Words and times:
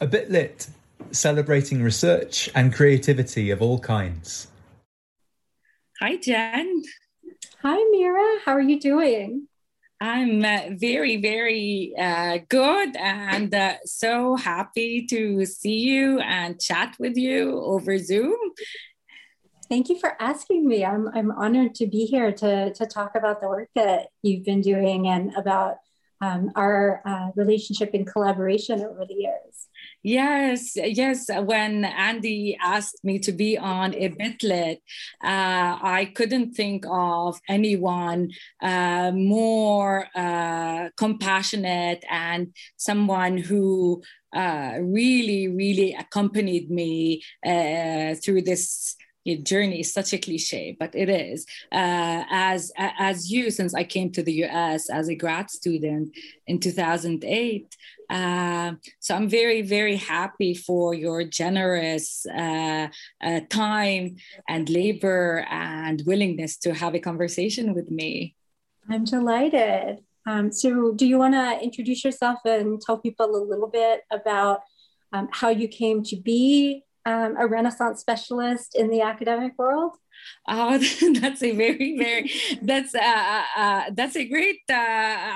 A 0.00 0.06
Bit 0.06 0.30
Lit, 0.30 0.68
celebrating 1.10 1.82
research 1.82 2.48
and 2.54 2.72
creativity 2.72 3.50
of 3.50 3.60
all 3.60 3.80
kinds. 3.80 4.46
Hi, 6.00 6.16
Jen. 6.16 6.84
Hi, 7.62 7.84
Mira. 7.90 8.38
How 8.44 8.52
are 8.52 8.60
you 8.60 8.78
doing? 8.78 9.48
I'm 10.00 10.44
uh, 10.44 10.70
very, 10.70 11.16
very 11.16 11.94
uh, 11.98 12.38
good 12.48 12.96
and 12.96 13.52
uh, 13.52 13.78
so 13.84 14.36
happy 14.36 15.04
to 15.06 15.44
see 15.44 15.80
you 15.80 16.20
and 16.20 16.60
chat 16.60 16.94
with 17.00 17.16
you 17.16 17.60
over 17.60 17.98
Zoom. 17.98 18.38
Thank 19.68 19.88
you 19.88 19.98
for 19.98 20.16
asking 20.22 20.68
me. 20.68 20.84
I'm, 20.84 21.08
I'm 21.08 21.32
honored 21.32 21.74
to 21.74 21.88
be 21.88 22.04
here 22.04 22.30
to, 22.30 22.72
to 22.72 22.86
talk 22.86 23.16
about 23.16 23.40
the 23.40 23.48
work 23.48 23.70
that 23.74 24.10
you've 24.22 24.44
been 24.44 24.60
doing 24.60 25.08
and 25.08 25.34
about 25.36 25.78
um, 26.20 26.52
our 26.54 27.02
uh, 27.04 27.30
relationship 27.34 27.90
and 27.94 28.06
collaboration 28.06 28.80
over 28.80 29.04
the 29.04 29.14
years. 29.14 29.67
Yes, 30.02 30.76
yes. 30.76 31.28
When 31.28 31.84
Andy 31.84 32.56
asked 32.62 33.04
me 33.04 33.18
to 33.20 33.32
be 33.32 33.58
on 33.58 33.94
a 33.94 34.08
Bit 34.08 34.42
Lit, 34.42 34.78
uh, 35.24 35.78
I 35.82 36.12
couldn't 36.14 36.54
think 36.54 36.84
of 36.88 37.40
anyone 37.48 38.30
uh, 38.62 39.10
more 39.12 40.06
uh, 40.14 40.90
compassionate 40.96 42.04
and 42.08 42.54
someone 42.76 43.38
who 43.38 44.02
uh, 44.34 44.76
really, 44.80 45.48
really 45.48 45.94
accompanied 45.94 46.70
me 46.70 47.22
uh, 47.44 48.14
through 48.22 48.42
this 48.42 48.94
journey 49.36 49.80
is 49.80 49.92
such 49.92 50.12
a 50.14 50.18
cliche, 50.18 50.76
but 50.78 50.94
it 50.94 51.10
is. 51.10 51.44
Uh, 51.70 52.24
as 52.30 52.72
as 52.76 53.30
you, 53.30 53.50
since 53.50 53.74
I 53.74 53.84
came 53.84 54.10
to 54.12 54.22
the 54.22 54.32
U.S. 54.44 54.88
as 54.88 55.08
a 55.08 55.14
grad 55.14 55.50
student 55.50 56.16
in 56.46 56.60
2008, 56.60 57.76
uh, 58.10 58.72
so 59.00 59.14
I'm 59.14 59.28
very 59.28 59.62
very 59.62 59.96
happy 59.96 60.54
for 60.54 60.94
your 60.94 61.24
generous 61.24 62.26
uh, 62.26 62.88
uh, 63.22 63.40
time 63.50 64.16
and 64.48 64.68
labor 64.68 65.46
and 65.50 66.02
willingness 66.06 66.56
to 66.58 66.74
have 66.74 66.94
a 66.94 67.00
conversation 67.00 67.74
with 67.74 67.90
me. 67.90 68.34
I'm 68.90 69.04
delighted. 69.04 69.98
Um, 70.26 70.52
so, 70.52 70.92
do 70.92 71.06
you 71.06 71.18
want 71.18 71.34
to 71.34 71.58
introduce 71.62 72.04
yourself 72.04 72.40
and 72.44 72.80
tell 72.80 72.98
people 72.98 73.34
a 73.34 73.42
little 73.42 73.68
bit 73.68 74.02
about 74.10 74.60
um, 75.12 75.28
how 75.32 75.48
you 75.48 75.68
came 75.68 76.02
to 76.04 76.16
be 76.16 76.84
um, 77.06 77.36
a 77.38 77.46
Renaissance 77.46 78.00
specialist 78.00 78.74
in 78.74 78.90
the 78.90 79.00
academic 79.00 79.52
world? 79.58 79.96
Oh, 80.50 80.78
that's 81.20 81.42
a 81.42 81.52
very, 81.52 81.98
very 81.98 82.30
that's 82.62 82.94
uh, 82.94 82.98
uh, 83.00 83.44
uh, 83.56 83.82
that's 83.92 84.16
a 84.16 84.26
great. 84.26 84.60
Uh, 84.70 84.74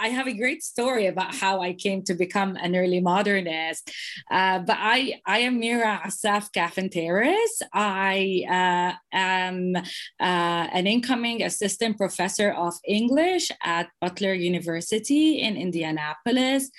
I 0.04 0.08
have 0.08 0.26
a 0.26 0.32
great 0.32 0.62
story 0.62 1.06
about 1.06 1.34
how 1.34 1.60
I 1.60 1.74
came 1.74 2.02
to 2.04 2.14
become 2.14 2.56
an 2.56 2.74
early 2.74 3.00
modernist. 3.00 3.90
Uh, 4.30 4.60
but 4.60 4.76
I 4.78 5.20
I 5.26 5.40
am 5.40 5.60
Mira 5.60 6.00
Assaf 6.06 6.48
Kafantaris. 6.56 7.54
I 7.74 8.44
uh, 8.48 8.92
am 9.12 9.74
an 10.18 10.86
incoming 10.86 11.42
assistant 11.42 11.98
professor 11.98 12.50
of 12.50 12.74
English 12.86 13.50
at 13.62 13.90
Butler 14.00 14.34
University 14.34 15.40
in 15.40 15.56
Indianapolis. 15.56 16.70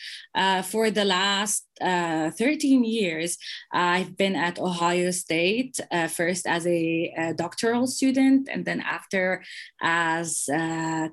for 0.72 0.90
the 0.90 1.06
last 1.06 1.68
uh, 1.82 2.32
13 2.32 2.84
years, 2.84 3.38
I've 3.72 4.16
been 4.18 4.36
at 4.36 4.60
Ohio 4.60 5.12
State, 5.12 5.80
first 6.10 6.46
as 6.48 6.66
a, 6.68 7.14
a, 7.18 7.34
doctoral 7.34 7.88
student, 7.88 8.03
and 8.12 8.66
then 8.66 8.82
after 8.82 9.44
as 9.82 10.50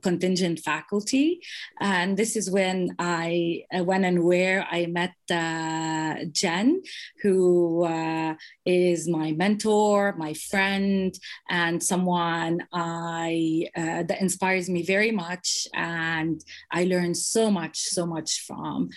contingent 0.02 0.58
faculty. 0.60 1.40
And 1.80 2.16
this 2.16 2.36
is 2.36 2.50
when 2.50 2.96
I, 2.98 3.64
uh, 3.74 3.84
when 3.84 4.04
and 4.04 4.24
where 4.24 4.66
I 4.70 4.86
met 4.86 5.14
uh, 5.30 6.24
Jen, 6.32 6.82
who 7.22 7.84
uh, 7.84 8.34
is 8.64 9.08
my 9.08 9.32
mentor, 9.32 10.14
my 10.18 10.34
friend, 10.34 11.14
and 11.48 11.82
someone 11.82 12.66
I 12.72 13.68
that 13.74 14.20
inspires 14.20 14.68
me 14.68 14.82
very 14.82 15.10
much, 15.10 15.68
and 15.74 16.42
I 16.70 16.84
learn 16.84 17.14
so 17.14 17.50
much, 17.50 17.78
so 17.78 18.06
much 18.06 18.40
from 18.46 18.90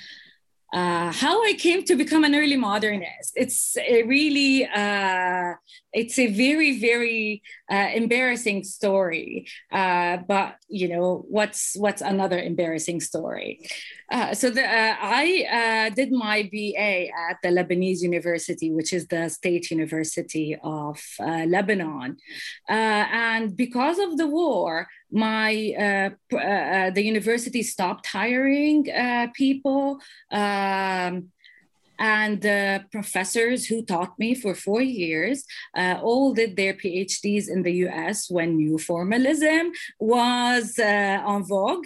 uh, 0.74 1.12
how 1.12 1.44
I 1.44 1.54
came 1.54 1.84
to 1.84 1.96
become 1.96 2.24
an 2.24 2.34
early 2.34 2.58
modernist. 2.58 3.34
It's 3.36 3.76
really, 3.78 4.66
uh, 4.66 5.54
it's 5.94 6.18
a 6.18 6.28
very, 6.28 6.80
very 6.80 7.44
uh, 7.72 7.90
embarrassing 7.94 8.64
story. 8.64 9.48
Uh, 9.72 10.18
but 10.28 10.56
you 10.68 10.88
know, 10.90 11.26
what's 11.30 11.76
what's 11.78 12.02
another 12.02 12.40
embarrassing 12.40 13.00
story? 13.00 13.68
Uh, 14.12 14.34
so 14.34 14.50
the, 14.50 14.64
uh, 14.64 14.96
I 15.00 15.92
did 15.96 16.12
my 16.12 16.50
BA 16.52 17.08
at 17.30 17.38
the 17.42 17.50
Lebanese 17.50 18.02
University, 18.02 18.72
which 18.72 18.94
is 18.94 19.08
the 19.08 19.30
state 19.30 19.72
university 19.72 20.58
of 20.64 21.02
Lebanon, 21.20 22.18
and 22.68 23.56
because 23.56 24.00
of 24.00 24.18
the 24.18 24.28
war, 24.28 24.88
my 25.14 26.10
uh, 26.34 26.36
uh, 26.36 26.90
the 26.90 27.04
university 27.04 27.62
stopped 27.62 28.08
hiring 28.08 28.90
uh, 28.92 29.28
people 29.34 30.00
um, 30.32 31.30
and 32.00 32.42
the 32.42 32.84
professors 32.92 33.66
who 33.66 33.84
taught 33.84 34.18
me 34.18 34.34
for 34.36 34.54
four 34.56 34.82
years 34.82 35.44
uh, 35.78 36.00
all 36.02 36.34
did 36.34 36.56
their 36.56 36.74
phds 36.74 37.50
in 37.50 37.64
the 37.64 37.74
us 37.88 38.30
when 38.30 38.58
new 38.58 38.78
formalism 38.78 39.72
was 40.00 40.80
uh, 40.80 40.84
en 40.84 41.44
vogue 41.44 41.86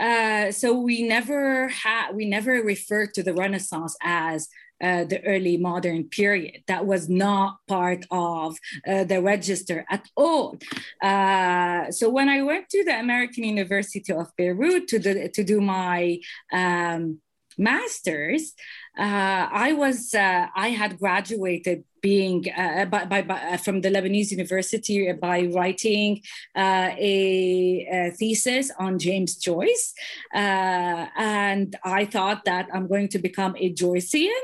uh, 0.00 0.50
so 0.50 0.78
we 0.78 1.02
never 1.02 1.68
had 1.68 2.14
we 2.14 2.24
never 2.24 2.52
referred 2.62 3.12
to 3.14 3.22
the 3.22 3.34
renaissance 3.34 3.96
as 4.02 4.48
uh, 4.80 5.04
the 5.04 5.20
early 5.24 5.56
modern 5.56 6.04
period. 6.04 6.62
That 6.68 6.86
was 6.86 7.08
not 7.08 7.56
part 7.66 8.06
of 8.10 8.56
uh, 8.86 9.04
the 9.04 9.20
register 9.20 9.84
at 9.90 10.06
all. 10.16 10.56
Uh, 11.02 11.90
so 11.90 12.08
when 12.08 12.28
I 12.28 12.42
went 12.42 12.68
to 12.70 12.84
the 12.84 12.98
American 12.98 13.44
University 13.44 14.12
of 14.12 14.28
Beirut 14.36 14.86
to, 14.88 14.98
the, 14.98 15.28
to 15.30 15.44
do 15.44 15.60
my 15.60 16.20
um, 16.52 17.20
master's, 17.58 18.54
uh, 18.98 19.48
I 19.52 19.72
was 19.74 20.14
uh, 20.14 20.46
I 20.54 20.70
had 20.70 20.98
graduated 20.98 21.84
being 22.00 22.46
uh, 22.56 22.84
by, 22.84 23.04
by, 23.04 23.22
by, 23.22 23.56
from 23.56 23.80
the 23.80 23.90
Lebanese 23.90 24.30
University 24.30 25.12
by 25.12 25.42
writing 25.54 26.20
uh, 26.56 26.90
a, 26.96 27.88
a, 27.90 28.10
thesis 28.12 28.70
on 28.78 28.98
James 28.98 29.36
Joyce, 29.36 29.94
uh, 30.34 31.06
and 31.16 31.76
I 31.84 32.04
thought 32.06 32.44
that 32.44 32.68
I'm 32.72 32.88
going 32.88 33.08
to 33.08 33.18
become 33.18 33.54
a 33.58 33.72
Joycean. 33.72 34.40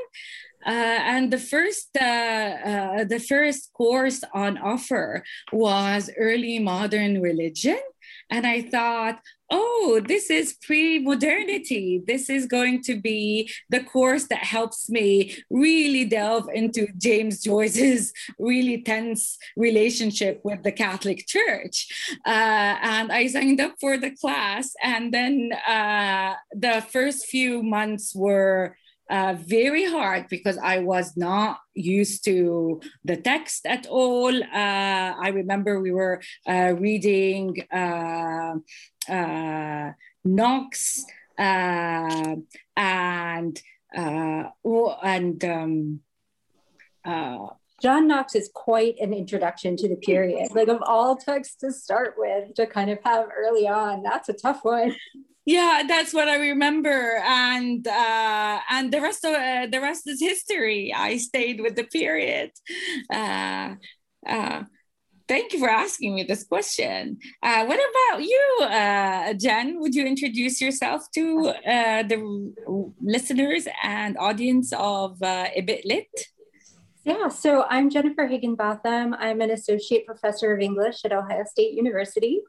Uh, 0.65 0.99
and 1.13 1.31
the 1.31 1.37
first 1.37 1.93
the 1.93 3.23
first 3.29 3.71
course 3.73 4.23
on 4.33 4.57
offer 4.57 5.23
was 5.51 6.09
early 6.17 6.57
modern 6.57 7.21
religion, 7.21 7.77
and 8.29 8.45
I 8.45 8.61
thought, 8.61 9.19
oh, 9.51 10.01
this 10.05 10.29
is 10.29 10.53
pre 10.53 10.99
modernity. 10.99 12.01
This 12.05 12.29
is 12.29 12.45
going 12.47 12.81
to 12.83 12.99
be 12.99 13.51
the 13.69 13.83
course 13.83 14.27
that 14.27 14.39
helps 14.39 14.89
me 14.89 15.37
really 15.49 16.05
delve 16.05 16.49
into 16.53 16.87
James 16.97 17.41
Joyce's 17.41 18.11
really 18.39 18.81
tense 18.81 19.37
relationship 19.55 20.41
with 20.43 20.63
the 20.63 20.71
Catholic 20.71 21.27
Church. 21.27 21.87
Uh, 22.25 22.77
and 22.81 23.11
I 23.11 23.27
signed 23.27 23.61
up 23.61 23.75
for 23.79 23.97
the 23.97 24.11
class, 24.11 24.73
and 24.81 25.13
then 25.13 25.51
uh, 25.67 26.33
the 26.51 26.83
first 26.89 27.27
few 27.27 27.61
months 27.61 28.15
were 28.15 28.77
uh, 29.09 29.35
very 29.37 29.85
hard 29.85 30.27
because 30.29 30.57
I 30.57 30.79
was 30.79 31.15
not 31.15 31.59
used 31.73 32.25
to 32.25 32.81
the 33.03 33.17
text 33.17 33.65
at 33.65 33.85
all. 33.87 34.33
Uh, 34.43 35.13
I 35.21 35.29
remember 35.33 35.79
we 35.79 35.91
were 35.91 36.21
uh, 36.47 36.73
reading 36.77 37.63
uh, 37.71 38.55
uh, 39.09 39.91
Knox 40.23 41.05
uh, 41.37 42.35
and 42.75 43.61
and 43.93 45.45
um, 45.45 46.01
John 47.85 48.07
Knox 48.07 48.33
is 48.33 48.49
quite 48.51 48.95
an 48.99 49.13
introduction 49.13 49.77
to 49.77 49.87
the 49.87 49.95
period. 49.95 50.47
Like 50.55 50.69
of 50.69 50.81
all 50.81 51.15
texts 51.15 51.57
to 51.57 51.71
start 51.71 52.15
with, 52.17 52.55
to 52.55 52.65
kind 52.65 52.89
of 52.89 52.97
have 53.05 53.27
early 53.37 53.67
on, 53.67 54.01
that's 54.01 54.27
a 54.27 54.33
tough 54.33 54.61
one. 54.63 54.95
Yeah 55.45 55.83
that's 55.87 56.11
what 56.11 56.27
i 56.27 56.37
remember. 56.37 57.21
And 57.23 57.87
uh, 57.87 58.59
and 58.71 58.91
the 58.91 59.01
rest 59.01 59.23
of 59.23 59.35
uh, 59.35 59.67
the 59.67 59.79
rest 59.79 60.07
is 60.07 60.19
history. 60.19 60.91
I 60.97 61.17
stayed 61.17 61.61
with 61.61 61.75
the 61.75 61.83
period. 61.83 62.49
Uh, 63.13 63.75
uh, 64.27 64.63
thank 65.27 65.53
you 65.53 65.59
for 65.59 65.69
asking 65.69 66.15
me 66.15 66.23
this 66.23 66.43
question. 66.43 67.19
Uh, 67.43 67.65
what 67.65 67.79
about 67.91 68.23
you 68.23 68.45
uh, 68.61 69.33
jen? 69.33 69.79
Would 69.79 69.93
you 69.93 70.07
introduce 70.07 70.59
yourself 70.59 71.03
to 71.13 71.53
the 72.11 72.17
listeners 72.99 73.67
and 73.83 74.17
audience 74.17 74.73
of 74.73 75.21
a 75.21 75.61
bit 75.61 75.85
lit 75.85 76.09
yeah, 77.05 77.27
so 77.27 77.65
I'm 77.69 77.91
Jennifer 77.91 78.25
Higginbotham. 78.25 79.13
I'm 79.13 79.39
an 79.39 79.51
associate 79.51 80.07
professor 80.07 80.55
of 80.55 80.59
English 80.59 81.05
at 81.05 81.13
Ohio 81.13 81.43
State 81.45 81.73
University. 81.73 82.41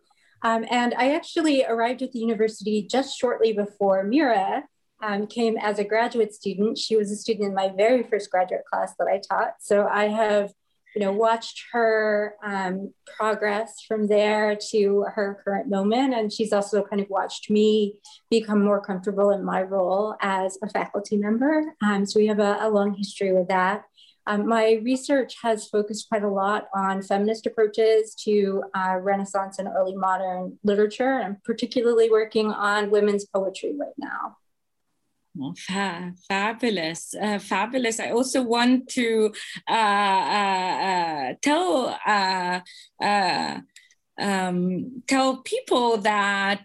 Um, 0.43 0.65
and 0.71 0.95
I 0.95 1.15
actually 1.15 1.67
arrived 1.67 2.01
at 2.01 2.13
the 2.13 2.21
university 2.21 2.87
just 2.91 3.19
shortly 3.19 3.53
before 3.53 4.03
Mira 4.03 4.65
um, 5.03 5.27
came 5.27 5.59
as 5.59 5.79
a 5.79 5.85
graduate 5.85 6.35
student. 6.35 6.79
She 6.79 6.97
was 6.97 7.11
a 7.11 7.17
student 7.17 7.49
in 7.49 7.55
my 7.55 7.71
very 7.77 8.03
first 8.03 8.31
graduate 8.31 8.65
class 8.65 8.95
that 8.99 9.07
I 9.07 9.21
taught. 9.21 9.57
So 9.61 9.87
I 9.87 10.09
have, 10.09 10.55
you 10.95 11.03
know, 11.03 11.13
watched 11.13 11.63
her 11.73 12.37
um, 12.43 12.95
progress 13.19 13.83
from 13.87 14.07
there 14.07 14.57
to 14.71 15.05
her 15.15 15.39
current 15.45 15.69
moment. 15.69 16.15
And 16.15 16.33
she's 16.33 16.55
also 16.55 16.83
kind 16.83 17.03
of 17.03 17.11
watched 17.11 17.51
me 17.51 17.97
become 18.31 18.65
more 18.65 18.81
comfortable 18.81 19.31
in 19.33 19.45
my 19.45 19.63
role 19.63 20.17
as 20.23 20.57
a 20.63 20.71
faculty 20.71 21.19
member. 21.19 21.75
Um, 21.83 22.07
so 22.07 22.19
we 22.19 22.27
have 22.29 22.39
a, 22.39 22.57
a 22.61 22.71
long 22.71 22.95
history 22.95 23.35
with 23.35 23.49
that. 23.49 23.85
Um, 24.27 24.49
my 24.49 24.81
research 24.83 25.37
has 25.43 25.69
focused 25.69 26.09
quite 26.09 26.25
a 26.25 26.29
lot 26.29 26.69
on 26.75 27.03
feminist 27.03 27.47
approaches 27.47 28.15
to 28.25 28.65
uh, 28.75 28.97
Renaissance 29.01 29.59
and 29.59 29.69
early 29.69 29.95
modern 29.95 30.59
literature. 30.65 31.21
I'm 31.23 31.37
particularly 31.45 32.11
working 32.11 32.51
on 32.51 32.91
women's 32.91 33.25
poetry 33.25 33.75
right 33.79 33.95
now. 33.99 34.37
Oh, 35.41 35.55
fa- 35.57 36.15
fabulous, 36.29 37.15
uh, 37.15 37.39
fabulous. 37.39 38.01
I 38.01 38.11
also 38.11 38.43
want 38.43 38.89
to 38.91 39.33
uh, 39.69 39.73
uh, 39.73 39.75
uh 39.75 41.35
tell 41.43 41.99
uh, 42.07 42.61
um, 44.19 45.03
tell 45.07 45.43
people 45.43 45.99
that 45.99 46.65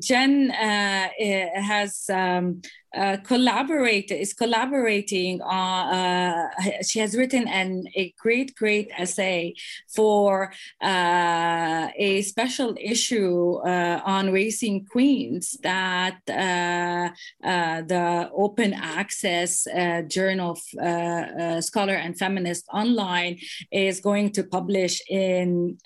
Jen 0.00 0.50
has 0.50 2.04
um, 2.08 2.62
uh, 2.94 3.16
collaborate 3.24 4.10
is 4.10 4.34
collaborating 4.34 5.40
on 5.42 5.94
uh, 5.94 6.48
she 6.82 6.98
has 6.98 7.16
written 7.16 7.48
an 7.48 7.84
a 7.96 8.12
great 8.18 8.54
great 8.54 8.90
essay 8.96 9.54
for 9.88 10.52
uh, 10.82 11.88
a 11.96 12.22
special 12.22 12.74
issue 12.80 13.54
uh, 13.64 14.00
on 14.04 14.30
racing 14.32 14.84
queens 14.86 15.56
that 15.62 16.18
uh, 16.28 17.08
uh, 17.46 17.82
the 17.82 18.30
open 18.34 18.72
access 18.74 19.66
journal 20.08 20.56
scholar 21.60 21.94
and 21.94 22.18
feminist 22.18 22.64
online 22.72 23.38
is 23.70 24.00
going 24.00 24.30
to 24.30 24.42
publish 24.44 25.00
in 25.08 25.76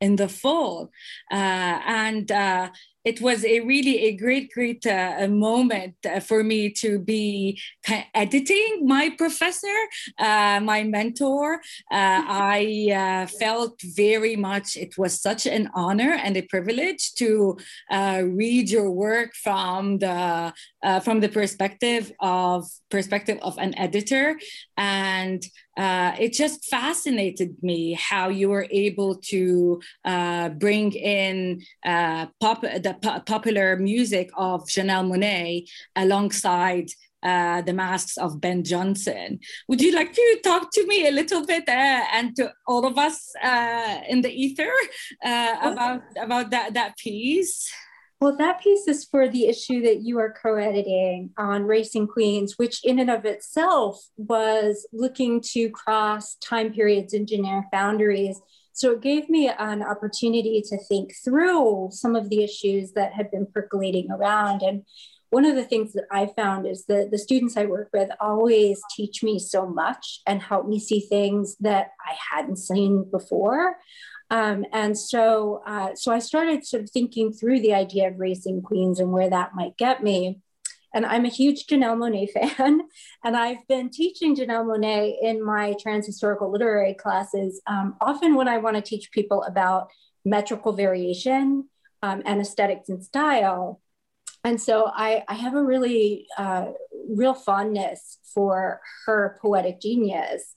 in 0.00 0.16
the 0.16 0.28
fall. 0.28 0.90
And 1.30 2.30
it 3.06 3.20
was 3.20 3.44
a 3.44 3.60
really 3.60 3.98
a 4.06 4.16
great, 4.16 4.50
great 4.52 4.84
uh, 4.84 5.28
moment 5.30 5.94
uh, 6.04 6.18
for 6.18 6.42
me 6.42 6.68
to 6.70 6.98
be 6.98 7.56
editing 8.14 8.82
my 8.84 9.10
professor, 9.16 9.78
uh, 10.18 10.58
my 10.60 10.82
mentor. 10.82 11.54
Uh, 11.90 12.22
I 12.58 12.90
uh, 12.92 13.26
felt 13.28 13.80
very 13.80 14.34
much 14.34 14.76
it 14.76 14.98
was 14.98 15.22
such 15.22 15.46
an 15.46 15.70
honor 15.72 16.18
and 16.24 16.36
a 16.36 16.42
privilege 16.42 17.14
to 17.14 17.56
uh, 17.92 18.22
read 18.24 18.68
your 18.70 18.90
work 18.90 19.34
from 19.34 19.98
the 19.98 20.52
from 21.00 21.20
the 21.20 21.28
perspective 21.28 22.12
of 22.20 22.64
perspective 22.90 23.38
of 23.42 23.58
an 23.58 23.76
editor 23.78 24.38
and 24.76 25.42
uh, 25.76 26.12
it 26.18 26.32
just 26.32 26.64
fascinated 26.64 27.54
me 27.62 27.92
how 27.94 28.28
you 28.28 28.48
were 28.48 28.66
able 28.70 29.16
to 29.16 29.80
uh, 30.04 30.48
bring 30.48 30.92
in 30.92 31.60
uh, 31.84 32.26
pop, 32.40 32.62
the 32.62 32.96
po- 33.02 33.20
popular 33.20 33.76
music 33.76 34.30
of 34.36 34.64
Janelle 34.66 35.06
Monáe 35.06 35.68
alongside 35.94 36.88
uh, 37.22 37.60
the 37.62 37.72
masques 37.72 38.16
of 38.16 38.40
Ben 38.40 38.62
Jonson. 38.62 39.38
Would 39.68 39.80
you 39.80 39.92
like 39.94 40.12
to 40.12 40.40
talk 40.44 40.70
to 40.72 40.86
me 40.86 41.08
a 41.08 41.10
little 41.10 41.44
bit 41.44 41.68
uh, 41.68 42.04
and 42.12 42.34
to 42.36 42.52
all 42.66 42.86
of 42.86 42.96
us 42.96 43.32
uh, 43.42 43.98
in 44.08 44.22
the 44.22 44.30
ether 44.30 44.72
about 45.22 46.02
about 46.16 46.50
that 46.50 46.74
that 46.74 46.96
piece? 46.96 47.70
Well, 48.18 48.36
that 48.38 48.62
piece 48.62 48.88
is 48.88 49.04
for 49.04 49.28
the 49.28 49.46
issue 49.46 49.82
that 49.82 50.00
you 50.00 50.18
are 50.18 50.34
co 50.42 50.54
editing 50.54 51.30
on 51.36 51.64
Racing 51.64 52.06
Queens, 52.06 52.54
which 52.56 52.82
in 52.82 52.98
and 52.98 53.10
of 53.10 53.26
itself 53.26 54.02
was 54.16 54.88
looking 54.90 55.42
to 55.52 55.68
cross 55.68 56.36
time 56.36 56.72
periods 56.72 57.12
and 57.12 57.28
generic 57.28 57.66
boundaries. 57.70 58.40
So 58.72 58.92
it 58.92 59.02
gave 59.02 59.28
me 59.28 59.50
an 59.50 59.82
opportunity 59.82 60.62
to 60.66 60.78
think 60.84 61.12
through 61.24 61.90
some 61.92 62.16
of 62.16 62.30
the 62.30 62.42
issues 62.42 62.92
that 62.92 63.12
had 63.12 63.30
been 63.30 63.46
percolating 63.52 64.10
around. 64.10 64.62
And 64.62 64.84
one 65.28 65.44
of 65.44 65.54
the 65.54 65.64
things 65.64 65.92
that 65.92 66.06
I 66.10 66.26
found 66.26 66.66
is 66.66 66.86
that 66.86 67.10
the 67.10 67.18
students 67.18 67.56
I 67.56 67.66
work 67.66 67.90
with 67.92 68.08
always 68.20 68.80
teach 68.94 69.22
me 69.22 69.38
so 69.38 69.66
much 69.66 70.20
and 70.26 70.40
help 70.40 70.66
me 70.66 70.78
see 70.78 71.00
things 71.00 71.56
that 71.60 71.90
I 72.00 72.14
hadn't 72.30 72.56
seen 72.56 73.10
before. 73.10 73.76
Um, 74.30 74.64
and 74.72 74.98
so, 74.98 75.62
uh, 75.66 75.94
so 75.94 76.12
I 76.12 76.18
started 76.18 76.66
sort 76.66 76.82
of 76.82 76.90
thinking 76.90 77.32
through 77.32 77.60
the 77.60 77.74
idea 77.74 78.08
of 78.08 78.18
racing 78.18 78.62
queens 78.62 78.98
and 78.98 79.12
where 79.12 79.30
that 79.30 79.54
might 79.54 79.76
get 79.76 80.02
me. 80.02 80.40
And 80.94 81.04
I'm 81.04 81.24
a 81.24 81.28
huge 81.28 81.66
Janelle 81.66 81.96
Monáe 81.96 82.30
fan, 82.58 82.80
and 83.22 83.36
I've 83.36 83.66
been 83.68 83.90
teaching 83.90 84.34
Janelle 84.34 84.64
Monáe 84.64 85.14
in 85.20 85.44
my 85.44 85.74
transhistorical 85.74 86.50
literary 86.50 86.94
classes, 86.94 87.60
um, 87.66 87.96
often 88.00 88.34
when 88.34 88.48
I 88.48 88.58
want 88.58 88.76
to 88.76 88.82
teach 88.82 89.12
people 89.12 89.42
about 89.44 89.90
metrical 90.24 90.72
variation 90.72 91.68
um, 92.02 92.22
and 92.24 92.40
aesthetics 92.40 92.88
and 92.88 93.04
style. 93.04 93.80
And 94.42 94.60
so 94.60 94.90
I, 94.94 95.24
I 95.28 95.34
have 95.34 95.54
a 95.54 95.62
really 95.62 96.26
uh, 96.38 96.66
real 97.08 97.34
fondness 97.34 98.18
for 98.34 98.80
her 99.04 99.38
poetic 99.42 99.80
genius. 99.80 100.54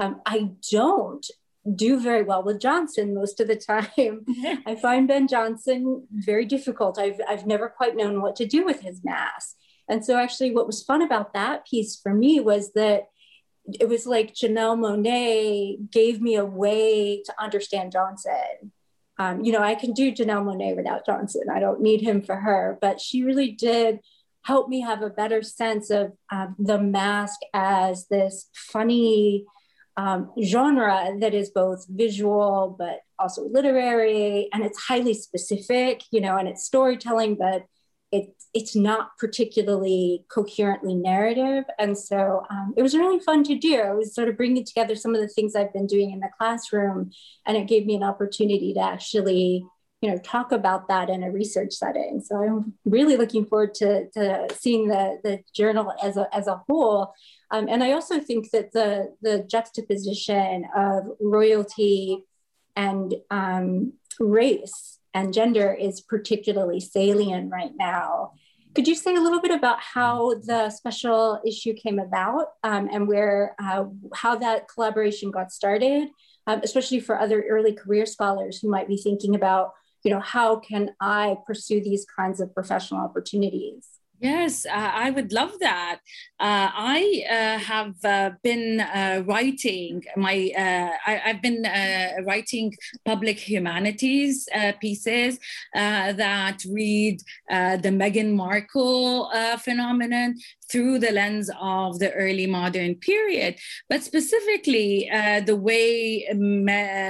Um, 0.00 0.20
I 0.24 0.52
don't 0.70 1.26
do 1.76 2.00
very 2.00 2.22
well 2.22 2.42
with 2.42 2.60
Jonson 2.60 3.14
most 3.14 3.40
of 3.40 3.48
the 3.48 3.56
time. 3.56 4.24
I 4.66 4.74
find 4.74 5.06
Ben 5.06 5.28
Jonson 5.28 6.02
very 6.10 6.44
difficult. 6.44 6.98
I've, 6.98 7.20
I've 7.28 7.46
never 7.46 7.68
quite 7.68 7.96
known 7.96 8.20
what 8.20 8.36
to 8.36 8.46
do 8.46 8.64
with 8.64 8.80
his 8.80 9.04
mass. 9.04 9.54
And 9.88 10.04
so, 10.04 10.16
actually, 10.16 10.52
what 10.52 10.66
was 10.66 10.82
fun 10.82 11.02
about 11.02 11.34
that 11.34 11.66
piece 11.66 11.96
for 11.96 12.14
me 12.14 12.40
was 12.40 12.72
that 12.72 13.08
it 13.66 13.88
was 13.88 14.06
like 14.06 14.34
Janelle 14.34 14.78
Monáe 14.78 15.90
gave 15.90 16.20
me 16.20 16.36
a 16.36 16.44
way 16.44 17.22
to 17.22 17.34
understand 17.38 17.92
Jonson. 17.92 18.70
Um, 19.18 19.44
you 19.44 19.52
know, 19.52 19.62
I 19.62 19.74
can 19.74 19.92
do 19.92 20.12
Janelle 20.12 20.44
Monáe 20.44 20.76
without 20.76 21.06
Jonson, 21.06 21.48
I 21.52 21.60
don't 21.60 21.80
need 21.80 22.00
him 22.00 22.22
for 22.22 22.36
her, 22.36 22.78
but 22.80 23.00
she 23.00 23.22
really 23.22 23.50
did 23.50 24.00
help 24.42 24.68
me 24.68 24.80
have 24.80 25.02
a 25.02 25.10
better 25.10 25.42
sense 25.42 25.90
of 25.90 26.12
um, 26.30 26.56
the 26.58 26.78
masque 26.78 27.40
as 27.54 28.08
this 28.08 28.48
funny, 28.52 29.44
um, 29.96 30.30
genre 30.42 31.14
that 31.20 31.34
is 31.34 31.50
both 31.50 31.86
visual 31.88 32.74
but 32.78 33.00
also 33.18 33.48
literary 33.48 34.48
and 34.52 34.64
it's 34.64 34.80
highly 34.80 35.14
specific 35.14 36.02
you 36.10 36.20
know 36.20 36.36
and 36.36 36.48
it's 36.48 36.64
storytelling 36.64 37.34
but 37.34 37.64
it, 38.12 38.34
it's 38.52 38.76
not 38.76 39.16
particularly 39.18 40.24
coherently 40.28 40.94
narrative. 40.94 41.64
And 41.78 41.96
so 41.96 42.42
um, 42.50 42.74
it 42.76 42.82
was 42.82 42.94
really 42.94 43.18
fun 43.18 43.42
to 43.44 43.54
do. 43.54 43.74
It 43.74 43.96
was 43.96 44.14
sort 44.14 44.28
of 44.28 44.36
bringing 44.36 44.64
together 44.64 44.94
some 44.94 45.14
of 45.14 45.22
the 45.22 45.28
things 45.28 45.56
i've 45.56 45.72
been 45.72 45.86
doing 45.86 46.10
in 46.10 46.20
the 46.20 46.28
classroom 46.36 47.10
and 47.46 47.56
it 47.56 47.66
gave 47.66 47.86
me 47.86 47.94
an 47.96 48.02
opportunity 48.02 48.74
to 48.74 48.80
actually 48.80 49.64
you 50.02 50.10
know 50.10 50.18
talk 50.18 50.52
about 50.52 50.88
that 50.88 51.08
in 51.08 51.22
a 51.22 51.30
research 51.30 51.72
setting 51.72 52.20
so 52.20 52.36
i'm 52.36 52.74
really 52.84 53.16
looking 53.16 53.46
forward 53.46 53.72
to, 53.72 54.10
to 54.10 54.46
seeing 54.52 54.88
the, 54.88 55.18
the 55.24 55.40
journal 55.54 55.92
as 56.02 56.16
a, 56.18 56.28
as 56.34 56.46
a 56.46 56.60
whole 56.68 57.14
um, 57.52 57.68
and 57.68 57.84
I 57.84 57.92
also 57.92 58.18
think 58.18 58.50
that 58.52 58.72
the, 58.72 59.14
the 59.20 59.44
juxtaposition 59.46 60.64
of 60.74 61.04
royalty 61.20 62.24
and 62.74 63.14
um, 63.30 63.92
race 64.18 64.98
and 65.12 65.34
gender 65.34 65.74
is 65.74 66.00
particularly 66.00 66.80
salient 66.80 67.52
right 67.52 67.72
now. 67.76 68.32
Could 68.74 68.88
you 68.88 68.94
say 68.94 69.14
a 69.14 69.20
little 69.20 69.42
bit 69.42 69.50
about 69.50 69.80
how 69.80 70.32
the 70.46 70.70
special 70.70 71.42
issue 71.46 71.74
came 71.74 71.98
about 71.98 72.46
um, 72.62 72.88
and 72.90 73.06
where 73.06 73.54
uh, 73.62 73.84
how 74.14 74.36
that 74.36 74.66
collaboration 74.68 75.30
got 75.30 75.52
started, 75.52 76.08
um, 76.46 76.62
especially 76.64 77.00
for 77.00 77.20
other 77.20 77.44
early 77.50 77.74
career 77.74 78.06
scholars 78.06 78.60
who 78.60 78.70
might 78.70 78.88
be 78.88 78.96
thinking 78.96 79.34
about, 79.34 79.72
you 80.04 80.10
know, 80.10 80.20
how 80.20 80.56
can 80.56 80.90
I 81.00 81.36
pursue 81.46 81.82
these 81.82 82.04
kinds 82.04 82.40
of 82.40 82.54
professional 82.54 83.00
opportunities? 83.00 83.91
Yes, 84.22 84.66
uh, 84.66 84.70
I 84.72 85.10
would 85.10 85.32
love 85.32 85.58
that. 85.58 85.98
Uh, 86.38 86.70
I 86.72 87.24
uh, 87.28 87.58
have 87.58 87.96
uh, 88.04 88.30
been 88.44 88.78
uh, 88.78 89.24
writing 89.26 90.04
my. 90.16 90.52
Uh, 90.56 90.92
I, 91.04 91.14
have 91.24 91.42
been 91.42 91.64
writing 92.24 92.72
public 93.04 93.40
humanities 93.40 94.48
pieces 94.80 95.40
that 95.74 96.62
read 96.70 97.20
the 97.48 97.92
Meghan 98.00 98.34
Markle 98.34 99.28
phenomenon 99.58 100.36
through 100.70 101.00
the 101.00 101.10
lens 101.10 101.50
of 101.60 101.98
the 101.98 102.12
early 102.12 102.46
modern 102.46 102.94
period, 102.94 103.56
but 103.88 104.04
specifically 104.04 105.10
the 105.44 105.56
way 105.56 106.28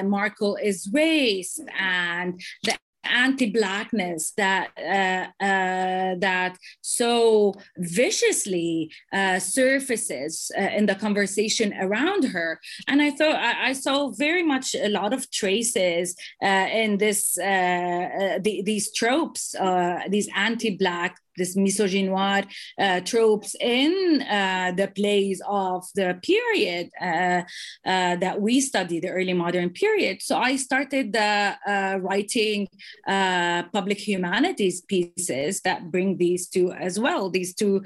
Markle 0.02 0.56
is 0.56 0.88
raised 0.90 1.60
and 1.78 2.40
the 2.62 2.74
anti-blackness 3.04 4.32
that 4.36 4.70
uh, 4.78 5.44
uh, 5.44 6.14
that 6.18 6.56
so 6.80 7.54
viciously 7.78 8.90
uh, 9.12 9.38
surfaces 9.38 10.50
uh, 10.58 10.62
in 10.62 10.86
the 10.86 10.94
conversation 10.94 11.74
around 11.80 12.24
her. 12.24 12.60
And 12.88 13.02
i 13.02 13.10
thought 13.10 13.36
i, 13.36 13.70
I 13.70 13.72
saw 13.72 14.10
very 14.10 14.42
much 14.42 14.74
a 14.74 14.88
lot 14.88 15.12
of 15.12 15.30
traces 15.30 16.14
uh, 16.42 16.68
in 16.72 16.98
this 16.98 17.38
uh, 17.38 18.38
the, 18.42 18.62
these 18.64 18.92
tropes 18.92 19.54
these 20.08 20.28
anti-black 20.34 21.16
this 21.36 21.56
misogynoir 21.56 22.46
uh, 22.78 23.00
tropes 23.00 23.54
in 23.60 24.22
uh, 24.22 24.72
the 24.76 24.88
plays 24.88 25.40
of 25.46 25.84
the 25.94 26.18
period 26.22 26.90
uh, 27.00 27.42
uh 27.86 28.16
that 28.16 28.40
we 28.40 28.60
study, 28.60 29.00
the 29.00 29.08
early 29.08 29.32
modern 29.32 29.70
period. 29.70 30.22
So 30.22 30.36
I 30.36 30.56
started 30.56 31.16
uh, 31.16 31.54
uh, 31.66 31.98
writing 32.00 32.68
public 33.06 33.98
humanities 33.98 34.82
pieces 34.82 35.60
that 35.62 35.90
bring 35.90 36.16
these 36.16 36.48
two 36.48 36.72
as 36.72 36.98
well, 36.98 37.30
these 37.30 37.54
two 37.54 37.82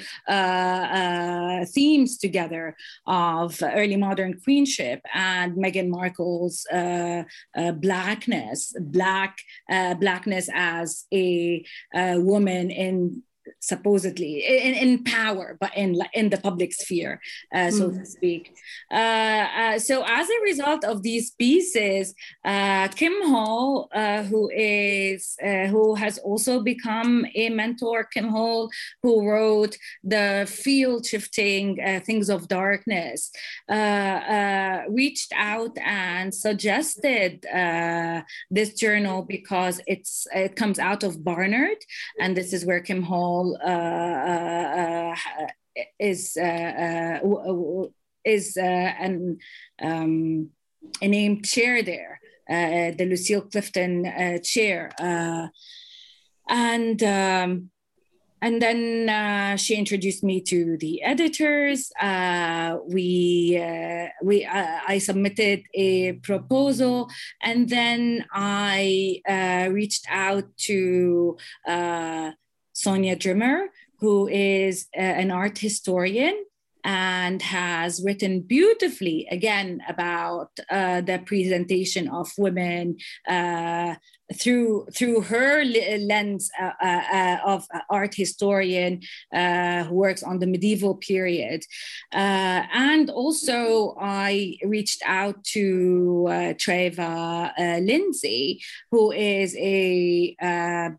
themes 1.75 2.19
together 2.19 2.77
of 3.07 3.63
early 3.63 3.97
modern 3.97 4.41
queenship 4.41 5.01
and 5.15 5.55
Meghan 5.55 5.89
Markle's 5.89 6.67
blackness, 7.81 8.75
black 8.81 9.39
blackness 9.69 10.49
as 10.53 11.07
a, 11.13 11.65
a 11.95 12.19
woman 12.19 12.71
in 12.71 13.23
supposedly 13.61 14.45
in, 14.47 14.75
in 14.75 15.05
power 15.05 15.57
but 15.61 15.77
in 15.77 16.01
in 16.15 16.31
the 16.31 16.37
public 16.39 16.73
sphere 16.73 17.21
uh, 17.55 17.71
so 17.71 17.91
mm. 17.91 17.99
to 17.99 18.07
speak 18.07 18.55
uh, 18.91 18.95
uh, 18.95 19.79
so 19.79 20.05
as 20.07 20.29
a 20.29 20.43
result 20.43 20.85
of 20.85 21.03
these 21.03 21.31
pieces 21.33 22.15
uh, 22.45 22.89
kim 22.89 23.15
hall 23.31 23.89
uh, 23.95 24.23
who 24.23 24.51
is 24.55 25.37
uh, 25.45 25.67
who 25.67 25.95
has 25.95 26.19
also 26.19 26.61
become 26.61 27.27
a 27.35 27.49
mentor 27.51 28.05
kim 28.05 28.29
hall 28.29 28.71
who 29.03 29.29
wrote 29.29 29.77
the 30.05 30.47
field 30.49 31.05
shifting 31.07 31.77
things 32.05 32.29
of 32.29 32.49
darkness 32.49 33.31
reached 34.89 35.33
out 35.37 35.77
and 35.85 36.35
suggested 36.35 37.47
this 38.51 38.75
journal 38.75 39.23
because 39.23 39.81
it's 39.87 40.27
it 40.35 40.57
comes 40.57 40.79
out 40.79 41.03
of 41.03 41.25
barnard 41.25 41.79
and 42.21 42.37
this 42.37 42.53
is 42.53 42.65
where 42.65 42.81
kim 42.81 43.03
hall 43.03 43.36
uh, 43.65 43.69
uh, 44.33 45.15
uh, 45.41 45.47
is 45.99 46.37
is 48.25 48.57
an 48.57 49.39
um, 49.81 50.51
a 51.03 51.09
named 51.09 51.45
chair 51.45 51.83
there, 51.83 52.21
the 52.49 53.07
Lucille 53.09 53.43
Clifton 53.43 54.41
chair, 54.43 54.91
and. 56.49 57.03
Um, 57.03 57.71
and 58.43 58.61
then 58.61 59.09
uh, 59.09 59.57
she 59.57 59.77
introduced 59.77 60.23
me 60.23 60.41
to 60.43 60.77
the 60.77 61.03
editors. 61.03 61.91
Uh, 62.01 62.79
we 62.87 63.59
uh, 63.61 64.09
we 64.23 64.47
I 64.47 64.99
submitted 64.99 65.63
a 65.75 66.13
proposal, 66.13 67.09
and 67.43 67.69
then 67.69 68.27
I 68.33 69.21
reached 69.73 70.07
out 70.11 70.45
to 70.69 71.37
Sonja 72.77 73.19
Drimmer, 73.19 73.69
who 74.01 74.29
is 74.29 74.87
uh, 74.97 75.01
an 75.01 75.31
art 75.31 75.59
historian 75.59 76.45
and 76.85 77.43
has 77.43 78.01
written 78.05 78.41
beautifully 78.41 79.27
again 79.33 79.83
about 79.89 80.51
uh, 80.71 81.01
the 81.01 81.21
presentation 81.27 82.07
of 82.09 82.31
women 82.39 82.97
uh, 83.27 83.97
through 84.35 84.87
through 84.95 85.21
her 85.23 85.65
lens 85.65 86.49
uh, 86.61 86.71
uh, 86.81 87.03
uh 87.13 87.39
of 87.45 87.67
art 87.91 88.15
historian 88.15 89.01
who 89.33 89.95
works 89.95 90.23
on 90.23 90.39
the 90.39 90.47
medieval 90.47 90.95
period. 90.95 91.65
And 92.13 93.11
also 93.11 93.97
I 94.01 94.57
reached 94.65 95.03
out 95.05 95.43
to 95.55 96.27
Treva 96.63 97.53
Lindsey 97.85 98.63
who 98.93 99.11
is 99.11 99.57
a 99.59 100.37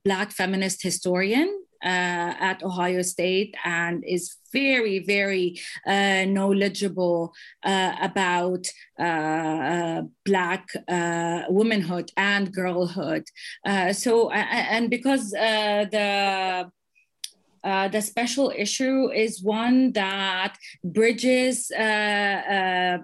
black 0.03 0.31
feminist 0.31 0.84
historian 0.84 1.63
uh, 1.84 2.34
at 2.39 2.63
Ohio 2.63 3.01
State 3.01 3.55
and 3.63 4.03
is 4.05 4.36
very, 4.53 5.00
very 5.00 5.60
uh, 5.86 6.25
knowledgeable 6.25 7.34
uh, 7.63 7.96
about 8.01 8.65
uh, 9.00 9.03
uh, 9.03 10.01
Black 10.25 10.69
uh, 10.88 11.43
womanhood 11.50 12.12
and 12.17 12.53
girlhood. 12.53 13.25
so, 13.91 14.31
and 14.31 14.89
because 14.89 15.31
the 15.31 16.72
uh, 17.63 17.88
the 17.89 18.01
special 18.01 18.51
issue 18.55 19.12
is 19.12 19.43
one 19.43 19.91
that 19.91 20.55
bridges 20.84 21.69
uh, 21.77 21.81
uh, 21.81 22.98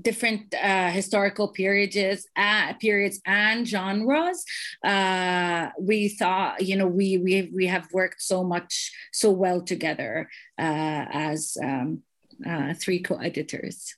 different 0.00 0.54
uh, 0.54 0.90
historical 0.90 1.48
periods, 1.48 2.26
uh, 2.36 2.72
periods 2.74 3.20
and 3.26 3.66
genres. 3.66 4.44
Uh, 4.84 5.68
we 5.80 6.08
thought, 6.08 6.62
you 6.62 6.76
know, 6.76 6.86
we 6.86 7.18
we 7.18 7.50
we 7.54 7.66
have 7.66 7.88
worked 7.92 8.22
so 8.22 8.44
much, 8.44 8.92
so 9.12 9.30
well 9.30 9.60
together 9.60 10.28
uh, 10.58 11.04
as 11.10 11.56
um, 11.62 12.02
uh, 12.46 12.74
three 12.74 13.00
co-editors. 13.00 13.94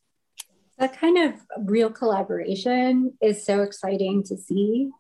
That 0.78 0.98
kind 0.98 1.18
of 1.18 1.34
real 1.58 1.90
collaboration 1.90 3.12
is 3.20 3.44
so 3.44 3.62
exciting 3.62 4.22
to 4.24 4.36
see. 4.36 4.90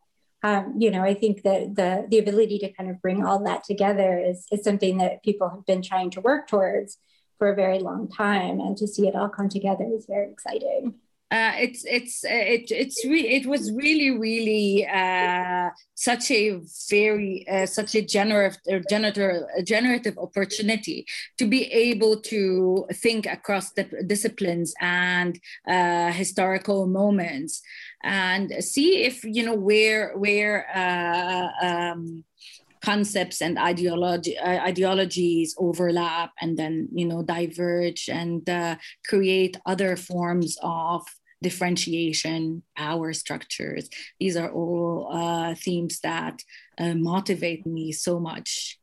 Um, 0.42 0.74
you 0.78 0.90
know, 0.90 1.02
I 1.02 1.14
think 1.14 1.42
that 1.42 1.74
the 1.74 2.06
the 2.08 2.18
ability 2.18 2.58
to 2.60 2.72
kind 2.72 2.90
of 2.90 3.00
bring 3.00 3.24
all 3.24 3.42
that 3.44 3.64
together 3.64 4.18
is 4.18 4.46
is 4.50 4.64
something 4.64 4.98
that 4.98 5.22
people 5.22 5.48
have 5.48 5.66
been 5.66 5.82
trying 5.82 6.10
to 6.10 6.20
work 6.20 6.48
towards 6.48 6.98
for 7.40 7.50
a 7.50 7.56
very 7.56 7.78
long 7.78 8.06
time 8.06 8.60
and 8.60 8.76
to 8.76 8.86
see 8.86 9.08
it 9.08 9.16
all 9.16 9.30
come 9.30 9.48
together 9.48 9.86
is 9.96 10.04
very 10.04 10.30
exciting. 10.30 10.94
Uh, 11.30 11.52
it's 11.58 11.84
it's 11.84 12.24
uh, 12.24 12.28
it 12.28 12.72
it's 12.72 13.04
re- 13.04 13.28
it 13.38 13.46
was 13.46 13.70
really 13.72 14.10
really 14.10 14.84
uh, 14.84 15.70
such 15.94 16.28
a 16.32 16.60
very 16.90 17.46
uh, 17.48 17.64
such 17.66 17.94
a 17.94 18.02
generative 18.02 18.82
generative 18.90 19.44
generative 19.64 20.18
opportunity 20.18 21.06
to 21.38 21.46
be 21.46 21.62
able 21.72 22.20
to 22.20 22.84
think 22.94 23.26
across 23.26 23.70
the 23.72 23.84
disciplines 24.08 24.74
and 24.80 25.38
uh, 25.68 26.10
historical 26.10 26.88
moments 26.88 27.62
and 28.02 28.52
see 28.64 29.04
if 29.04 29.22
you 29.22 29.46
know 29.46 29.54
where 29.54 30.18
where 30.18 30.66
uh, 30.74 31.48
um, 31.64 32.24
concepts 32.82 33.42
and 33.42 33.58
ideology 33.58 34.38
uh, 34.38 34.64
ideologies 34.64 35.54
overlap 35.58 36.30
and 36.40 36.56
then 36.56 36.88
you 36.92 37.06
know 37.06 37.22
diverge 37.22 38.08
and 38.08 38.48
uh, 38.48 38.76
create 39.06 39.58
other 39.66 39.96
forms 39.96 40.56
of 40.62 41.06
differentiation 41.42 42.62
power 42.76 43.12
structures. 43.12 43.88
These 44.18 44.36
are 44.36 44.50
all 44.52 45.08
uh, 45.10 45.54
themes 45.54 46.00
that 46.02 46.42
uh, 46.78 46.94
motivate 46.94 47.66
me 47.66 47.92
so 47.92 48.20
much 48.20 48.79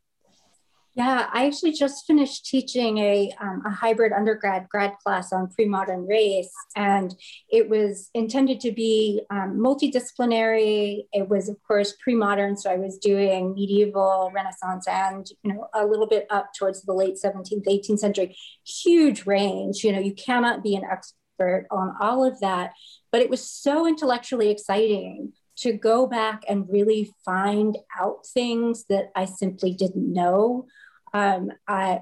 yeah, 0.97 1.29
I 1.31 1.45
actually 1.45 1.73
just 1.73 2.07
finished 2.07 2.47
teaching 2.47 2.97
a, 2.97 3.31
um, 3.39 3.61
a 3.67 3.69
hybrid 3.69 4.11
undergrad 4.13 4.67
grad 4.67 4.93
class 4.97 5.31
on 5.31 5.47
pre 5.47 5.65
modern 5.65 6.07
race, 6.07 6.51
and 6.75 7.13
it 7.51 7.69
was 7.69 8.09
intended 8.15 8.59
to 8.61 8.71
be 8.71 9.21
um, 9.29 9.59
multidisciplinary. 9.59 11.03
It 11.13 11.29
was, 11.29 11.49
of 11.49 11.57
course, 11.67 11.93
pre 12.01 12.15
modern, 12.15 12.57
so 12.57 12.71
I 12.71 12.77
was 12.77 12.97
doing 12.97 13.53
medieval, 13.53 14.31
Renaissance, 14.33 14.87
and 14.87 15.27
you 15.43 15.53
know 15.53 15.67
a 15.75 15.85
little 15.85 16.07
bit 16.07 16.25
up 16.31 16.49
towards 16.57 16.81
the 16.81 16.93
late 16.93 17.19
17th, 17.23 17.67
18th 17.67 17.99
century. 17.99 18.35
Huge 18.65 19.27
range. 19.27 19.83
You 19.83 19.91
know, 19.91 19.99
you 19.99 20.15
cannot 20.15 20.63
be 20.63 20.75
an 20.75 20.83
expert 20.83 21.67
on 21.69 21.95
all 22.01 22.25
of 22.25 22.39
that, 22.39 22.71
but 23.11 23.21
it 23.21 23.29
was 23.29 23.47
so 23.47 23.85
intellectually 23.85 24.49
exciting 24.49 25.33
to 25.57 25.73
go 25.73 26.07
back 26.07 26.43
and 26.49 26.67
really 26.71 27.11
find 27.23 27.77
out 27.99 28.25
things 28.33 28.85
that 28.89 29.11
I 29.15 29.25
simply 29.25 29.73
didn't 29.73 30.11
know 30.11 30.65
um, 31.13 31.51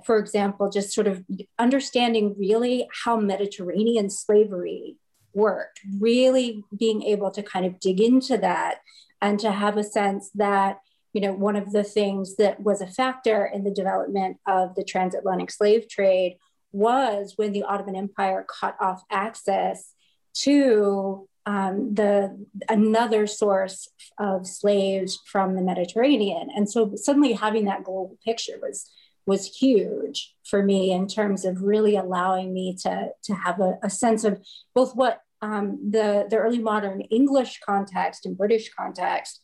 for 0.05 0.17
example, 0.17 0.69
just 0.69 0.93
sort 0.93 1.07
of 1.07 1.23
understanding 1.59 2.35
really 2.37 2.87
how 3.03 3.17
Mediterranean 3.17 4.09
slavery 4.09 4.97
worked, 5.33 5.81
really 5.99 6.63
being 6.77 7.03
able 7.03 7.31
to 7.31 7.43
kind 7.43 7.65
of 7.65 7.79
dig 7.79 8.01
into 8.01 8.37
that 8.37 8.79
and 9.21 9.39
to 9.39 9.51
have 9.51 9.77
a 9.77 9.83
sense 9.83 10.29
that, 10.35 10.79
you 11.13 11.21
know, 11.21 11.33
one 11.33 11.55
of 11.55 11.71
the 11.71 11.83
things 11.83 12.35
that 12.37 12.59
was 12.59 12.81
a 12.81 12.87
factor 12.87 13.45
in 13.45 13.63
the 13.63 13.71
development 13.71 14.37
of 14.47 14.75
the 14.75 14.83
transatlantic 14.83 15.51
slave 15.51 15.87
trade 15.87 16.37
was 16.71 17.33
when 17.37 17.53
the 17.53 17.63
Ottoman 17.63 17.95
Empire 17.95 18.45
cut 18.59 18.75
off 18.81 19.03
access 19.09 19.93
to 20.33 21.27
um, 21.45 21.93
the 21.93 22.45
another 22.69 23.27
source 23.27 23.87
of 24.17 24.47
slaves 24.47 25.19
from 25.25 25.55
the 25.55 25.61
Mediterranean. 25.61 26.49
And 26.55 26.69
so 26.69 26.93
suddenly 26.95 27.33
having 27.33 27.65
that 27.65 27.83
global 27.83 28.17
picture 28.25 28.57
was 28.61 28.89
was 29.27 29.55
huge 29.55 30.35
for 30.43 30.61
me 30.63 30.91
in 30.91 31.07
terms 31.07 31.45
of 31.45 31.63
really 31.63 31.95
allowing 31.95 32.53
me 32.53 32.77
to, 32.81 33.09
to 33.23 33.33
have 33.33 33.59
a, 33.59 33.77
a 33.81 33.89
sense 33.89 34.23
of 34.23 34.39
both 34.75 34.95
what 34.95 35.21
um, 35.41 35.79
the, 35.89 36.27
the 36.29 36.37
early 36.37 36.59
modern 36.59 37.01
English 37.01 37.59
context 37.65 38.25
and 38.25 38.37
British 38.37 38.71
context 38.73 39.41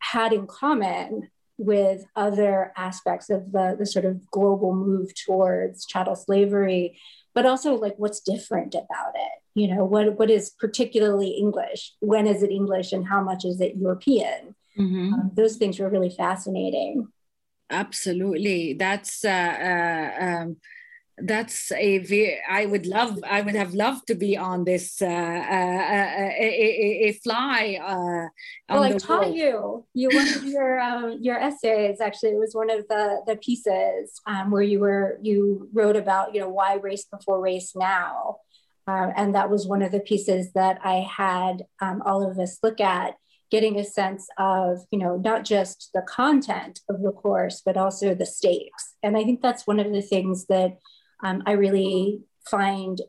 had 0.00 0.32
in 0.32 0.46
common 0.46 1.30
with 1.58 2.04
other 2.16 2.72
aspects 2.76 3.30
of 3.30 3.52
the, 3.52 3.76
the 3.78 3.86
sort 3.86 4.04
of 4.04 4.30
global 4.30 4.74
move 4.74 5.12
towards 5.14 5.86
chattel 5.86 6.16
slavery, 6.16 6.98
but 7.34 7.46
also 7.46 7.74
like 7.74 7.94
what's 7.96 8.20
different 8.20 8.74
about 8.74 9.14
it. 9.14 9.41
You 9.54 9.74
know, 9.74 9.84
what, 9.84 10.18
what 10.18 10.30
is 10.30 10.50
particularly 10.50 11.30
English? 11.30 11.92
When 12.00 12.26
is 12.26 12.42
it 12.42 12.50
English 12.50 12.92
and 12.92 13.06
how 13.06 13.22
much 13.22 13.44
is 13.44 13.60
it 13.60 13.76
European? 13.76 14.54
Mm-hmm. 14.78 15.14
Um, 15.14 15.30
those 15.34 15.56
things 15.56 15.78
were 15.78 15.90
really 15.90 16.10
fascinating. 16.10 17.08
Absolutely. 17.70 18.74
That's 18.74 19.24
uh, 19.24 19.28
uh, 19.28 20.24
um, 20.24 20.56
that's 21.18 21.70
a 21.72 21.98
very 21.98 22.38
i 22.48 22.64
would 22.64 22.86
love 22.86 23.18
i 23.28 23.42
would 23.42 23.54
have 23.54 23.74
loved 23.74 24.06
to 24.06 24.14
be 24.14 24.36
on 24.36 24.64
this 24.64 25.00
uh, 25.02 25.06
uh, 25.06 25.08
uh 25.08 26.30
a, 26.38 26.48
a, 26.48 27.08
a, 27.08 27.12
fly 27.12 27.78
uh 27.80 28.28
well 28.74 28.82
i 28.82 28.92
taught 28.92 29.26
world. 29.26 29.36
you 29.36 29.84
you 29.94 30.08
one 30.08 30.28
of 30.28 30.44
your 30.44 30.80
um, 30.88 31.18
your 31.20 31.38
essays 31.38 32.00
actually 32.00 32.30
it 32.30 32.38
was 32.38 32.54
one 32.54 32.70
of 32.70 32.88
the 32.88 33.20
the 33.26 33.36
pieces 33.36 34.20
um, 34.26 34.50
where 34.50 34.62
you 34.62 34.80
were 34.80 35.18
you 35.22 35.68
wrote 35.72 35.96
about 35.96 36.34
you 36.34 36.40
know 36.40 36.48
why 36.48 36.74
race 36.74 37.04
before 37.04 37.40
race 37.40 37.76
now 37.76 38.38
um, 38.86 39.12
and 39.16 39.34
that 39.34 39.50
was 39.50 39.66
one 39.66 39.82
of 39.82 39.92
the 39.92 40.00
pieces 40.00 40.52
that 40.54 40.78
i 40.84 41.06
had 41.16 41.64
um, 41.80 42.02
all 42.04 42.28
of 42.28 42.38
us 42.38 42.58
look 42.62 42.80
at 42.80 43.14
getting 43.50 43.78
a 43.78 43.84
sense 43.84 44.26
of 44.38 44.78
you 44.90 44.98
know 44.98 45.16
not 45.16 45.44
just 45.44 45.90
the 45.94 46.02
content 46.02 46.80
of 46.88 47.02
the 47.02 47.12
course 47.12 47.62
but 47.64 47.76
also 47.76 48.14
the 48.14 48.26
stakes 48.26 48.94
and 49.02 49.16
i 49.16 49.24
think 49.24 49.40
that's 49.40 49.66
one 49.66 49.80
of 49.80 49.92
the 49.92 50.02
things 50.02 50.46
that 50.46 50.78
um, 51.22 51.42
I 51.46 51.52
really 51.52 52.22
find 52.50 53.00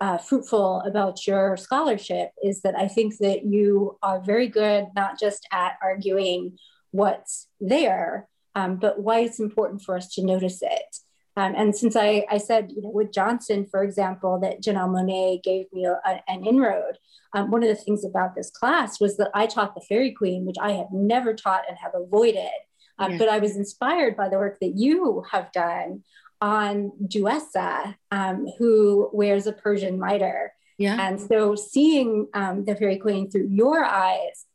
uh, 0.00 0.18
fruitful 0.18 0.82
about 0.84 1.26
your 1.26 1.56
scholarship 1.56 2.30
is 2.42 2.60
that 2.60 2.78
I 2.78 2.88
think 2.88 3.16
that 3.18 3.44
you 3.44 3.98
are 4.02 4.20
very 4.20 4.48
good 4.48 4.88
not 4.94 5.18
just 5.18 5.48
at 5.50 5.76
arguing 5.82 6.58
what's 6.90 7.48
there, 7.60 8.28
um, 8.54 8.76
but 8.76 9.00
why 9.00 9.20
it's 9.20 9.40
important 9.40 9.82
for 9.82 9.96
us 9.96 10.12
to 10.14 10.24
notice 10.24 10.60
it. 10.60 10.96
Um, 11.36 11.54
and 11.56 11.74
since 11.74 11.96
I, 11.96 12.26
I 12.30 12.38
said, 12.38 12.72
you 12.72 12.82
know, 12.82 12.90
with 12.90 13.10
Jonson, 13.10 13.70
for 13.70 13.82
example, 13.82 14.38
that 14.40 14.62
Janelle 14.62 14.90
Monáe 14.90 15.42
gave 15.42 15.66
me 15.72 15.86
a, 15.86 15.92
a, 16.04 16.22
an 16.28 16.44
inroad, 16.44 16.98
um, 17.32 17.50
one 17.50 17.62
of 17.62 17.68
the 17.68 17.74
things 17.74 18.04
about 18.04 18.34
this 18.34 18.50
class 18.50 19.00
was 19.00 19.16
that 19.16 19.30
I 19.34 19.46
taught 19.46 19.74
the 19.74 19.80
Faerie 19.80 20.12
Queene, 20.12 20.44
which 20.44 20.58
I 20.60 20.72
have 20.72 20.88
never 20.92 21.32
taught 21.34 21.62
and 21.68 21.78
have 21.78 21.92
avoided. 21.94 22.50
Um, 22.98 23.12
yeah. 23.12 23.18
But 23.18 23.28
I 23.30 23.38
was 23.38 23.56
inspired 23.56 24.16
by 24.16 24.28
the 24.28 24.36
work 24.36 24.58
that 24.60 24.76
you 24.76 25.24
have 25.30 25.50
done 25.52 26.02
on 26.42 26.92
Duessa, 27.02 27.96
um, 28.10 28.46
who 28.58 29.08
wears 29.12 29.46
a 29.46 29.52
Persian 29.52 29.98
mitre. 29.98 30.52
Yeah. 30.76 30.96
And 31.00 31.20
so 31.20 31.54
seeing 31.54 32.28
um, 32.34 32.64
the 32.64 32.74
Faerie 32.74 32.98
Queene 32.98 33.30
through 33.30 33.48
your 33.48 33.84
eyes 33.84 34.46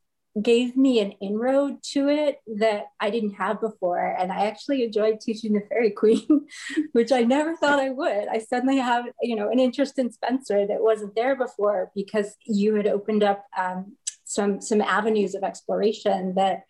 gave 0.41 0.75
me 0.75 0.99
an 0.99 1.13
inroad 1.21 1.81
to 1.81 2.09
it 2.09 2.39
that 2.57 2.87
I 2.99 3.09
didn't 3.09 3.33
have 3.33 3.61
before. 3.61 4.15
And 4.19 4.31
I 4.31 4.45
actually 4.45 4.83
enjoyed 4.83 5.19
teaching 5.21 5.53
the 5.53 5.61
Faerie 5.69 5.91
Queene, 5.91 6.45
which 6.91 7.11
I 7.11 7.21
never 7.21 7.55
thought 7.55 7.79
I 7.79 7.89
would. 7.89 8.27
I 8.27 8.39
suddenly 8.39 8.77
have, 8.77 9.05
you 9.21 9.35
know, 9.35 9.49
an 9.49 9.59
interest 9.59 9.97
in 9.97 10.11
Spenser 10.11 10.67
that 10.67 10.81
wasn't 10.81 11.15
there 11.15 11.35
before 11.35 11.91
because 11.95 12.35
you 12.45 12.75
had 12.75 12.87
opened 12.87 13.23
up 13.23 13.45
um, 13.57 13.95
some 14.25 14.61
some 14.61 14.81
avenues 14.81 15.35
of 15.35 15.43
exploration 15.43 16.35
that 16.35 16.63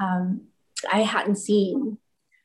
um, 0.00 0.46
I 0.90 1.00
hadn't 1.00 1.36
seen 1.36 1.98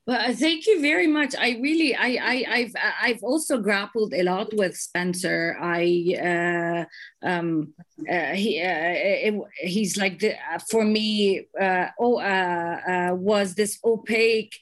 well, 0.10 0.32
uh, 0.32 0.34
thank 0.34 0.66
you 0.66 0.82
very 0.82 1.06
much. 1.06 1.36
I 1.38 1.60
really, 1.62 1.96
I, 1.96 2.18
I, 2.20 2.46
I've, 2.50 2.74
I've 3.04 3.24
also 3.24 3.60
grappled 3.60 4.12
a 4.16 4.24
lot 4.24 4.52
with 4.56 4.76
Spenser. 4.76 5.56
I, 5.62 6.88
uh, 7.24 7.28
um, 7.28 7.74
uh, 8.12 8.34
he, 8.34 8.60
uh, 8.60 9.42
he's 9.60 9.98
like 9.98 10.18
the, 10.18 10.34
for 10.68 10.84
me, 10.84 11.46
uh, 11.62 11.90
oh, 12.00 12.20
uh, 12.20 13.12
was 13.14 13.54
this 13.54 13.78
opaque 13.86 14.56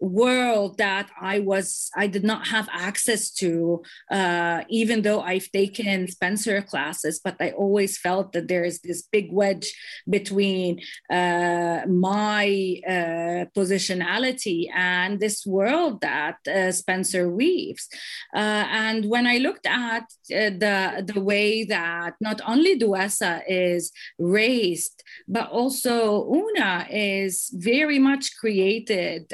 world 0.00 0.78
that 0.78 1.10
I 1.20 1.40
was 1.40 1.90
I 1.94 2.06
did 2.06 2.24
not 2.24 2.48
have 2.48 2.68
access 2.72 3.30
to, 3.32 3.82
uh, 4.10 4.62
even 4.68 5.02
though 5.02 5.20
I've 5.20 5.50
taken 5.52 6.08
spenser 6.08 6.62
classes. 6.62 7.20
But 7.22 7.36
I 7.40 7.50
always 7.50 7.98
felt 7.98 8.32
that 8.32 8.48
there 8.48 8.64
is 8.64 8.80
this 8.80 9.02
big 9.02 9.30
wedge 9.30 9.72
between 10.08 10.80
uh, 11.10 11.82
my 11.86 12.80
uh, 12.88 13.44
positionality 13.56 14.70
and 14.74 15.20
this 15.20 15.46
world 15.46 16.00
that 16.00 16.36
uh, 16.46 16.72
Spenser 16.72 17.30
weaves. 17.30 17.88
Uh, 18.34 18.64
and 18.70 19.06
when 19.06 19.26
I 19.26 19.36
looked 19.38 19.66
at 19.66 20.02
uh, 20.02 20.50
the 20.64 21.04
the 21.12 21.20
way 21.20 21.64
that 21.64 22.14
not 22.20 22.40
only 22.46 22.78
Duessa 22.78 23.42
is 23.46 23.92
raised, 24.18 25.02
but 25.28 25.50
also 25.50 26.26
Una 26.32 26.86
is 26.90 27.50
very 27.52 27.98
much 27.98 28.36
created 28.36 29.32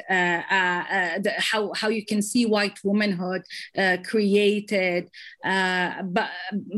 Uh, 0.57 0.85
uh, 0.97 1.19
the, 1.19 1.33
how 1.51 1.73
how 1.75 1.89
you 1.89 2.05
can 2.05 2.23
see 2.23 2.47
white 2.47 2.79
womanhood 2.83 3.43
uh, 3.77 3.97
created, 4.05 5.11
uh, 5.45 6.03
but 6.03 6.31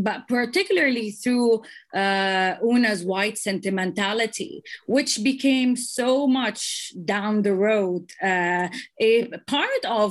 but 0.09 0.27
particularly 0.29 1.11
through 1.11 1.63
Una's 1.95 3.05
white 3.05 3.39
sentimentality, 3.39 4.63
which 4.87 5.23
became 5.23 5.77
so 5.77 6.27
much 6.27 6.93
down 7.05 7.43
the 7.43 7.55
road 7.55 8.05
a 8.23 9.29
part 9.47 9.85
of 9.85 10.11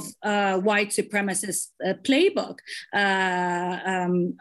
white 0.69 0.91
supremacist 0.99 1.63
playbook. 2.07 2.57
Um, 2.93 4.37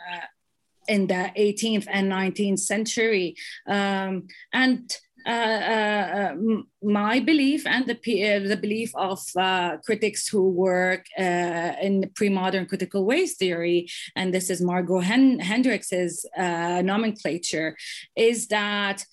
in 0.88 1.08
the 1.08 1.32
18th 1.36 1.88
and 1.90 2.12
19th 2.12 2.60
century. 2.60 3.34
Um, 3.66 4.28
and 4.52 4.88
uh, 5.26 5.30
uh, 5.30 6.34
my 6.82 7.18
belief 7.18 7.66
and 7.66 7.84
the, 7.86 7.96
uh, 7.96 8.48
the 8.48 8.56
belief 8.56 8.92
of 8.94 9.20
critics 9.84 10.28
who 10.28 10.48
work 10.50 11.06
in 11.18 12.10
pre-modern 12.14 12.66
critical 12.66 13.04
race 13.04 13.36
theory, 13.36 13.88
and 14.14 14.32
this 14.32 14.50
is 14.50 14.60
Margo 14.60 15.00
Hen- 15.00 15.40
Hendricks's 15.40 16.24
nomenclature, 16.38 17.76
is 18.14 18.46
that 18.48 19.04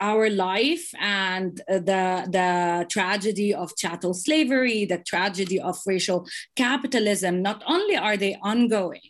our 0.00 0.28
life 0.28 0.90
and 1.00 1.62
the 1.68 2.26
the 2.30 2.86
tragedy 2.90 3.54
of 3.54 3.74
chattel 3.76 4.12
slavery 4.12 4.84
the 4.84 4.98
tragedy 4.98 5.58
of 5.58 5.78
racial 5.86 6.26
capitalism 6.54 7.40
not 7.40 7.62
only 7.66 7.96
are 7.96 8.18
they 8.18 8.36
ongoing 8.42 9.00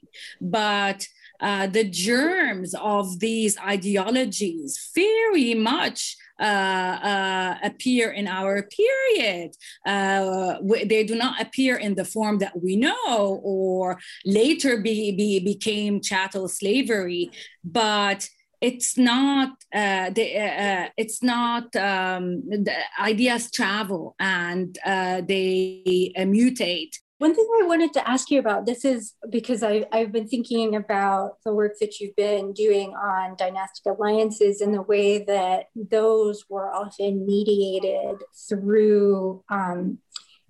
but 0.40 1.08
uh, 1.40 1.66
the 1.66 1.84
germs 1.84 2.74
of 2.74 3.20
these 3.20 3.58
ideologies 3.58 4.90
very 4.94 5.54
much 5.54 6.16
uh, 6.38 6.44
uh, 6.44 7.58
appear 7.62 8.10
in 8.10 8.28
our 8.28 8.62
period. 8.62 9.52
Uh, 9.86 10.56
they 10.84 11.02
do 11.04 11.14
not 11.14 11.40
appear 11.40 11.76
in 11.76 11.94
the 11.94 12.04
form 12.04 12.38
that 12.38 12.62
we 12.62 12.76
know 12.76 13.40
or 13.42 13.98
later 14.24 14.76
be, 14.78 15.12
be, 15.12 15.40
became 15.40 16.00
chattel 16.00 16.48
slavery, 16.48 17.30
but 17.64 18.28
it's 18.60 18.96
not 18.98 19.50
uh, 19.74 20.10
the, 20.10 20.38
uh, 20.38 20.88
it's 20.96 21.22
not 21.22 21.74
um, 21.76 22.42
the 22.48 22.74
ideas 23.00 23.50
travel 23.50 24.14
and 24.18 24.78
uh, 24.84 25.20
they 25.26 26.12
mutate 26.18 26.96
one 27.18 27.34
thing 27.34 27.46
I 27.62 27.66
wanted 27.66 27.94
to 27.94 28.08
ask 28.08 28.30
you 28.30 28.38
about 28.38 28.66
this 28.66 28.84
is 28.84 29.14
because 29.30 29.62
I, 29.62 29.86
I've 29.90 30.12
been 30.12 30.28
thinking 30.28 30.76
about 30.76 31.42
the 31.44 31.54
work 31.54 31.72
that 31.80 31.98
you've 31.98 32.16
been 32.16 32.52
doing 32.52 32.90
on 32.94 33.36
dynastic 33.36 33.86
alliances 33.86 34.60
and 34.60 34.74
the 34.74 34.82
way 34.82 35.24
that 35.24 35.66
those 35.74 36.44
were 36.48 36.70
often 36.70 37.24
mediated 37.24 38.22
through 38.48 39.42
um, 39.48 39.98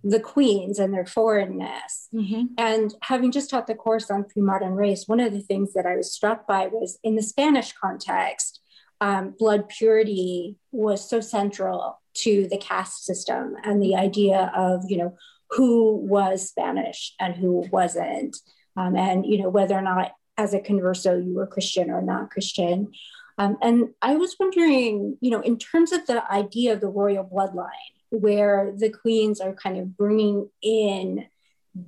the 0.02 0.18
queens 0.18 0.80
and 0.80 0.92
their 0.92 1.06
foreignness. 1.06 2.08
Mm-hmm. 2.12 2.42
And 2.58 2.94
having 3.02 3.30
just 3.30 3.50
taught 3.50 3.68
the 3.68 3.74
course 3.74 4.10
on 4.10 4.24
pre 4.24 4.42
modern 4.42 4.74
race, 4.74 5.04
one 5.06 5.20
of 5.20 5.32
the 5.32 5.40
things 5.40 5.72
that 5.74 5.86
I 5.86 5.96
was 5.96 6.12
struck 6.12 6.48
by 6.48 6.66
was 6.66 6.98
in 7.04 7.14
the 7.14 7.22
Spanish 7.22 7.72
context, 7.72 8.60
um, 9.00 9.34
blood 9.38 9.68
purity 9.68 10.56
was 10.72 11.08
so 11.08 11.20
central 11.20 12.00
to 12.14 12.48
the 12.48 12.58
caste 12.58 13.04
system 13.04 13.54
and 13.62 13.80
the 13.80 13.94
idea 13.94 14.50
of, 14.56 14.84
you 14.88 14.96
know, 14.96 15.16
who 15.50 15.96
was 15.96 16.48
Spanish 16.48 17.14
and 17.20 17.34
who 17.34 17.66
wasn't, 17.70 18.36
um, 18.76 18.96
and 18.96 19.26
you 19.26 19.38
know 19.38 19.48
whether 19.48 19.74
or 19.74 19.82
not 19.82 20.12
as 20.36 20.54
a 20.54 20.60
converso 20.60 21.24
you 21.24 21.34
were 21.34 21.46
Christian 21.46 21.90
or 21.90 22.02
not 22.02 22.30
Christian. 22.30 22.92
Um, 23.38 23.58
and 23.60 23.90
I 24.00 24.16
was 24.16 24.36
wondering, 24.40 25.18
you 25.20 25.30
know, 25.30 25.40
in 25.40 25.58
terms 25.58 25.92
of 25.92 26.06
the 26.06 26.30
idea 26.30 26.72
of 26.72 26.80
the 26.80 26.88
royal 26.88 27.24
bloodline, 27.24 27.68
where 28.10 28.72
the 28.76 28.90
queens 28.90 29.40
are 29.40 29.54
kind 29.54 29.78
of 29.78 29.96
bringing 29.96 30.48
in 30.62 31.26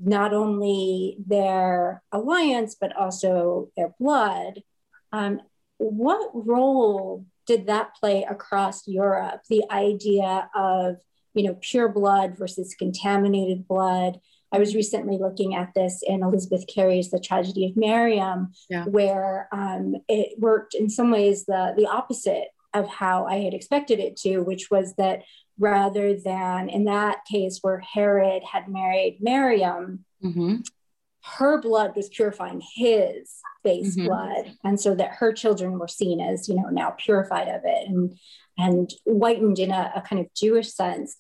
not 0.03 0.35
only 0.35 1.17
their 1.27 2.03
alliance 2.13 2.77
but 2.79 2.95
also 2.97 3.71
their 3.77 3.95
blood. 3.99 4.63
Um, 5.13 5.41
what 5.79 6.31
role 6.35 7.25
did 7.47 7.67
that 7.67 7.95
play 7.95 8.25
across 8.29 8.87
Europe? 8.87 9.43
The 9.49 9.65
idea 9.71 10.51
of 10.55 10.97
you 11.35 11.45
know, 11.45 11.59
pure 11.61 11.89
blood 11.89 12.37
versus 12.37 12.75
contaminated 12.79 13.67
blood. 13.67 14.21
I 14.51 14.59
was 14.59 14.75
recently 14.75 15.19
looking 15.19 15.55
at 15.55 15.75
this 15.75 16.03
in 16.07 16.23
Elizabeth 16.23 16.65
Cary's 16.73 17.11
The 17.11 17.21
Tragedy 17.21 17.67
of 17.67 17.77
Miriam, 17.77 18.53
yeah. 18.71 18.85
where 18.85 19.49
um, 19.53 19.97
it 20.09 20.39
worked 20.39 20.75
in 20.75 20.89
some 20.89 21.11
ways 21.11 21.45
the, 21.45 21.75
the 21.77 21.87
opposite 21.87 22.49
of 22.75 22.89
how 22.89 23.27
I 23.27 23.37
had 23.37 23.55
expected 23.55 23.99
it 23.99 24.17
to, 24.19 24.41
which 24.41 24.71
was 24.71 24.95
that 24.95 25.23
rather 25.59 26.15
than 26.15 26.69
in 26.69 26.85
that 26.85 27.25
case 27.31 27.59
where 27.63 27.81
Herod 27.81 28.43
had 28.45 28.69
married 28.69 29.19
Miriam, 29.21 30.05
mm-hmm. 30.23 30.57
Her 31.25 31.61
blood 31.61 31.95
was 31.97 32.09
purifying 32.09 32.63
his 32.75 33.35
base 33.65 33.97
mm-hmm. 33.97 34.07
blood. 34.07 34.57
And 34.65 34.81
so 34.81 34.95
that 34.95 35.15
her 35.15 35.33
children 35.33 35.79
were 35.79 35.89
seen 35.89 36.21
as 36.21 36.49
you 36.49 36.55
know 36.55 36.69
now 36.71 36.95
purified 36.97 37.49
of 37.49 37.63
it 37.65 37.89
and 37.89 38.19
and 38.57 38.91
whitened 39.05 39.59
in 39.59 39.71
a, 39.71 39.93
a 39.97 40.03
kind 40.03 40.21
of 40.21 40.33
jewish 40.35 40.73
sense. 40.73 41.17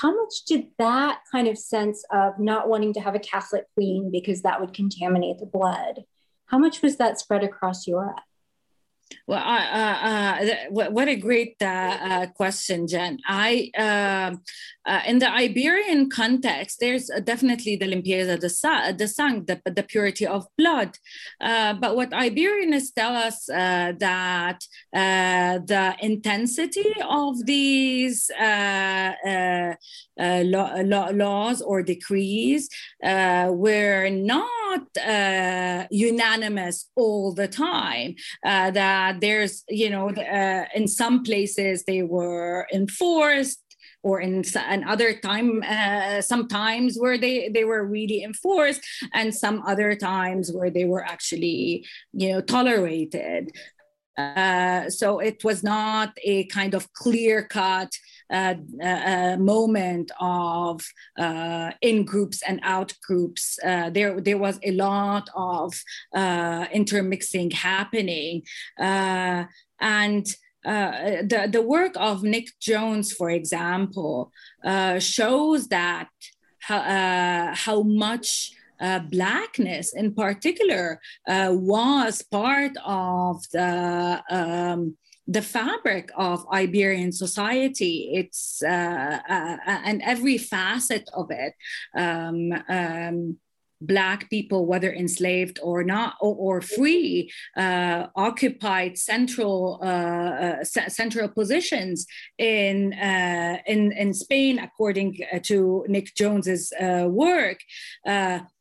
How 0.00 0.10
much 0.10 0.44
did 0.48 0.66
that 0.78 1.20
kind 1.30 1.46
of 1.46 1.56
sense 1.56 2.04
of 2.10 2.40
not 2.40 2.68
wanting 2.68 2.94
to 2.94 3.00
have 3.00 3.14
a 3.14 3.20
catholic 3.20 3.64
queen 3.74 4.10
because 4.10 4.42
that 4.42 4.60
would 4.60 4.74
contaminate 4.74 5.38
the 5.38 5.46
blood 5.46 6.04
how 6.46 6.58
much 6.58 6.82
was 6.82 6.96
that 6.96 7.18
spread 7.18 7.44
across 7.44 7.86
europe 7.86 8.20
well, 9.26 9.42
uh, 9.42 9.96
uh, 10.10 10.46
what 10.70 11.08
a 11.08 11.16
great 11.16 11.56
uh, 11.60 11.64
uh, 11.64 12.26
question, 12.28 12.86
Jen. 12.86 13.18
I 13.26 13.70
um, 13.76 14.42
uh, 14.86 15.00
in 15.06 15.18
the 15.18 15.30
Iberian 15.32 16.10
context, 16.10 16.78
there's 16.80 17.10
definitely 17.24 17.76
the 17.76 17.86
limpieza 17.86 18.38
de, 18.38 18.50
sa- 18.50 18.92
de 18.92 19.08
sang, 19.08 19.44
the, 19.46 19.60
the 19.64 19.82
purity 19.82 20.26
of 20.26 20.46
blood. 20.58 20.98
Uh, 21.40 21.72
but 21.74 21.96
what 21.96 22.10
Iberianists 22.10 22.92
tell 22.94 23.14
us 23.14 23.46
that 23.46 24.60
the 24.92 25.96
intensity 26.00 26.94
of 27.08 27.46
these 27.46 28.30
laws 30.18 31.62
or 31.62 31.82
decrees 31.82 32.68
were 33.02 34.08
not 34.10 35.88
unanimous 35.90 36.90
all 36.94 37.32
the 37.32 37.48
time. 37.48 38.16
that 38.42 39.03
there's, 39.12 39.64
you 39.68 39.90
know, 39.90 40.10
uh, 40.10 40.64
in 40.74 40.88
some 40.88 41.22
places 41.22 41.84
they 41.84 42.02
were 42.02 42.66
enforced 42.72 43.60
or 44.02 44.20
in, 44.20 44.44
in 44.70 44.84
other 44.84 45.14
time 45.14 45.62
uh, 45.66 46.20
sometimes 46.20 46.96
where 46.96 47.18
they 47.18 47.48
they 47.48 47.64
were 47.64 47.84
really 47.84 48.22
enforced 48.22 48.82
and 49.14 49.34
some 49.34 49.62
other 49.66 49.96
times 49.96 50.52
where 50.52 50.70
they 50.70 50.84
were 50.84 51.04
actually 51.04 51.84
you 52.12 52.32
know 52.32 52.40
tolerated. 52.40 53.50
Uh, 54.16 54.88
so 54.90 55.18
it 55.18 55.42
was 55.42 55.64
not 55.64 56.16
a 56.22 56.44
kind 56.44 56.74
of 56.74 56.92
clear 56.92 57.42
cut 57.42 57.90
uh, 58.32 58.54
uh, 58.82 59.36
moment 59.38 60.10
of 60.20 60.80
uh, 61.18 61.70
in 61.82 62.04
groups 62.04 62.42
and 62.42 62.60
out 62.62 62.94
groups. 63.06 63.58
Uh, 63.64 63.90
there, 63.90 64.20
there 64.20 64.38
was 64.38 64.58
a 64.62 64.72
lot 64.72 65.28
of 65.34 65.74
uh, 66.14 66.66
intermixing 66.72 67.50
happening. 67.50 68.42
And 68.78 70.26
the, 70.64 71.48
the 71.52 71.62
work 71.62 71.92
of 71.96 72.22
Nick 72.22 72.48
Jones, 72.60 73.12
for 73.12 73.30
example, 73.30 74.32
shows 74.98 75.68
that 75.68 76.08
how, 76.60 77.52
how 77.54 77.82
much 77.82 78.52
uh, 78.80 78.98
blackness 78.98 79.94
in 79.94 80.14
particular 80.14 81.00
uh, 81.28 81.50
was 81.52 82.22
part 82.22 82.72
of 82.84 83.42
the 83.52 84.22
um, 84.30 84.96
the 85.26 85.42
fabric 85.42 86.10
of 86.16 86.46
Iberian 86.52 87.12
society. 87.12 88.10
It's 88.12 88.62
uh, 88.62 89.18
uh, 89.28 89.56
and 89.66 90.02
every 90.02 90.38
facet 90.38 91.08
of 91.14 91.30
it. 91.30 91.54
Um, 91.96 92.52
um, 92.68 93.38
black 93.86 94.30
people, 94.30 94.66
whether 94.66 94.92
enslaved 94.92 95.58
or 95.62 95.84
not 95.84 96.14
or, 96.20 96.34
or 96.34 96.60
free, 96.60 97.30
uh, 97.56 98.06
occupied 98.16 98.98
central 98.98 99.80
uh, 99.82 100.62
uh, 100.64 100.64
central 100.88 101.28
positions 101.28 102.06
in, 102.38 102.92
uh, 102.94 103.58
in 103.66 103.92
in 103.92 104.12
Spain, 104.14 104.58
according 104.58 105.18
uh, 105.32 105.38
to 105.40 105.84
Nick 105.88 106.14
Jones's 106.14 106.72
work. 106.80 107.60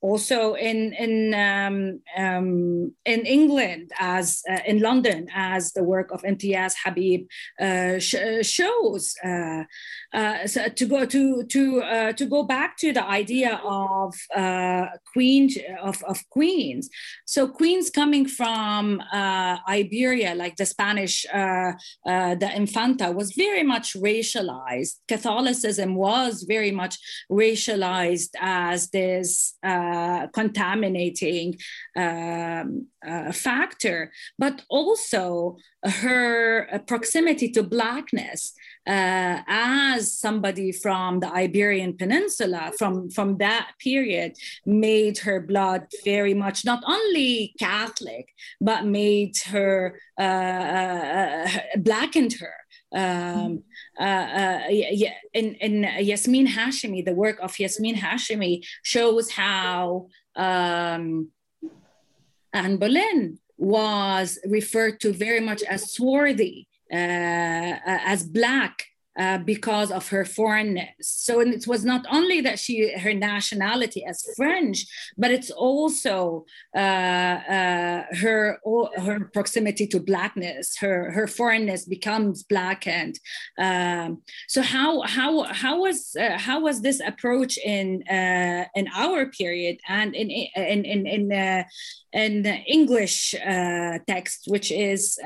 also 0.01 0.53
in 0.55 0.93
in 0.93 1.33
um, 1.33 2.01
um, 2.17 2.93
in 3.05 3.21
England, 3.25 3.91
as 3.99 4.43
in 4.65 4.79
London, 4.81 5.27
as 5.33 5.71
the 5.73 5.83
work 5.83 6.11
of 6.11 6.21
Imtiaz 6.23 6.73
Habib 6.83 7.21
sh- 7.99 8.45
shows. 8.55 9.15
so 10.53 10.59
to 10.79 10.85
go 10.93 11.05
to 11.05 11.43
to 11.53 11.63
to 12.19 12.25
go 12.25 12.43
back 12.43 12.77
to 12.77 12.91
the 12.93 13.05
idea 13.21 13.61
of 13.63 14.13
queen 15.13 15.49
of, 15.81 16.03
of 16.03 16.17
queens. 16.29 16.89
So 17.25 17.47
queens 17.47 17.89
coming 17.89 18.25
from 18.27 19.01
uh, 19.13 19.57
Iberia, 19.67 20.35
like 20.35 20.55
the 20.57 20.65
Spanish, 20.65 21.25
uh, 21.33 21.73
uh, 22.05 22.35
the 22.35 22.49
Infanta, 22.55 23.11
was 23.11 23.33
very 23.33 23.63
much 23.63 23.93
racialized. 23.93 24.95
Catholicism 25.07 25.95
was 25.95 26.43
very 26.43 26.71
much 26.71 26.97
racialized 27.31 28.31
as 28.39 28.89
this 28.89 29.55
uh, 29.63 30.27
contaminating 30.27 31.57
um, 31.95 32.87
uh, 33.07 33.31
factor, 33.31 34.11
but 34.39 34.63
also 34.69 35.57
her 35.83 36.81
proximity 36.87 37.49
to 37.51 37.63
blackness 37.63 38.53
uh, 38.85 39.39
as 39.47 40.11
somebody 40.13 40.71
from 40.71 41.19
the 41.19 41.31
Iberian 41.31 41.95
Peninsula 41.95 42.71
from, 42.77 43.09
from 43.09 43.37
that 43.37 43.71
period 43.79 44.33
made 44.65 45.17
her 45.19 45.39
blood 45.39 45.87
very 46.03 46.33
much 46.33 46.65
not 46.65 46.83
only 46.85 47.55
Catholic, 47.59 48.33
but 48.59 48.85
made 48.85 49.37
her, 49.45 49.99
uh, 50.19 50.23
uh, 50.23 51.49
blackened 51.77 52.33
her. 52.33 52.53
Um, 52.95 53.63
uh, 53.99 54.03
uh, 54.03 54.59
in, 54.69 55.55
in 55.55 55.83
Yasmin 56.05 56.47
Hashimi, 56.47 57.03
the 57.03 57.15
work 57.15 57.39
of 57.41 57.57
Yasmin 57.57 57.95
Hashimi 57.95 58.63
shows 58.83 59.31
how 59.31 60.09
um, 60.35 61.29
Anne 62.53 62.77
Boleyn 62.77 63.39
was 63.57 64.39
referred 64.45 64.99
to 64.99 65.13
very 65.13 65.39
much 65.39 65.63
as 65.63 65.91
swarthy 65.91 66.67
uh, 66.67 66.72
as 66.93 68.23
black 68.23 68.85
uh, 69.17 69.37
because 69.37 69.91
of 69.91 70.07
her 70.09 70.25
foreignness. 70.25 70.87
So 71.01 71.39
it 71.39 71.67
was 71.67 71.85
not 71.85 72.05
only 72.11 72.41
that 72.41 72.57
she 72.57 72.91
her 72.97 73.13
nationality 73.13 74.03
as 74.05 74.27
French, 74.35 74.85
but 75.17 75.29
it's 75.29 75.51
also 75.51 76.45
uh, 76.75 76.79
uh, 76.79 78.03
her 78.15 78.59
her 78.97 79.29
proximity 79.31 79.85
to 79.87 79.99
blackness. 79.99 80.77
Her 80.79 81.11
her 81.11 81.27
foreignness 81.27 81.85
becomes 81.85 82.43
blackened. 82.43 83.19
Um, 83.59 84.23
so 84.47 84.61
how 84.61 85.01
how 85.01 85.43
how 85.43 85.81
was 85.81 86.15
uh, 86.19 86.37
how 86.39 86.61
was 86.61 86.81
this 86.81 86.99
approach 86.99 87.57
in 87.57 88.03
uh, 88.09 88.65
in 88.75 88.87
our 88.95 89.27
period 89.27 89.77
and 89.87 90.15
in 90.15 90.31
in 90.31 90.85
in 90.85 91.05
in, 91.05 91.65
uh, 92.13 92.19
in 92.19 92.45
English 92.45 93.35
text, 94.07 94.45
which 94.47 94.71
is 94.71 95.19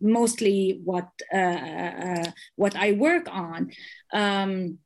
mostly 0.00 0.80
what 0.84 1.08
what 2.56 2.76
I 2.76 2.92
I 2.92 2.92
work 2.92 3.28
on. 3.30 3.70
Um, 4.12 4.78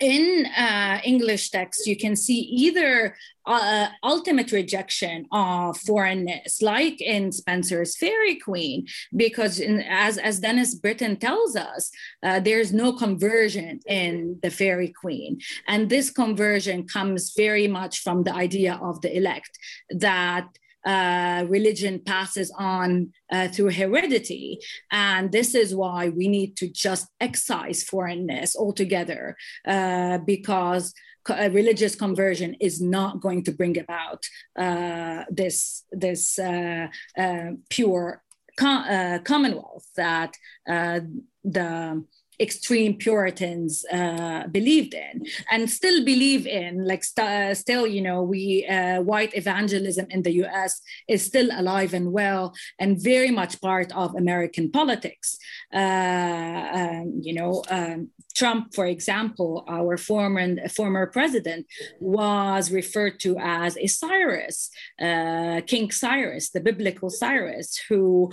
in 0.00 0.46
uh, 0.56 1.00
English 1.04 1.50
text, 1.50 1.86
you 1.86 1.96
can 1.96 2.16
see 2.16 2.40
either 2.40 3.16
uh, 3.46 3.88
ultimate 4.02 4.52
rejection 4.52 5.26
of 5.32 5.76
foreignness, 5.78 6.62
like 6.62 7.00
in 7.00 7.30
Spenser's 7.30 7.96
Faerie 7.96 8.36
Queene, 8.36 8.86
because 9.14 9.58
in, 9.58 9.80
as, 9.82 10.18
as 10.18 10.40
Dennis 10.40 10.74
Britton 10.74 11.16
tells 11.16 11.56
us, 11.56 11.90
uh, 12.22 12.40
there's 12.40 12.72
no 12.72 12.92
conversion 12.92 13.80
in 13.86 14.38
the 14.42 14.50
Faerie 14.50 14.94
Queene. 15.00 15.40
And 15.68 15.88
this 15.88 16.10
conversion 16.10 16.86
comes 16.86 17.32
very 17.36 17.68
much 17.68 18.00
from 18.00 18.24
the 18.24 18.34
idea 18.34 18.78
of 18.82 19.00
the 19.00 19.16
elect, 19.16 19.58
that 19.90 20.46
uh, 20.84 21.44
religion 21.48 22.00
passes 22.04 22.52
on 22.58 23.12
uh, 23.30 23.48
through 23.48 23.70
heredity. 23.70 24.58
And 24.90 25.32
this 25.32 25.54
is 25.54 25.74
why 25.74 26.08
we 26.08 26.28
need 26.28 26.56
to 26.58 26.68
just 26.68 27.08
excise 27.20 27.82
foreignness 27.82 28.56
altogether 28.56 29.36
uh, 29.66 30.18
because 30.18 30.94
religious 31.28 31.94
conversion 31.94 32.54
is 32.60 32.80
not 32.80 33.20
going 33.20 33.44
to 33.44 33.52
bring 33.52 33.78
about 33.78 34.24
uh, 34.58 35.24
this, 35.30 35.84
this 35.92 36.38
uh, 36.38 36.88
uh, 37.16 37.50
pure 37.68 38.22
commonwealth 38.56 39.86
that 39.96 40.34
the 40.66 42.04
extreme 42.40 42.94
Puritans 42.94 43.84
uh, 43.92 44.46
believed 44.48 44.94
in 44.94 45.26
and 45.50 45.68
still 45.68 46.04
believe 46.04 46.46
in. 46.46 46.84
Like 46.86 47.04
st- 47.04 47.56
still, 47.56 47.86
you 47.86 48.00
know, 48.00 48.22
we 48.22 48.66
uh, 48.66 49.02
white 49.02 49.36
evangelism 49.36 50.06
in 50.10 50.22
the 50.22 50.32
U.S. 50.44 50.80
is 51.08 51.24
still 51.24 51.48
alive 51.52 51.94
and 51.94 52.12
well 52.12 52.54
and 52.78 53.02
very 53.02 53.30
much 53.30 53.60
part 53.60 53.92
of 53.92 54.14
American 54.14 54.70
politics. 54.70 55.38
Uh, 55.72 56.68
um, 56.72 57.20
you 57.22 57.34
know, 57.34 57.62
um, 57.70 58.10
Trump, 58.40 58.74
for 58.74 58.86
example, 58.86 59.50
our 59.68 59.98
former 59.98 60.42
former 60.78 61.06
president, 61.18 61.66
was 62.00 62.72
referred 62.80 63.16
to 63.24 63.30
as 63.38 63.76
a 63.76 63.86
Cyrus, 63.86 64.58
uh, 65.06 65.60
King 65.72 65.90
Cyrus, 65.90 66.44
the 66.50 66.62
biblical 66.68 67.10
Cyrus, 67.10 67.68
who 67.88 68.32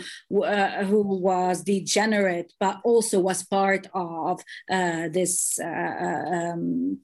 uh, 0.54 0.86
who 0.90 1.02
was 1.30 1.56
degenerate, 1.74 2.54
but 2.64 2.76
also 2.86 3.20
was 3.20 3.44
part 3.44 3.84
of 3.94 4.36
uh, 4.72 5.10
this. 5.18 5.60
Uh, 5.60 6.24
um, 6.38 7.00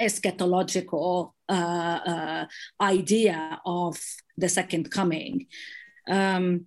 eschatological 0.00 1.32
uh, 1.50 1.98
uh, 2.12 2.44
idea 2.80 3.60
of 3.66 4.00
the 4.38 4.48
second 4.48 4.90
coming. 4.90 5.46
Um, 6.08 6.66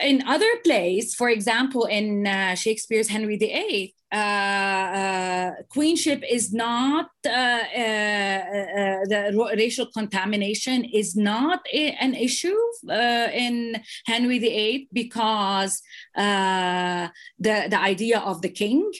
in 0.00 0.26
other 0.26 0.50
plays, 0.64 1.14
for 1.14 1.28
example, 1.28 1.84
in 1.84 2.26
uh, 2.26 2.54
Shakespeare's 2.54 3.08
Henry 3.08 3.36
VIII, 3.36 3.94
uh, 4.10 4.16
uh, 4.16 5.52
queenship 5.68 6.22
is 6.28 6.50
not 6.50 7.10
uh, 7.26 7.28
uh, 7.28 7.30
uh, 7.30 9.04
the 9.04 9.54
racial 9.54 9.84
contamination 9.92 10.82
is 10.84 11.14
not 11.14 11.60
a, 11.74 11.90
an 12.00 12.14
issue 12.14 12.56
in 12.88 13.76
Henry 14.06 14.38
VIII 14.38 14.88
because 14.94 15.82
the 16.16 17.10
the 17.38 17.78
idea 17.78 18.20
of 18.20 18.40
the 18.40 18.48
king 18.48 18.90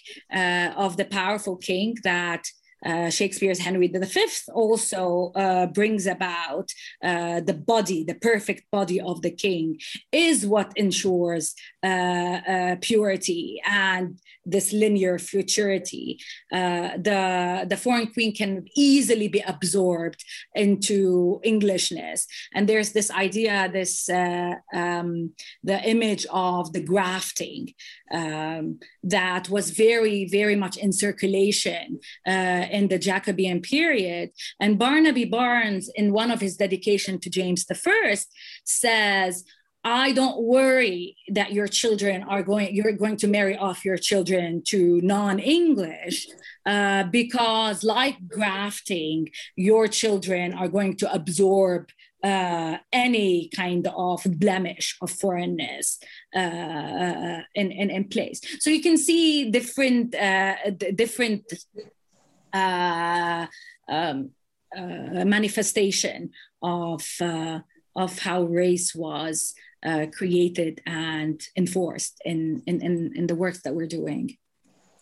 of 0.76 0.98
the 0.98 1.06
powerful 1.06 1.56
king 1.56 1.96
that 2.04 2.46
uh, 2.84 3.10
Shakespeare's 3.10 3.58
Henry 3.58 3.88
V 3.88 3.98
also 4.52 5.32
uh, 5.34 5.66
brings 5.66 6.06
about 6.06 6.70
uh, 7.02 7.40
the 7.40 7.54
body, 7.54 8.04
the 8.04 8.14
perfect 8.14 8.70
body 8.70 9.00
of 9.00 9.22
the 9.22 9.30
king, 9.30 9.78
is 10.12 10.46
what 10.46 10.72
ensures 10.76 11.54
uh, 11.82 11.86
uh, 11.86 12.76
purity 12.80 13.60
and 13.66 14.18
this 14.44 14.72
linear 14.72 15.18
futurity. 15.18 16.18
The, 16.50 17.66
the 17.68 17.76
foreign 17.76 18.06
queen 18.08 18.34
can 18.34 18.64
easily 18.74 19.28
be 19.28 19.40
absorbed 19.40 20.24
into 20.54 21.40
Englishness. 21.44 22.26
And 22.54 22.68
there's 22.68 22.92
this 22.92 23.10
idea, 23.10 23.68
this 23.70 24.08
um, 24.08 25.32
the 25.62 25.82
image 25.84 26.26
of 26.30 26.72
the 26.72 26.80
grafting 26.82 27.74
um, 28.12 28.78
that 29.02 29.48
was 29.48 29.70
very, 29.70 30.26
very 30.26 30.56
much 30.56 30.76
in 30.76 30.92
circulation 30.92 32.00
in 32.70 32.88
the 32.88 32.98
Jacobean 32.98 33.60
period. 33.60 34.30
And 34.60 34.78
Barnaby 34.78 35.24
Barnes, 35.24 35.90
in 35.94 36.12
one 36.12 36.30
of 36.30 36.40
his 36.40 36.56
dedication 36.56 37.18
to 37.20 37.30
James 37.30 37.66
I, 37.70 38.26
says, 38.64 39.44
I 39.84 40.12
don't 40.12 40.42
worry 40.42 41.16
that 41.28 41.52
your 41.52 41.68
children 41.68 42.22
are 42.24 42.42
going, 42.42 42.74
you're 42.74 42.92
going 42.92 43.16
to 43.18 43.28
marry 43.28 43.56
off 43.56 43.84
your 43.84 43.96
children 43.96 44.62
to 44.66 45.00
non 45.02 45.38
English 45.38 46.26
uh, 46.66 47.04
because, 47.04 47.84
like 47.84 48.16
grafting, 48.26 49.30
your 49.56 49.86
children 49.86 50.52
are 50.52 50.68
going 50.68 50.96
to 50.96 51.12
absorb 51.12 51.90
uh, 52.22 52.78
any 52.92 53.48
kind 53.54 53.86
of 53.96 54.26
blemish 54.38 54.96
of 55.00 55.10
foreignness 55.10 55.98
uh, 56.34 57.40
in, 57.54 57.70
in, 57.70 57.90
in, 57.90 58.04
place. 58.08 58.40
So 58.58 58.70
you 58.70 58.82
can 58.82 58.96
see 58.96 59.50
different, 59.50 60.14
uh, 60.16 60.56
different 60.96 61.44
uh, 62.52 63.46
um, 63.88 64.30
uh, 64.76 65.24
manifestation 65.24 66.30
of, 66.62 67.06
uh, 67.20 67.60
of 67.96 68.18
how 68.18 68.42
race 68.42 68.94
was 68.94 69.54
created 70.12 70.82
and 70.86 71.40
enforced 71.56 72.20
in, 72.24 72.62
in, 72.66 72.82
in, 72.82 73.12
in 73.14 73.26
the 73.26 73.34
work 73.34 73.54
that 73.62 73.74
we're 73.74 73.86
doing. 73.86 74.36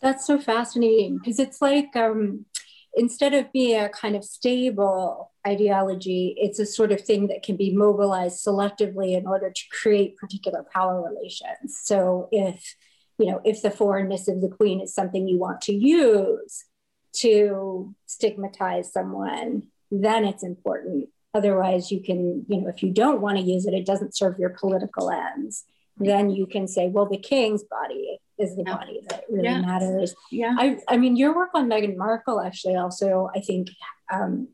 That's 0.02 0.26
so 0.26 0.38
fascinating 0.38 1.18
because 1.18 1.38
it's 1.38 1.62
like 1.62 1.96
um, 1.96 2.44
instead 2.94 3.34
of 3.34 3.52
being 3.52 3.80
a 3.80 3.88
kind 3.88 4.16
of 4.16 4.24
stable 4.24 5.32
ideology, 5.46 6.34
it's 6.38 6.58
a 6.58 6.66
sort 6.66 6.92
of 6.92 7.00
thing 7.00 7.28
that 7.28 7.42
can 7.42 7.56
be 7.56 7.74
mobilized 7.74 8.44
selectively 8.44 9.16
in 9.16 9.26
order 9.26 9.50
to 9.50 9.62
create 9.70 10.16
particular 10.16 10.64
power 10.72 11.02
relations. 11.02 11.78
So 11.84 12.28
if 12.32 12.74
you 13.18 13.26
know 13.26 13.40
if 13.44 13.62
the 13.62 13.70
foreignness 13.70 14.28
of 14.28 14.40
the 14.40 14.48
queen 14.48 14.80
is 14.80 14.94
something 14.94 15.26
you 15.26 15.38
want 15.38 15.60
to 15.62 15.72
use 15.72 16.64
to 17.20 17.94
stigmatize 18.06 18.92
someone, 18.92 19.64
then 19.90 20.24
it's 20.24 20.42
important. 20.42 21.08
Otherwise, 21.34 21.90
you 21.90 22.02
can, 22.02 22.44
you 22.48 22.60
know, 22.60 22.68
if 22.68 22.82
you 22.82 22.90
don't 22.90 23.20
want 23.20 23.36
to 23.38 23.42
use 23.42 23.66
it, 23.66 23.74
it 23.74 23.86
doesn't 23.86 24.16
serve 24.16 24.38
your 24.38 24.50
political 24.50 25.10
ends. 25.10 25.64
Then 25.98 26.30
you 26.30 26.46
can 26.46 26.68
say, 26.68 26.88
well, 26.88 27.06
the 27.06 27.18
king's 27.18 27.64
body 27.64 28.18
is 28.38 28.54
the 28.56 28.64
yeah. 28.66 28.76
body 28.76 29.00
that 29.08 29.24
really 29.30 29.44
yeah. 29.44 29.60
matters. 29.60 30.14
Yeah. 30.30 30.54
I, 30.58 30.78
I 30.88 30.96
mean, 30.96 31.16
your 31.16 31.34
work 31.34 31.50
on 31.54 31.68
Meghan 31.68 31.96
Markle 31.96 32.40
actually 32.40 32.76
also, 32.76 33.30
I 33.34 33.40
think, 33.40 33.68
um, 34.12 34.48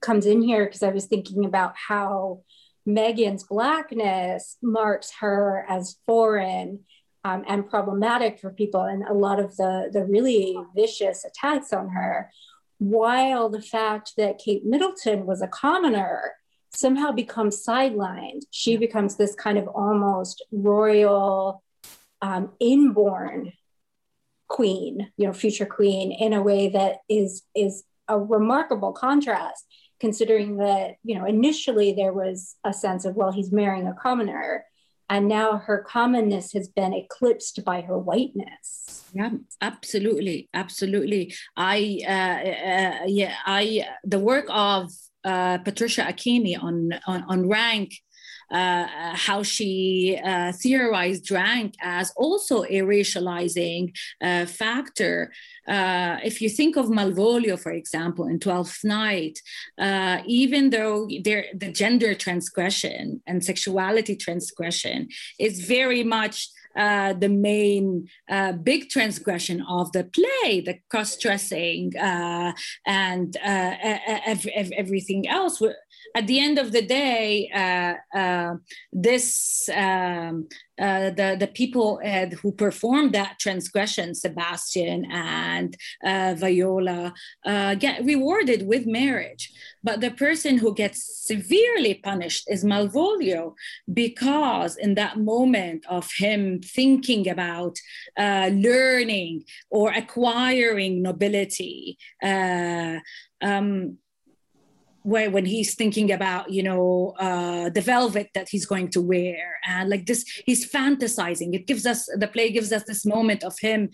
comes 0.00 0.26
in 0.26 0.42
here 0.42 0.66
because 0.66 0.82
I 0.82 0.90
was 0.90 1.06
thinking 1.06 1.44
about 1.44 1.74
how 1.76 2.42
Meghan's 2.86 3.44
blackness 3.44 4.56
marks 4.62 5.12
her 5.20 5.64
as 5.68 5.96
foreign 6.06 6.80
um, 7.24 7.42
and 7.48 7.68
problematic 7.68 8.38
for 8.38 8.50
people, 8.50 8.82
and 8.82 9.02
a 9.04 9.14
lot 9.14 9.40
of 9.40 9.56
the 9.56 9.90
the 9.92 10.04
really 10.04 10.56
vicious 10.76 11.24
attacks 11.24 11.72
on 11.72 11.88
her. 11.88 12.30
While 12.78 13.48
the 13.48 13.62
fact 13.62 14.12
that 14.16 14.38
Kate 14.38 14.64
Middleton 14.64 15.26
was 15.26 15.40
a 15.40 15.48
commoner 15.48 16.32
somehow 16.70 17.12
becomes 17.12 17.64
sidelined, 17.64 18.42
she 18.50 18.76
becomes 18.76 19.16
this 19.16 19.34
kind 19.34 19.56
of 19.56 19.68
almost 19.68 20.44
royal 20.52 21.62
um, 22.20 22.52
inborn 22.60 23.52
queen, 24.48 25.10
you 25.16 25.26
know, 25.26 25.32
future 25.32 25.66
queen, 25.66 26.12
in 26.12 26.32
a 26.32 26.42
way 26.42 26.68
that 26.68 26.98
is 27.08 27.42
is 27.54 27.84
a 28.08 28.18
remarkable 28.18 28.92
contrast, 28.92 29.64
considering 29.98 30.58
that 30.58 30.96
you 31.02 31.18
know 31.18 31.24
initially 31.24 31.94
there 31.94 32.12
was 32.12 32.56
a 32.64 32.72
sense 32.72 33.04
of 33.04 33.16
well, 33.16 33.32
he's 33.32 33.52
marrying 33.52 33.86
a 33.86 33.94
commoner, 33.94 34.64
and 35.08 35.28
now 35.28 35.58
her 35.58 35.84
commonness 35.88 36.52
has 36.52 36.68
been 36.68 36.94
eclipsed 36.94 37.64
by 37.64 37.82
her 37.82 37.98
whiteness. 37.98 39.04
Yeah, 39.14 39.30
absolutely, 39.60 40.48
absolutely. 40.54 41.34
I 41.56 42.00
uh, 42.06 42.48
uh, 42.70 43.04
yeah, 43.06 43.34
I 43.44 43.86
the 44.04 44.18
work 44.18 44.46
of 44.48 44.90
uh, 45.24 45.58
Patricia 45.58 46.02
Akhimie 46.02 46.62
on, 46.62 46.90
on 47.06 47.24
on 47.28 47.48
rank 47.48 47.92
uh, 48.54 48.86
how 49.26 49.42
she 49.42 50.18
uh, 50.24 50.52
theorized 50.52 51.30
rank 51.30 51.74
as 51.80 52.12
also 52.16 52.62
a 52.64 52.78
racializing 52.94 53.84
uh, 54.22 54.46
factor. 54.46 55.32
Uh, 55.66 56.16
if 56.22 56.40
you 56.42 56.48
think 56.48 56.76
of 56.76 56.86
Malvolio, 56.86 57.58
for 57.58 57.72
example, 57.72 58.26
in 58.26 58.38
Twelfth 58.38 58.84
Night, 58.84 59.36
uh, 59.78 60.18
even 60.26 60.70
though 60.70 61.06
the 61.06 61.72
gender 61.72 62.14
transgression 62.14 63.22
and 63.26 63.44
sexuality 63.44 64.14
transgression 64.16 65.08
is 65.38 65.54
very 65.76 66.04
much 66.04 66.36
uh, 66.76 67.12
the 67.12 67.28
main 67.28 68.08
uh, 68.28 68.52
big 68.52 68.88
transgression 68.88 69.64
of 69.68 69.92
the 69.92 70.04
play, 70.04 70.60
the 70.60 70.76
cross 70.90 71.16
dressing 71.16 71.96
uh, 71.96 72.52
and 72.84 73.36
ev- 73.42 74.46
ev- 74.52 74.72
everything 74.76 75.28
else 75.28 75.60
at 76.14 76.26
the 76.26 76.38
end 76.38 76.58
of 76.58 76.72
the 76.72 76.82
day, 76.82 77.50
uh, 77.54 78.18
uh, 78.18 78.54
this 78.92 79.68
um, 79.74 80.48
uh, 80.80 81.10
the 81.10 81.36
the 81.38 81.46
people 81.46 82.00
uh, 82.04 82.26
who 82.42 82.50
performed 82.50 83.12
that 83.12 83.38
transgression, 83.38 84.14
Sebastian 84.14 85.04
and 85.10 85.76
uh, 86.04 86.34
Viola, 86.36 87.14
uh, 87.44 87.74
get 87.76 88.04
rewarded 88.04 88.66
with 88.66 88.86
marriage. 88.86 89.52
But 89.82 90.00
the 90.00 90.10
person 90.10 90.58
who 90.58 90.74
gets 90.74 91.26
severely 91.26 91.94
punished 91.94 92.50
is 92.50 92.64
Malvolio, 92.64 93.54
because 93.92 94.76
in 94.76 94.94
that 94.94 95.18
moment 95.18 95.84
of 95.88 96.10
him 96.16 96.60
thinking 96.60 97.28
about 97.28 97.78
learning 98.18 99.44
or 99.70 99.92
acquiring 99.92 101.02
nobility. 101.02 101.98
Um, 103.42 103.98
where 105.04 105.30
when 105.30 105.44
he's 105.44 105.74
thinking 105.74 106.10
about 106.10 106.50
you 106.50 106.62
know 106.62 107.14
uh, 107.18 107.68
the 107.68 107.80
velvet 107.80 108.30
that 108.34 108.48
he's 108.48 108.66
going 108.66 108.88
to 108.88 109.00
wear. 109.00 109.60
And 109.66 109.88
like 109.88 110.06
this 110.06 110.24
he's 110.46 110.68
fantasizing. 110.68 111.54
It 111.54 111.66
gives 111.66 111.86
us 111.86 112.08
the 112.16 112.26
play 112.26 112.50
gives 112.50 112.72
us 112.72 112.84
this 112.84 113.06
moment 113.06 113.44
of 113.44 113.58
him 113.58 113.90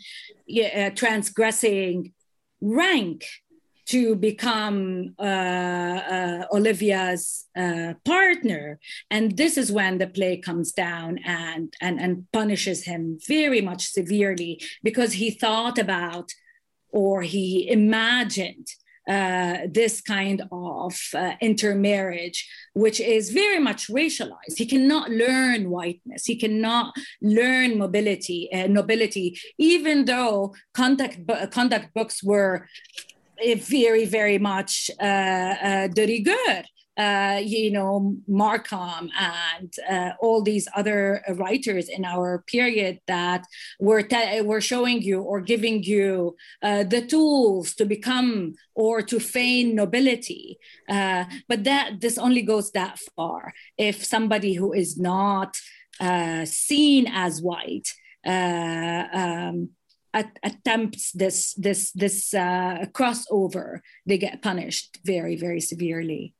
uh, 0.75 0.91
transgressing 0.91 2.13
rank 2.61 3.25
to 3.87 4.15
become 4.15 5.15
uh, 5.19 6.01
uh 6.17 6.45
Olivia's 6.53 7.47
uh, 7.57 7.95
partner, 8.05 8.79
and 9.11 9.37
this 9.37 9.57
is 9.59 9.73
when 9.73 9.99
the 9.99 10.07
play 10.07 10.37
comes 10.37 10.71
down 10.71 11.19
and 11.25 11.75
and 11.81 12.01
and 12.01 12.27
punishes 12.33 12.85
him 12.85 13.19
very 13.27 13.61
much 13.61 13.89
severely 13.89 14.63
because 14.85 15.15
he 15.15 15.31
thought 15.33 15.79
about 15.79 16.31
or 16.93 17.23
he 17.23 17.69
imagined 17.69 18.69
uh, 19.11 19.67
this 19.69 20.01
kind 20.01 20.39
of 20.53 20.95
uh, 21.15 21.33
intermarriage, 21.41 22.49
which 22.75 23.01
is 23.01 23.31
very 23.31 23.59
much 23.59 23.89
racialized. 23.89 24.57
He 24.57 24.67
cannot 24.67 25.11
learn 25.11 25.69
whiteness. 25.69 26.27
He 26.27 26.37
cannot 26.37 26.95
learn 27.21 27.77
mobility, 27.77 28.49
uh, 28.53 28.69
nobility, 28.69 29.37
even 29.59 30.05
though 30.05 30.55
conduct, 30.75 31.19
conduct 31.51 31.93
books 31.93 32.23
were 32.23 32.69
very, 33.57 34.05
very 34.05 34.39
much 34.39 34.91
uh, 35.01 35.55
uh, 35.71 35.89
de 35.89 36.07
rigueur. 36.07 36.63
Uh, 37.01 37.41
you 37.43 37.71
know, 37.71 38.17
Markham 38.29 39.11
and 39.19 39.73
uh, 39.89 40.11
all 40.21 40.43
these 40.43 40.67
other 40.77 41.23
writers 41.43 41.89
in 41.89 42.05
our 42.05 42.45
period 42.47 43.01
that 43.07 43.43
were, 43.79 44.03
te- 44.03 44.43
were 44.43 44.61
showing 44.61 45.01
you 45.01 45.23
or 45.23 45.41
giving 45.41 45.83
you 45.83 46.37
uh, 46.63 46.83
the 46.85 47.01
tools 47.01 47.75
to 47.75 47.87
become 47.87 48.55
or 48.75 49.01
to 49.01 49.19
feign 49.19 49.75
nobility. 49.75 50.59
Uh, 50.89 51.25
but 51.49 51.65
that 51.65 52.01
this 52.01 52.19
only 52.19 52.43
goes 52.43 52.71
that 52.73 52.99
far. 53.17 53.55
If 53.79 54.05
somebody 54.05 54.53
who 54.53 54.75
is 54.75 54.99
not 54.99 55.57
uh, 56.01 56.45
seen 56.45 57.07
as 57.07 57.41
white 57.41 57.89
uh, 58.27 59.05
um, 59.13 59.71
at, 60.13 60.39
attempts 60.43 61.13
this 61.13 61.55
this 61.55 61.93
this 61.93 62.33
crossover, 62.97 63.81
they 64.05 64.19
get 64.19 64.43
punished 64.43 64.99
very 65.05 65.37
very 65.37 65.61
severely. 65.61 66.35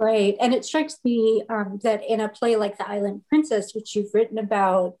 Right, 0.00 0.36
and 0.40 0.54
it 0.54 0.64
strikes 0.64 0.98
me 1.04 1.42
um, 1.48 1.80
that 1.82 2.02
in 2.06 2.20
a 2.20 2.28
play 2.28 2.54
like 2.54 2.78
The 2.78 2.88
Island 2.88 3.22
Princess, 3.28 3.74
which 3.74 3.96
you've 3.96 4.14
written 4.14 4.38
about, 4.38 4.96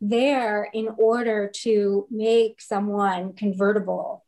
there 0.00 0.68
in 0.72 0.88
order 0.98 1.50
to 1.62 2.06
make 2.10 2.60
someone 2.60 3.32
convertible 3.34 4.24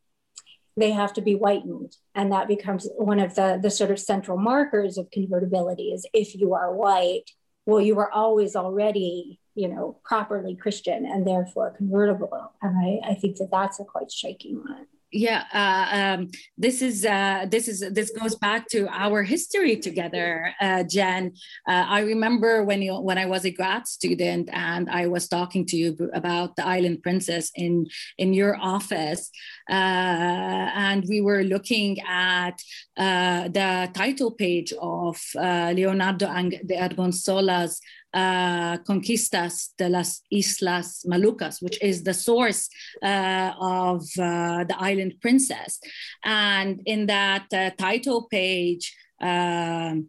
they 0.77 0.91
have 0.91 1.13
to 1.15 1.21
be 1.21 1.35
whitened. 1.35 1.97
And 2.15 2.33
that 2.33 2.49
becomes 2.49 2.89
one 2.97 3.21
of 3.21 3.35
the 3.35 3.59
the 3.63 3.71
sort 3.71 3.91
of 3.91 3.99
central 3.99 4.39
markers 4.39 4.99
of 4.99 5.11
convertibility 5.11 5.93
is 5.93 6.07
if 6.13 6.35
you 6.35 6.55
are 6.55 6.75
white 6.75 7.31
well 7.67 7.81
you 7.81 7.99
are 7.99 8.11
always 8.11 8.57
already 8.57 9.39
you 9.55 9.69
know 9.69 9.99
properly 10.05 10.57
christian 10.57 11.05
and 11.07 11.27
therefore 11.27 11.71
convertible. 11.77 12.53
And 12.63 12.77
i, 12.79 13.11
I 13.11 13.15
think 13.15 13.37
that 13.37 13.51
that's 13.51 13.81
a 13.81 13.85
quite 13.85 14.11
striking 14.11 14.57
one 14.57 14.87
yeah 15.13 15.45
uh, 15.53 16.17
um, 16.17 16.31
this 16.57 16.81
is 16.81 17.05
uh, 17.05 17.47
this 17.49 17.69
is 17.69 17.81
this 17.93 18.11
goes 18.11 18.35
back 18.37 18.67
to 18.69 18.89
our 18.89 19.23
history 19.23 19.77
together 19.77 20.53
uh, 20.61 20.83
jen. 20.85 21.33
Uh, 21.69 21.85
i 21.89 22.01
remember 22.01 22.65
when 22.65 22.81
you 22.81 22.95
when 22.99 23.19
i 23.19 23.27
was 23.27 23.45
a 23.45 23.51
grad 23.51 23.87
student 23.87 24.49
and 24.53 24.89
i 24.91 25.07
was 25.07 25.29
talking 25.29 25.67
to 25.67 25.77
you 25.77 26.11
about 26.15 26.57
the 26.57 26.67
island 26.67 27.03
princess 27.03 27.51
in 27.55 27.87
in 28.19 28.33
your 28.33 28.57
office 28.57 29.31
uh, 29.71 30.67
and 30.75 31.05
we 31.09 31.21
were 31.21 31.45
looking 31.45 32.01
at 32.09 32.61
uh, 32.97 33.49
the 33.49 33.91
title 33.95 34.31
page 34.31 34.73
of 34.81 35.21
leonardo 35.35 36.27
de 36.67 36.77
Argensola's 36.77 37.81
uh, 38.15 38.79
Conquistas 38.79 39.71
de 39.79 39.89
las 39.89 40.23
Islas 40.31 41.05
Malucas, 41.07 41.63
which 41.63 41.81
is 41.83 42.03
the 42.03 42.15
source 42.15 42.69
uh, 43.03 43.53
of 43.61 44.03
uh, 44.19 44.65
the 44.65 44.77
island 44.79 45.15
princess. 45.21 45.81
And 46.25 46.81
in 46.87 47.07
that 47.07 47.47
uh, 47.53 47.71
title 47.79 48.29
page, 48.31 48.95
um, 49.21 50.09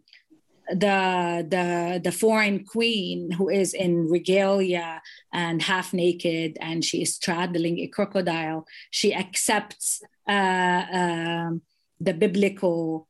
the 0.69 1.45
the 1.49 2.01
the 2.03 2.11
foreign 2.11 2.63
queen 2.63 3.31
who 3.31 3.49
is 3.49 3.73
in 3.73 4.09
regalia 4.09 5.01
and 5.33 5.61
half 5.61 5.93
naked 5.93 6.57
and 6.61 6.85
she 6.85 7.01
is 7.01 7.15
straddling 7.15 7.79
a 7.79 7.87
crocodile 7.87 8.65
she 8.89 9.13
accepts 9.13 10.01
uh, 10.29 10.85
um, 10.91 11.61
the 11.99 12.13
biblical 12.13 13.07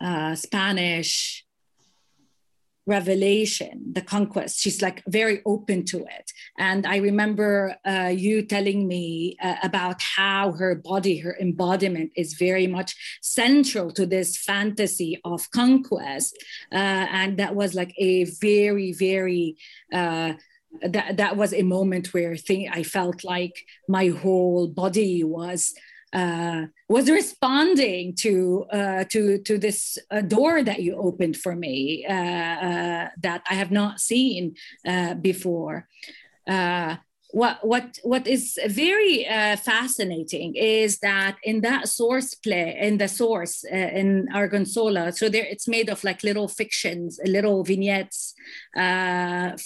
uh, 0.00 0.34
spanish 0.34 1.46
revelation 2.86 3.92
the 3.92 4.00
conquest. 4.00 4.58
She's 4.58 4.82
like 4.82 5.02
very 5.06 5.40
open 5.46 5.84
to 5.86 5.98
it. 5.98 6.32
And 6.58 6.86
i 6.86 6.96
remember 6.96 7.76
uh, 7.86 8.12
you 8.14 8.42
telling 8.42 8.88
me 8.88 9.36
uh, 9.42 9.56
about 9.62 10.00
how 10.02 10.52
her 10.52 10.74
body 10.74 11.18
her 11.18 11.36
embodiment 11.40 12.10
is 12.16 12.34
very 12.34 12.66
much 12.66 12.94
central 13.22 13.90
to 13.92 14.06
this 14.06 14.36
fantasy 14.36 15.20
of 15.24 15.50
conquest. 15.50 16.36
Uh, 16.72 17.06
and 17.20 17.38
that 17.38 17.54
was 17.54 17.74
like 17.74 17.94
a 17.98 18.24
very 18.24 18.92
very 18.92 19.56
uh, 19.92 20.32
that, 20.80 21.16
that 21.18 21.36
was 21.36 21.52
a 21.52 21.62
moment 21.62 22.14
where 22.14 22.36
thing, 22.36 22.68
I 22.72 22.82
felt 22.82 23.24
like 23.24 23.64
my 23.88 24.08
whole 24.08 24.68
body 24.68 25.22
was 25.22 25.74
uh, 26.12 26.66
was 26.88 27.10
responding 27.10 28.14
to 28.14 28.66
uh, 28.70 29.04
to 29.04 29.38
to 29.38 29.58
this 29.58 29.98
uh, 30.10 30.20
door 30.20 30.62
that 30.62 30.82
you 30.82 30.94
opened 30.96 31.36
for 31.36 31.56
me 31.56 32.04
uh, 32.06 32.12
uh, 32.12 33.08
that 33.22 33.42
I 33.48 33.54
have 33.54 33.70
not 33.70 34.00
seen 34.00 34.54
uh, 34.86 35.14
before. 35.14 35.88
what 37.34 37.64
what 37.64 37.98
what 38.02 38.26
is 38.26 38.58
very 38.66 39.24
fascinating 39.64 40.54
is 40.54 40.98
that 40.98 41.36
in 41.42 41.62
that 41.62 41.88
source 41.88 42.34
play 42.34 42.76
in 42.78 42.98
the 42.98 43.08
source 43.08 43.64
in 43.64 44.28
Argensola, 44.34 45.14
so 45.14 45.30
there 45.30 45.46
it's 45.52 45.66
made 45.66 45.88
of 45.88 46.04
like 46.04 46.22
little 46.22 46.48
fictions, 46.48 47.18
little 47.24 47.64
vignettes 47.64 48.34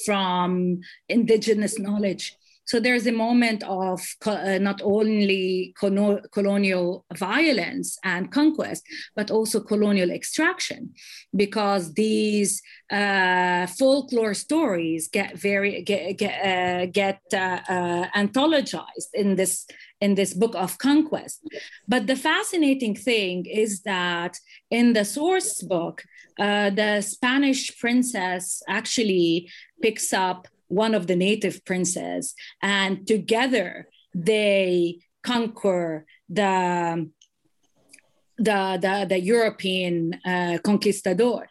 from 0.07 0.81
indigenous 1.09 1.77
knowledge 1.77 2.37
so 2.67 2.81
there's 2.81 3.07
a 3.07 3.13
moment 3.13 3.63
of 3.65 4.01
uh, 4.27 4.59
not 4.59 4.81
only 4.83 5.73
colonial 5.79 7.05
violence 7.17 7.97
and 8.05 8.33
conquest, 8.33 8.83
but 9.15 9.31
also 9.31 9.61
colonial 9.61 10.11
extraction, 10.11 10.93
because 11.35 11.95
these 11.95 12.61
uh, 12.91 13.67
folklore 13.79 14.35
stories 14.35 15.09
get 15.09 15.39
very 15.39 15.83
get 15.83 16.19
get, 16.19 16.37
uh, 16.45 16.87
get 16.87 17.21
uh, 17.33 17.61
uh, 17.69 18.09
anthologized 18.17 19.11
in 19.15 19.37
this 19.37 19.67
in 20.01 20.15
this 20.15 20.35
book 20.35 20.55
of 20.57 20.79
conquest. 20.79 21.41
But 21.89 22.07
the 22.07 22.17
fascinating 22.17 22.97
thing 22.97 23.47
is 23.47 23.83
that 23.83 24.37
in 24.71 24.93
the 24.93 25.05
source 25.05 25.63
book, 25.63 26.03
uh, 26.39 26.71
the 26.71 27.01
Spanish 27.01 27.79
princess 27.79 28.63
actually 28.69 29.51
picks 29.81 30.13
up 30.13 30.49
one 30.69 30.95
of 30.95 31.07
the 31.07 31.17
native 31.17 31.65
princes, 31.65 32.35
and 32.63 33.07
together 33.07 33.89
they 34.15 34.99
conquer 35.23 36.07
the 36.29 37.09
the 38.39 38.79
the, 38.81 39.07
the 39.09 39.21
European 39.21 40.15
uh, 40.25 40.59
conquistador. 40.65 41.47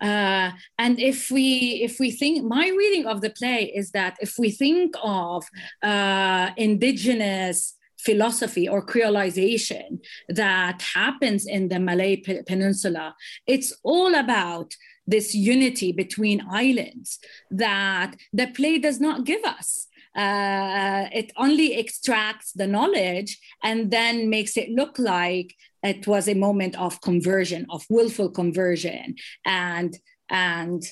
Uh, 0.00 0.50
and 0.78 1.00
if 1.00 1.30
we 1.30 1.80
if 1.82 1.98
we 1.98 2.10
think 2.10 2.44
my 2.44 2.68
reading 2.68 3.06
of 3.06 3.20
the 3.20 3.30
play 3.30 3.72
is 3.74 3.90
that 3.92 4.16
if 4.20 4.34
we 4.38 4.50
think 4.50 4.94
of 5.02 5.44
uh, 5.82 6.50
indigenous 6.56 7.74
philosophy 7.98 8.68
or 8.68 8.84
creolization 8.84 9.98
that 10.28 10.82
happens 10.94 11.46
in 11.46 11.68
the 11.68 11.80
Malay 11.80 12.16
Peninsula, 12.46 13.14
it's 13.46 13.72
all 13.82 14.14
about 14.14 14.74
this 15.06 15.34
unity 15.34 15.92
between 15.92 16.46
islands 16.50 17.18
that 17.50 18.16
the 18.32 18.46
play 18.48 18.78
does 18.78 19.00
not 19.00 19.24
give 19.24 19.44
us. 19.44 19.86
Uh, 20.16 21.08
it 21.12 21.30
only 21.36 21.78
extracts 21.78 22.52
the 22.52 22.66
knowledge 22.66 23.38
and 23.62 23.90
then 23.90 24.30
makes 24.30 24.56
it 24.56 24.70
look 24.70 24.98
like 24.98 25.54
it 25.82 26.06
was 26.06 26.26
a 26.26 26.34
moment 26.34 26.74
of 26.78 27.00
conversion, 27.02 27.66
of 27.70 27.84
willful 27.90 28.30
conversion, 28.30 29.14
and 29.44 29.96
and 30.28 30.82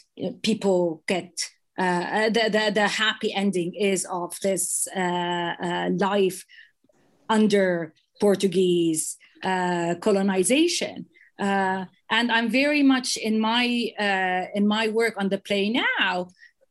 people 0.42 1.03
get 1.09 1.33
uh, 1.79 2.29
the, 2.29 2.48
the 2.50 2.70
the 2.74 2.87
happy 2.87 3.33
ending 3.33 3.74
is 3.74 4.05
of 4.05 4.38
this 4.42 4.87
uh, 4.94 5.55
uh 5.61 5.90
life 5.98 6.44
under 7.29 7.94
Portuguese 8.20 9.16
uh, 9.42 9.94
colonization. 10.00 11.07
Uh, 12.14 12.18
and 12.18 12.33
I'm 12.33 12.48
very 12.48 12.83
much 12.83 13.16
in 13.16 13.38
my 13.40 13.92
uh, 13.98 14.46
in 14.55 14.66
my 14.66 14.88
work 14.88 15.14
on 15.16 15.29
the 15.29 15.38
play 15.38 15.70
now. 15.70 16.29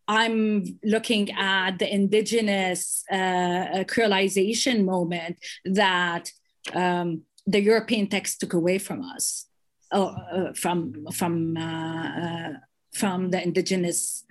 I'm 0.07 0.79
looking 0.83 1.31
at 1.31 1.79
the 1.79 1.87
indigenous 1.93 3.03
uh, 3.11 3.15
uh 3.15 3.83
creolization 3.85 4.83
moment 4.83 5.37
that 5.65 6.31
um, 6.73 7.23
the 7.47 7.61
European 7.61 8.07
text 8.07 8.39
took 8.39 8.53
away 8.53 8.79
from 8.79 9.01
us, 9.15 9.47
uh, 9.91 10.53
from 10.55 11.05
from 11.11 11.57
uh, 11.57 12.53
from 12.93 13.31
the 13.31 13.41
indigenous 13.41 14.25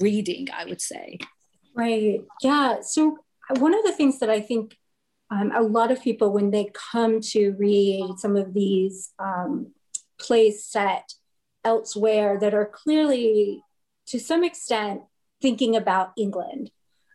reading, 0.00 0.48
I 0.60 0.64
would 0.68 0.80
say. 0.80 1.18
Right. 1.76 2.20
Yeah. 2.42 2.80
So 2.82 3.18
one 3.58 3.74
of 3.74 3.82
the 3.84 3.92
things 3.92 4.18
that 4.20 4.30
I 4.30 4.40
think 4.40 4.76
um, 5.34 5.50
a 5.52 5.62
lot 5.62 5.90
of 5.90 6.00
people, 6.00 6.30
when 6.32 6.50
they 6.52 6.70
come 6.92 7.20
to 7.20 7.52
read 7.58 8.18
some 8.18 8.36
of 8.36 8.54
these 8.54 9.12
um, 9.18 9.72
plays 10.16 10.64
set 10.64 11.14
elsewhere 11.64 12.38
that 12.38 12.54
are 12.54 12.66
clearly, 12.66 13.62
to 14.06 14.20
some 14.20 14.44
extent, 14.44 15.00
thinking 15.42 15.74
about 15.74 16.12
England 16.16 16.70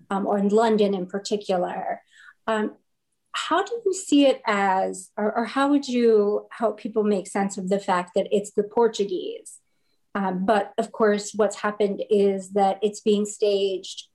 um, 0.10 0.28
or 0.28 0.38
in 0.38 0.50
London 0.50 0.94
in 0.94 1.06
particular, 1.06 2.02
um, 2.46 2.76
how 3.32 3.63
do 3.63 3.82
you 3.86 3.94
see 3.94 4.26
it 4.26 4.42
as, 4.46 5.12
or, 5.15 5.38
or, 5.38 5.46
how 5.46 5.70
would 5.70 5.88
you 5.88 6.48
help 6.52 6.78
people 6.80 7.04
make 7.04 7.28
sense 7.28 7.58
of 7.58 7.70
the 7.70 7.80
fact 7.80 8.12
that 8.15 8.28
it's 8.32 8.52
the 8.52 8.63
Portuguese? 8.63 9.60
Um, 10.13 10.46
but 10.46 10.74
of 10.78 10.92
course, 10.92 11.32
what's 11.34 11.58
happened 11.58 12.04
is 12.10 12.52
that 12.54 12.80
it's 12.82 13.00
being 13.00 13.26
staged 13.26 14.08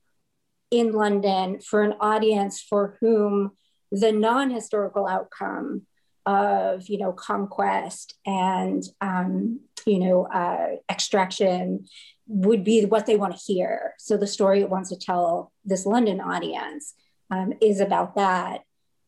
in 0.69 0.91
London 0.91 1.59
for 1.59 1.81
an 1.81 1.95
audience 1.99 2.61
for 2.61 2.97
whom 2.99 3.53
the 3.91 4.11
non 4.11 4.49
historical 4.49 5.07
outcome 5.07 5.83
of 6.25 6.89
you 6.89 6.97
know 6.97 7.13
conquest 7.13 8.15
and 8.25 8.83
um, 9.01 9.59
you 9.85 9.99
know 9.99 10.25
uh, 10.25 10.75
extraction 10.89 11.85
would 12.27 12.63
be 12.63 12.85
what 12.85 13.05
they 13.05 13.17
want 13.17 13.37
to 13.37 13.53
hear. 13.53 13.93
So 13.99 14.17
the 14.17 14.27
story 14.27 14.61
it 14.61 14.69
wants 14.69 14.89
to 14.89 14.97
tell 14.97 15.51
this 15.63 15.85
London 15.85 16.19
audience 16.19 16.95
um, 17.29 17.53
is 17.61 17.79
about 17.79 18.15
that, 18.15 18.61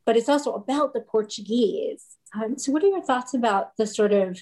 but 0.05 0.15
it's 0.15 0.29
also 0.29 0.53
about 0.53 0.93
the 0.93 1.01
Portuguese. 1.01 2.05
Um, 2.35 2.57
so 2.59 2.71
what 2.71 2.83
are 2.83 2.87
your 2.87 3.01
thoughts 3.01 3.33
about 3.33 3.75
the 3.77 3.87
sort 3.87 4.13
of 4.13 4.39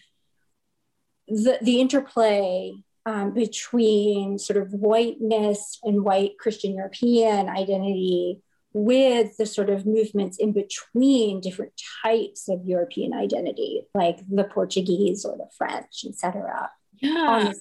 the, 1.27 1.57
the 1.61 1.79
interplay 1.79 2.73
um, 3.05 3.33
between 3.33 4.39
sort 4.39 4.57
of 4.57 4.73
whiteness 4.73 5.79
and 5.83 6.03
white 6.03 6.37
Christian 6.39 6.73
European 6.73 7.47
identity 7.47 8.41
with 8.75 9.37
the 9.37 9.45
sort 9.45 9.69
of 9.69 9.85
movements 9.85 10.37
in 10.37 10.51
between 10.51 11.39
different 11.39 11.71
types 12.03 12.49
of 12.49 12.59
European 12.65 13.13
identity, 13.13 13.87
like 13.93 14.19
the 14.29 14.43
Portuguese 14.43 15.23
or 15.23 15.37
the 15.37 15.47
French, 15.57 16.03
etc. 16.05 16.69
Yeah. 17.01 17.53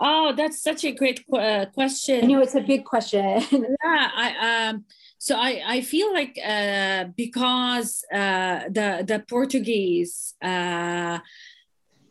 Oh, 0.00 0.32
that's 0.34 0.60
such 0.60 0.84
a 0.84 0.90
great 0.90 1.24
uh, 1.32 1.66
question. 1.72 2.24
I 2.24 2.26
know 2.26 2.40
it's 2.40 2.56
a 2.56 2.60
big 2.60 2.84
question. 2.84 3.22
yeah, 3.52 4.10
I 4.16 4.68
um, 4.68 4.84
so 5.18 5.36
I 5.36 5.62
I 5.64 5.80
feel 5.80 6.12
like 6.12 6.36
uh, 6.44 7.04
because 7.16 8.04
uh, 8.12 8.64
the 8.68 9.04
the 9.06 9.24
Portuguese 9.28 10.34
uh, 10.42 11.20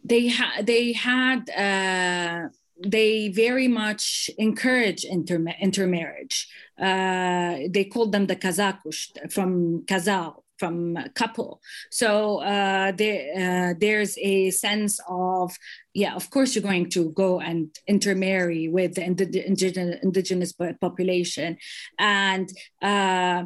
they 0.06 0.28
had 0.28 0.66
they 0.66 0.94
had 0.94 1.50
uh, 1.50 2.48
they 2.86 3.30
very 3.30 3.68
much 3.68 4.30
encourage 4.38 5.04
inter- 5.04 5.46
intermarriage. 5.60 6.48
Uh, 6.80 7.60
they 7.70 7.86
called 7.86 8.12
them 8.12 8.28
the 8.28 8.36
Kazakos 8.36 9.10
from 9.32 9.84
Kazal, 9.86 10.44
from 10.58 10.98
couple. 11.16 11.62
So 11.92 12.40
uh, 12.42 12.92
uh, 12.92 13.74
there's 13.80 14.18
a 14.20 14.52
sense 14.52 15.00
of, 15.08 15.56
yeah, 15.94 16.16
of 16.16 16.30
course 16.30 16.56
you're 16.56 16.64
going 16.64 16.90
to 16.92 17.12
go 17.12 17.40
and 17.40 17.70
intermarry 17.88 18.68
with 18.68 18.96
the 18.96 19.04
indigenous, 19.04 20.00
indigenous 20.04 20.54
population. 20.54 21.58
And 22.00 22.50
uh, 22.82 23.46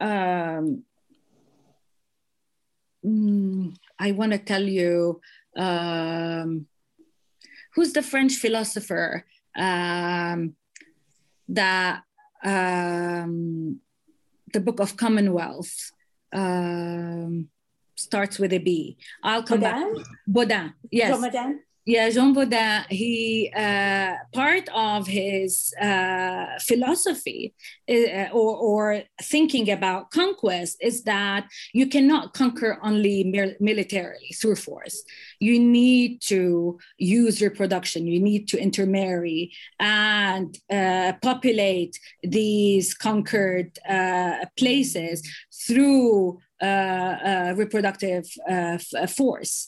um, 0.00 0.84
mm, 3.04 3.76
I 3.98 4.12
want 4.12 4.32
to 4.32 4.38
tell 4.38 4.62
you, 4.62 5.20
um, 5.56 6.66
who's 7.74 7.92
the 7.92 8.02
French 8.02 8.34
philosopher 8.36 9.24
um, 9.56 10.54
that 11.48 12.02
um, 12.44 13.80
the 14.52 14.60
Book 14.60 14.80
of 14.80 14.96
Commonwealth 14.96 15.92
um, 16.32 17.48
starts 17.96 18.38
with 18.38 18.52
a 18.52 18.58
B. 18.58 18.96
I'll 19.22 19.42
come 19.42 19.60
Bodin? 19.60 19.94
back. 19.96 20.06
Bodin, 20.28 20.74
yes. 20.90 21.16
Bodin? 21.16 21.58
Yeah, 21.90 22.08
Jean 22.08 22.32
Bodin, 22.32 22.84
he 22.88 23.50
uh, 23.52 24.14
part 24.32 24.68
of 24.72 25.08
his 25.08 25.74
uh, 25.74 26.46
philosophy 26.60 27.52
uh, 27.90 28.28
or, 28.32 28.56
or, 28.56 29.02
thinking 29.22 29.68
about 29.68 30.12
conquest 30.12 30.76
is 30.80 31.02
that 31.02 31.48
you 31.72 31.88
cannot 31.88 32.32
conquer 32.32 32.78
only 32.84 33.24
militarily 33.58 34.30
through 34.40 34.54
force. 34.54 35.02
You 35.40 35.58
need 35.58 36.20
to 36.28 36.78
use 36.96 37.42
reproduction. 37.42 38.06
You 38.06 38.20
need 38.20 38.46
to 38.50 38.56
intermarry 38.56 39.50
and 39.80 40.56
uh, 40.70 41.14
populate 41.20 41.98
these 42.22 42.94
conquered 42.94 43.80
uh, 43.88 44.44
places 44.56 45.28
through 45.66 46.38
Uh, 46.62 46.66
uh, 47.24 47.54
reproductive 47.56 48.26
uh, 48.46 48.76
uh 48.94 49.06
force. 49.06 49.66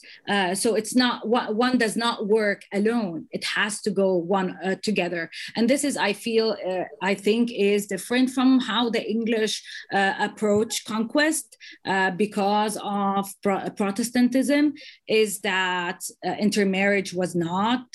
so 0.54 0.74
it's 0.74 0.94
not 0.94 1.26
one 1.26 1.78
does 1.78 1.96
not 1.96 2.28
work 2.28 2.64
alone. 2.70 3.26
It 3.30 3.44
has 3.44 3.80
to 3.82 3.90
go 3.90 4.14
one 4.14 4.58
together. 4.82 5.30
And 5.56 5.70
this 5.70 5.84
is, 5.84 5.96
I 5.96 6.12
feel, 6.12 6.54
I 7.00 7.14
think, 7.14 7.50
is 7.50 7.86
different 7.86 8.28
from 8.30 8.60
how 8.60 8.90
the 8.90 9.02
English 9.16 9.62
approach 9.90 10.84
conquest 10.84 11.56
because 12.16 12.78
of 12.82 13.22
pro- 13.42 13.70
Protestantism. 13.70 14.74
Is 15.08 15.40
that 15.40 16.02
intermarriage 16.38 17.14
was 17.14 17.34
not 17.34 17.86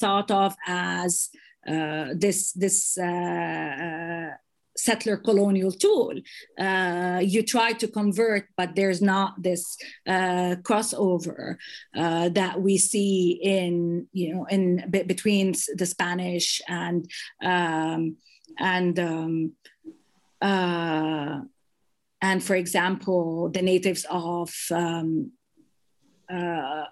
thought 0.00 0.30
of 0.30 0.54
as 0.66 1.28
uh, 1.66 2.08
this 2.14 2.52
this 2.52 2.98
uh, 2.98 3.04
uh, 3.04 4.30
settler 4.76 5.16
colonial 5.16 5.72
tool. 5.72 6.14
Uh, 6.58 7.20
you 7.22 7.42
try 7.42 7.72
to 7.72 7.88
convert, 7.88 8.48
but 8.56 8.74
there's 8.74 9.02
not 9.02 9.42
this 9.42 9.76
uh, 10.06 10.56
crossover 10.62 11.56
uh, 11.94 12.28
that 12.30 12.60
we 12.60 12.78
see 12.78 13.38
in 13.42 14.06
you 14.12 14.34
know 14.34 14.44
in 14.46 14.84
b- 14.90 15.02
between 15.02 15.54
the 15.76 15.86
Spanish 15.86 16.60
and 16.68 17.10
um, 17.42 18.16
and 18.58 18.98
um, 18.98 19.52
uh, 20.40 21.40
and 22.20 22.42
for 22.42 22.56
example 22.56 23.50
the 23.50 23.62
natives 23.62 24.06
of 24.10 24.54
um, 24.70 25.32
uh, 26.32 26.84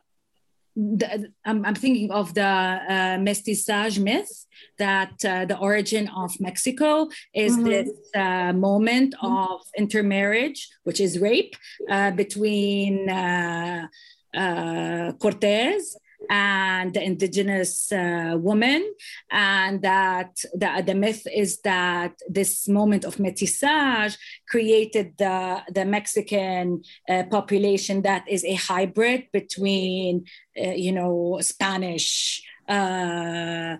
the, 0.80 1.32
I'm, 1.44 1.64
I'm, 1.64 1.74
thinking 1.74 2.10
of 2.10 2.32
the 2.34 2.42
uh, 2.42 3.18
mestizaje 3.18 3.98
myth 4.02 4.46
that 4.78 5.12
uh, 5.24 5.44
the 5.44 5.58
origin 5.58 6.08
of 6.08 6.38
Mexico 6.40 7.08
is 7.34 7.56
mm-hmm. 7.56 7.64
this 7.64 7.90
uh, 8.14 8.52
moment 8.52 9.14
mm-hmm. 9.14 9.52
of 9.52 9.60
intermarriage, 9.76 10.68
which 10.84 11.00
is 11.00 11.18
rape 11.18 11.54
uh, 11.90 12.10
between 12.12 13.08
uh, 13.08 13.86
uh, 14.34 15.12
Cortez 15.12 15.96
and 16.28 16.94
the 16.94 17.02
indigenous 17.02 17.90
uh, 17.92 18.34
woman 18.36 18.82
and 19.30 19.82
that 19.82 20.36
the, 20.54 20.82
the 20.86 20.94
myth 20.94 21.26
is 21.34 21.60
that 21.60 22.12
this 22.28 22.68
moment 22.68 23.04
of 23.04 23.16
métissage 23.16 24.16
created 24.48 25.14
the, 25.18 25.62
the 25.72 25.84
mexican 25.84 26.82
uh, 27.08 27.22
population 27.30 28.02
that 28.02 28.28
is 28.28 28.44
a 28.44 28.54
hybrid 28.54 29.24
between 29.32 30.24
uh, 30.60 30.70
you 30.70 30.92
know 30.92 31.38
spanish 31.40 32.42
uh, 32.68 33.76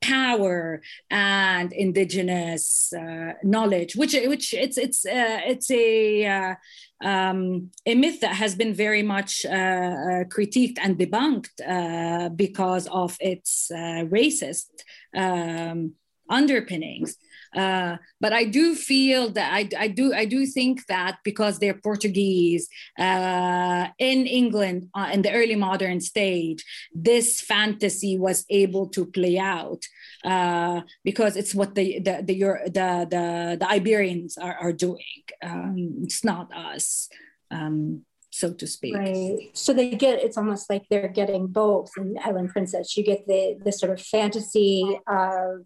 power 0.00 0.80
and 1.10 1.72
indigenous 1.72 2.92
uh, 2.92 3.34
knowledge, 3.42 3.96
which 3.96 4.14
which 4.26 4.54
it's 4.54 4.78
it's 4.78 5.04
uh, 5.04 5.40
it's 5.46 5.70
a 5.70 6.26
uh, 6.26 6.54
um, 7.02 7.70
a 7.86 7.94
myth 7.94 8.20
that 8.20 8.34
has 8.34 8.54
been 8.54 8.74
very 8.74 9.02
much 9.02 9.44
uh, 9.46 9.50
uh, 9.50 10.24
critiqued 10.24 10.78
and 10.80 10.98
debunked 10.98 11.48
uh, 11.66 12.28
because 12.30 12.86
of 12.88 13.16
its 13.20 13.70
racist 13.72 14.68
um, 15.14 15.94
underpinnings. 16.28 17.16
Uh, 17.56 17.96
but 18.20 18.32
I 18.32 18.44
do 18.44 18.74
feel 18.74 19.30
that 19.30 19.52
I, 19.52 19.68
I, 19.78 19.88
do 19.88 20.14
I 20.14 20.24
do 20.24 20.46
think 20.46 20.86
that 20.86 21.18
because 21.24 21.58
they're 21.58 21.74
Portuguese 21.74 22.68
uh, 22.98 23.88
in 23.98 24.26
England 24.26 24.88
uh, 24.94 25.10
in 25.12 25.22
the 25.22 25.32
early 25.32 25.56
modern 25.56 26.00
stage, 26.00 26.64
this 26.94 27.40
fantasy 27.40 28.18
was 28.18 28.44
able 28.50 28.88
to 28.88 29.06
play 29.06 29.38
out 29.38 29.82
uh, 30.24 30.82
because 31.04 31.36
it's 31.36 31.54
what 31.54 31.74
the 31.74 31.98
the 32.00 32.22
the 32.22 32.34
the, 32.66 33.06
the, 33.10 33.56
the 33.60 33.68
Iberians 33.68 34.38
are, 34.38 34.54
are 34.54 34.72
doing. 34.72 35.24
Um, 35.42 36.00
it's 36.04 36.24
not 36.24 36.54
us. 36.54 37.08
Um, 37.50 38.04
so 38.30 38.52
to 38.52 38.66
speak. 38.66 38.94
Right. 38.94 39.50
So 39.54 39.72
they 39.72 39.90
get 39.90 40.22
it's 40.22 40.38
almost 40.38 40.70
like 40.70 40.84
they're 40.88 41.08
getting 41.08 41.48
both 41.48 41.90
in 41.96 42.16
Island 42.24 42.50
Princess. 42.50 42.96
You 42.96 43.04
get 43.04 43.26
the 43.26 43.58
the 43.62 43.72
sort 43.72 43.92
of 43.92 44.00
fantasy 44.00 44.98
of 45.06 45.64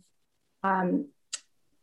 um, 0.62 1.08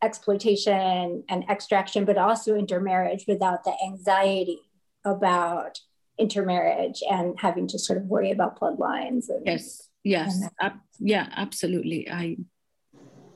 exploitation 0.01 1.23
and 1.29 1.43
extraction, 1.49 2.05
but 2.05 2.17
also 2.17 2.55
intermarriage 2.55 3.25
without 3.27 3.63
the 3.63 3.73
anxiety 3.85 4.59
about 5.05 5.79
intermarriage 6.17 7.01
and 7.09 7.39
having 7.39 7.67
to 7.67 7.79
sort 7.79 7.97
of 7.97 8.05
worry 8.05 8.31
about 8.31 8.59
bloodlines. 8.59 9.29
And, 9.29 9.45
yes, 9.45 9.89
yes, 10.03 10.43
yeah, 10.99 11.27
absolutely. 11.35 12.09
I 12.09 12.37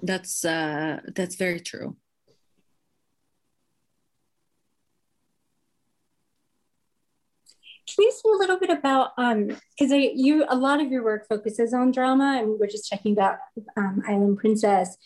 that's 0.02 0.46
uh, 0.46 1.00
that's 1.16 1.36
very 1.36 1.60
true. 1.60 1.96
Can 7.88 8.04
you 8.04 8.12
say 8.12 8.30
a 8.34 8.38
little 8.38 8.60
bit 8.60 8.72
about 8.72 9.12
um 9.18 9.48
because 9.48 9.92
you 9.92 10.46
a 10.50 10.56
lot 10.56 10.82
of 10.82 10.92
your 10.92 11.04
work 11.04 11.28
focuses 11.28 11.74
on 11.74 11.92
drama 11.92 12.38
and 12.40 12.50
we 12.50 12.58
were 12.58 12.68
just 12.68 12.90
checking 12.90 13.14
about 13.14 13.38
um, 13.78 14.02
Island 14.08 14.38
Princess 14.38 14.98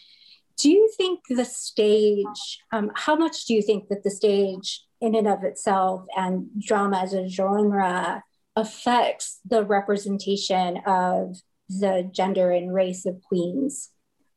do 0.59 0.69
you 0.69 0.91
think 0.97 1.21
the 1.29 1.45
stage, 1.45 2.59
um, 2.71 2.91
how 2.93 3.15
much 3.15 3.45
do 3.45 3.53
you 3.53 3.61
think 3.61 3.87
that 3.87 4.03
the 4.03 4.11
stage 4.11 4.83
in 4.99 5.15
and 5.15 5.27
of 5.27 5.43
itself 5.43 6.05
and 6.15 6.47
drama 6.59 6.99
as 6.99 7.13
a 7.13 7.29
genre 7.29 8.21
affects 8.55 9.39
the 9.45 9.63
representation 9.63 10.81
of 10.85 11.37
the 11.69 12.09
gender 12.13 12.51
and 12.51 12.73
race 12.73 13.05
of 13.05 13.21
queens? 13.23 13.89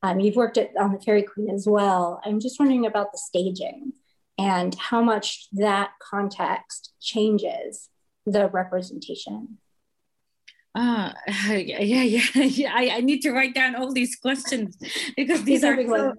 Um, 0.04 0.20
you've 0.20 0.36
worked 0.36 0.58
at, 0.58 0.70
on 0.78 0.92
the 0.92 1.00
Faerie 1.00 1.24
Queene 1.24 1.52
as 1.52 1.66
well. 1.68 2.20
I'm 2.24 2.38
just 2.38 2.58
wondering 2.58 2.86
about 2.86 3.10
the 3.12 3.18
staging 3.18 3.92
and 4.38 4.74
how 4.76 5.02
much 5.02 5.48
that 5.52 5.90
context 6.00 6.92
changes 7.00 7.88
the 8.26 8.48
representation. 8.48 9.58
Uh, 10.74 11.12
yeah, 11.48 11.80
yeah, 11.82 12.22
yeah. 12.34 12.72
I, 12.74 12.90
I 12.96 13.00
need 13.00 13.20
to 13.22 13.32
write 13.32 13.54
down 13.54 13.74
all 13.74 13.92
these 13.92 14.16
questions 14.16 14.76
because 15.16 15.44
these, 15.44 15.62
these 15.62 15.64
are, 15.64 15.76
so, 15.86 16.14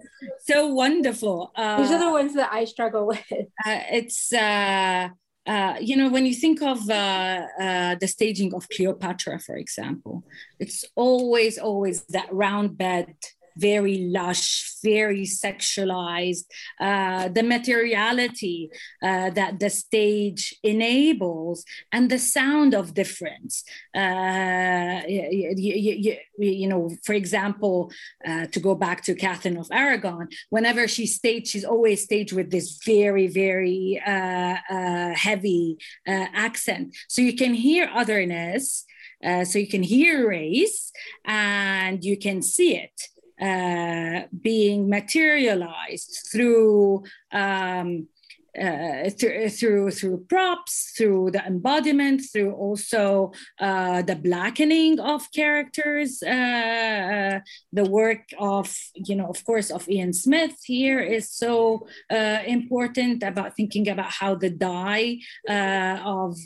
so, 0.45 0.67
wonderful. 0.67 1.51
Uh, 1.55 1.81
these 1.81 1.91
are 1.91 1.99
the 1.99 2.11
ones 2.11 2.35
that 2.35 2.51
I 2.51 2.65
struggle 2.65 3.07
with. 3.07 3.25
Uh, 3.31 3.81
it's, 3.91 4.31
uh, 4.31 5.09
uh, 5.45 5.75
you 5.81 5.97
know, 5.97 6.09
when 6.09 6.25
you 6.25 6.33
think 6.33 6.61
of 6.61 6.89
uh, 6.89 7.45
uh, 7.59 7.95
the 7.95 8.07
staging 8.07 8.53
of 8.53 8.69
Cleopatra, 8.69 9.39
for 9.39 9.55
example, 9.55 10.23
it's 10.59 10.85
always, 10.95 11.57
always 11.57 12.03
that 12.09 12.31
round 12.31 12.77
bed 12.77 13.15
very 13.55 14.09
lush, 14.09 14.77
very 14.83 15.23
sexualized. 15.23 16.45
Uh, 16.79 17.27
the 17.29 17.43
materiality 17.43 18.69
uh, 19.01 19.29
that 19.31 19.59
the 19.59 19.69
stage 19.69 20.55
enables 20.63 21.65
and 21.91 22.09
the 22.09 22.19
sound 22.19 22.73
of 22.73 22.93
difference. 22.93 23.63
Uh, 23.95 25.01
you, 25.07 25.53
you, 25.57 26.17
you, 26.37 26.67
know, 26.67 26.89
for 27.03 27.13
example, 27.13 27.91
uh, 28.27 28.45
to 28.47 28.59
go 28.59 28.75
back 28.75 29.03
to 29.03 29.15
Catherine 29.15 29.57
of 29.57 29.67
Aragon, 29.71 30.27
whenever 30.49 30.87
she 30.87 31.05
staged, 31.05 31.47
she's 31.47 31.65
always 31.65 32.03
staged 32.03 32.33
with 32.33 32.51
this 32.51 32.79
very, 32.85 33.27
very 33.27 34.01
uh, 34.05 34.55
uh, 34.69 35.13
heavy 35.13 35.77
accent. 36.07 36.95
So 37.07 37.21
you 37.21 37.35
can 37.35 37.53
hear 37.53 37.89
otherness. 37.93 38.85
Uh, 39.23 39.45
so 39.45 39.57
you 39.57 39.67
can 39.67 39.83
hear 39.83 40.27
race 40.27 40.91
and 41.23 42.03
you 42.03 42.17
can 42.17 42.41
see 42.41 42.75
it 42.75 43.07
uh, 43.43 44.27
being 44.41 44.87
materialized 44.87 46.27
through 46.31 47.03
um, 47.31 48.07
uh, 48.59 49.09
through, 49.09 49.49
through 49.49 49.89
through 49.89 50.25
props, 50.29 50.93
through 50.95 51.31
the 51.31 51.43
embodiment, 51.43 52.21
through 52.31 52.51
also 52.51 53.31
uh, 53.59 54.03
the 54.03 54.15
blackening 54.15 54.99
of 54.99 55.31
characters. 55.31 56.21
Uh, 56.21 56.29
uh 56.33 57.39
the 57.71 57.85
work 57.85 58.29
of 58.37 58.71
you 58.93 59.15
know, 59.15 59.27
of 59.27 59.43
course, 59.43 59.71
of 59.71 59.89
Ian 59.89 60.13
Smith 60.13 60.55
here 60.63 60.99
is 60.99 61.31
so 61.31 61.87
uh, 62.11 62.39
important 62.45 63.23
about 63.23 63.55
thinking 63.55 63.89
about 63.89 64.11
how 64.11 64.35
the 64.35 64.51
dye 64.51 65.17
of 65.49 66.37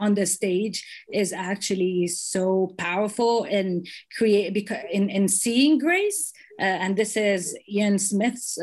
on 0.00 0.14
the 0.14 0.26
stage 0.26 0.84
is 1.12 1.32
actually 1.32 2.08
so 2.08 2.74
powerful 2.76 3.44
in 3.44 3.84
create 4.16 4.52
because 4.52 4.82
in, 4.90 5.10
in 5.10 5.28
seeing 5.28 5.78
grace. 5.78 6.32
and 6.58 6.96
this 6.96 7.16
is 7.16 7.56
Ian 7.68 7.98
Smith's 7.98 8.58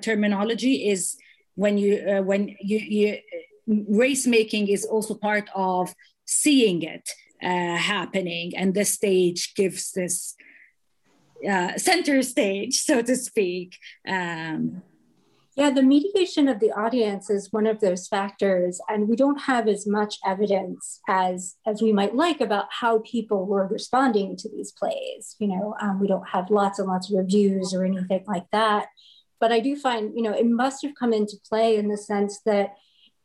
terminology 0.00 0.88
is 0.88 1.16
when 1.54 1.78
you 1.78 2.04
uh, 2.08 2.22
when 2.22 2.56
you, 2.60 2.78
you 2.78 3.18
race 3.88 4.26
making 4.26 4.68
is 4.68 4.84
also 4.84 5.14
part 5.14 5.48
of 5.54 5.94
seeing 6.24 6.82
it 6.82 7.08
uh, 7.42 7.76
happening. 7.76 8.52
And 8.56 8.74
the 8.74 8.84
stage 8.84 9.54
gives 9.54 9.92
this 9.92 10.34
uh, 11.48 11.76
center 11.76 12.22
stage 12.22 12.80
so 12.80 13.02
to 13.02 13.16
speak. 13.16 13.76
Um, 14.06 14.82
yeah 15.56 15.70
the 15.70 15.82
mediation 15.82 16.48
of 16.48 16.60
the 16.60 16.72
audience 16.72 17.28
is 17.28 17.52
one 17.52 17.66
of 17.66 17.80
those 17.80 18.08
factors 18.08 18.80
and 18.88 19.08
we 19.08 19.16
don't 19.16 19.42
have 19.42 19.68
as 19.68 19.86
much 19.86 20.18
evidence 20.24 21.00
as 21.08 21.56
as 21.66 21.82
we 21.82 21.92
might 21.92 22.14
like 22.14 22.40
about 22.40 22.66
how 22.70 23.00
people 23.00 23.46
were 23.46 23.66
responding 23.66 24.36
to 24.36 24.48
these 24.48 24.72
plays 24.72 25.36
you 25.38 25.48
know 25.48 25.74
um, 25.80 26.00
we 26.00 26.06
don't 26.06 26.28
have 26.28 26.50
lots 26.50 26.78
and 26.78 26.88
lots 26.88 27.10
of 27.10 27.18
reviews 27.18 27.74
or 27.74 27.84
anything 27.84 28.24
like 28.26 28.46
that 28.52 28.86
but 29.42 29.50
I 29.50 29.58
do 29.58 29.74
find, 29.74 30.12
you 30.14 30.22
know, 30.22 30.32
it 30.32 30.46
must 30.46 30.84
have 30.84 30.94
come 30.94 31.12
into 31.12 31.36
play 31.48 31.76
in 31.76 31.88
the 31.88 31.96
sense 31.96 32.38
that 32.46 32.74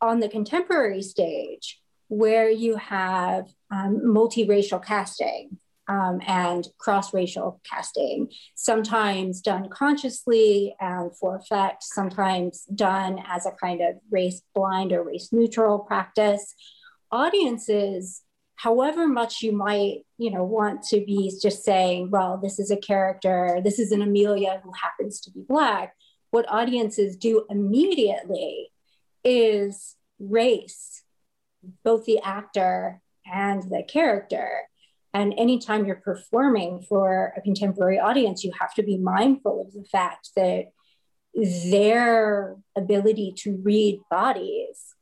on 0.01 0.20
the 0.20 0.28
contemporary 0.28 1.03
stage, 1.03 1.80
where 2.07 2.49
you 2.49 2.76
have 2.78 3.45
um, 3.72 4.01
multiracial 4.03 4.84
casting 4.84 5.59
um, 5.88 6.20
and 6.26 6.68
cross 6.80 7.13
racial 7.13 7.61
casting, 7.70 8.32
sometimes 8.55 9.41
done 9.41 9.70
consciously 9.70 10.76
and 10.80 11.15
for 11.15 11.36
effect, 11.36 11.84
sometimes 11.84 12.63
done 12.74 13.24
as 13.28 13.45
a 13.45 13.51
kind 13.51 13.82
of 13.82 13.97
race 14.09 14.41
blind 14.55 14.93
or 14.93 15.03
race 15.03 15.30
neutral 15.32 15.78
practice. 15.78 16.55
Audiences, 17.11 18.24
however 18.55 19.07
much 19.07 19.43
you 19.43 19.51
might, 19.51 19.99
you 20.18 20.32
know, 20.32 20.43
want 20.43 20.82
to 20.82 21.05
be 21.05 21.32
just 21.39 21.63
saying, 21.63 22.09
well, 22.09 22.39
this 22.41 22.57
is 22.57 22.72
a 22.72 22.78
character, 22.78 23.61
this 23.63 23.78
is 23.78 23.91
an 23.91 24.01
Amelia 24.01 24.61
who 24.63 24.72
happens 24.82 25.22
to 25.22 25.32
be 25.32 25.41
Black, 25.47 25.93
what 26.32 26.45
audiences 26.49 27.15
do 27.15 27.45
immediately 27.49 28.71
is 29.23 29.95
race 30.19 31.03
both 31.84 32.05
the 32.05 32.19
actor 32.19 33.01
and 33.25 33.63
the 33.63 33.84
character. 33.88 34.49
And 35.13 35.34
anytime 35.38 35.86
you're 35.86 35.95
performing 35.95 36.82
for 36.82 37.34
a 37.36 37.41
contemporary 37.41 37.99
audience, 37.99 38.43
you 38.43 38.51
have 38.59 38.73
to 38.75 38.84
be 38.84 38.97
mindful 38.97 39.61
of 39.61 39.73
the 39.73 39.86
fact 39.89 40.30
that 40.36 40.65
their 41.71 42.55
ability 42.75 43.34
to 43.38 43.59
read 43.63 43.99
bodies 44.09 44.95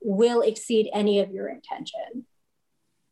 will 0.00 0.40
exceed 0.40 0.88
any 0.92 1.20
of 1.20 1.30
your 1.30 1.48
intention. 1.48 2.26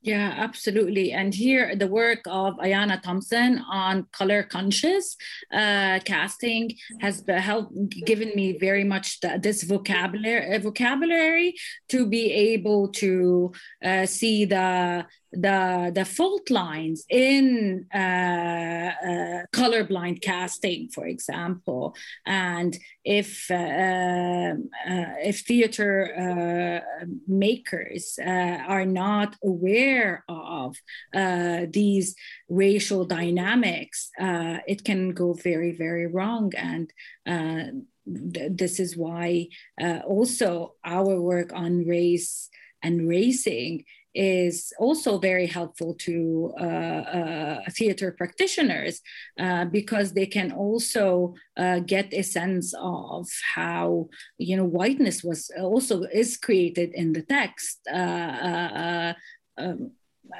Yeah, 0.00 0.32
absolutely. 0.36 1.10
And 1.12 1.34
here, 1.34 1.74
the 1.74 1.88
work 1.88 2.20
of 2.28 2.54
Ayanna 2.58 3.02
Thompson 3.02 3.58
on 3.68 4.06
color 4.12 4.44
conscious 4.44 5.16
uh, 5.52 5.98
casting 6.04 6.76
has 7.00 7.24
helped 7.26 7.74
given 8.06 8.30
me 8.36 8.56
very 8.58 8.84
much 8.84 9.18
the, 9.20 9.40
this 9.42 9.64
vocabulary 9.64 10.56
vocabulary 10.58 11.54
to 11.88 12.06
be 12.06 12.30
able 12.32 12.88
to 12.90 13.52
uh, 13.84 14.06
see 14.06 14.44
the 14.44 15.04
the 15.32 15.92
the 15.94 16.04
fault 16.04 16.50
lines 16.50 17.04
in 17.10 17.86
uh, 17.94 17.98
uh, 17.98 19.42
colorblind 19.52 20.22
casting, 20.22 20.88
for 20.88 21.06
example, 21.06 21.94
and 22.26 22.78
if 23.04 23.50
uh, 23.50 23.54
uh 23.54 24.54
if 25.22 25.40
theater 25.40 26.82
uh, 26.84 27.06
makers 27.26 28.18
uh, 28.24 28.58
are 28.66 28.86
not 28.86 29.36
aware 29.44 30.24
of 30.28 30.76
these 31.72 32.14
racial 32.48 33.04
dynamics, 33.04 34.10
it 34.18 34.84
can 34.84 35.12
go 35.12 35.34
very 35.34 35.72
very 35.72 36.06
wrong 36.06 36.52
and. 36.56 36.92
this 38.10 38.80
is 38.80 38.96
why 38.96 39.46
also 40.06 40.72
our 40.82 41.20
work 41.20 41.52
on 41.52 41.84
race 41.86 42.48
and 42.82 43.06
racing 43.06 43.84
is 44.14 44.72
also 44.78 45.18
very 45.18 45.46
helpful 45.46 45.94
to 45.94 46.52
uh, 46.60 46.64
uh, 46.64 47.60
theater 47.70 48.12
practitioners 48.12 49.00
uh, 49.38 49.64
because 49.66 50.12
they 50.12 50.26
can 50.26 50.52
also 50.52 51.34
uh, 51.56 51.80
get 51.80 52.12
a 52.12 52.22
sense 52.22 52.74
of 52.80 53.28
how 53.54 54.08
you 54.38 54.56
know 54.56 54.64
whiteness 54.64 55.22
was 55.22 55.50
also 55.60 56.02
is 56.12 56.36
created 56.36 56.90
in 56.94 57.12
the 57.12 57.22
text. 57.22 57.78
Uh, 57.90 57.96
uh, 57.96 59.12
um, 59.58 59.92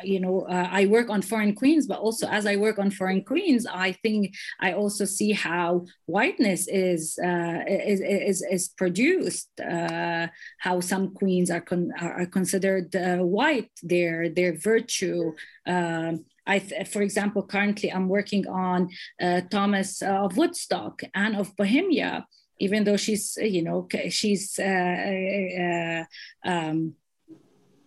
you 0.03 0.20
know 0.20 0.43
uh, 0.43 0.68
i 0.70 0.86
work 0.86 1.09
on 1.11 1.22
foreign 1.22 1.55
queens 1.55 1.86
but 1.86 1.99
also 1.99 2.26
as 2.28 2.47
i 2.47 2.57
work 2.57 2.78
on 2.78 2.91
foreign 2.91 3.22
queens 3.22 3.66
i 3.66 3.93
think 4.03 4.34
i 4.61 4.72
also 4.72 5.05
see 5.05 5.32
how 5.32 5.84
whiteness 6.07 6.68
is 6.68 7.18
uh, 7.22 7.61
is, 7.68 8.01
is, 8.01 8.43
is 8.51 8.68
produced 8.68 9.49
uh, 9.61 10.26
how 10.59 10.80
some 10.80 11.14
queens 11.14 11.51
are 11.51 11.61
con- 11.61 11.93
are 12.01 12.26
considered 12.26 12.95
uh, 12.95 13.18
white 13.18 13.70
their 13.82 14.28
their 14.28 14.57
virtue 14.57 15.32
um, 15.66 16.24
I, 16.49 16.61
for 16.61 17.03
example, 17.03 17.43
currently 17.43 17.93
I'm 17.93 18.09
working 18.09 18.49
on 18.49 18.89
uh, 19.20 19.43
Thomas 19.51 20.01
of 20.01 20.39
Woodstock, 20.39 21.03
Anne 21.14 21.34
of 21.34 21.55
Bohemia, 21.57 22.26
even 22.59 22.84
though 22.84 22.97
she's, 22.97 23.36
you 23.41 23.62
know, 23.62 23.86
she's 24.09 24.59
uh, 24.59 26.05
um, 26.45 26.95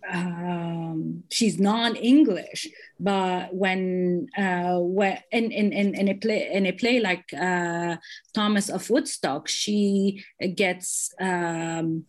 um, 0.10 1.24
she's 1.30 1.60
non-English, 1.60 2.68
but 3.00 3.54
when 3.54 4.28
uh, 4.38 4.78
when 4.80 5.20
in, 5.32 5.52
in, 5.52 5.72
in, 5.72 5.96
in 5.96 6.08
a 6.08 6.14
play 6.16 6.50
in 6.52 6.66
a 6.66 6.72
play 6.72 7.00
like 7.00 7.26
uh, 7.34 7.98
Thomas 8.34 8.70
of 8.70 8.90
Woodstock, 8.90 9.48
she 9.48 10.24
gets 10.56 11.14
um, 11.20 12.06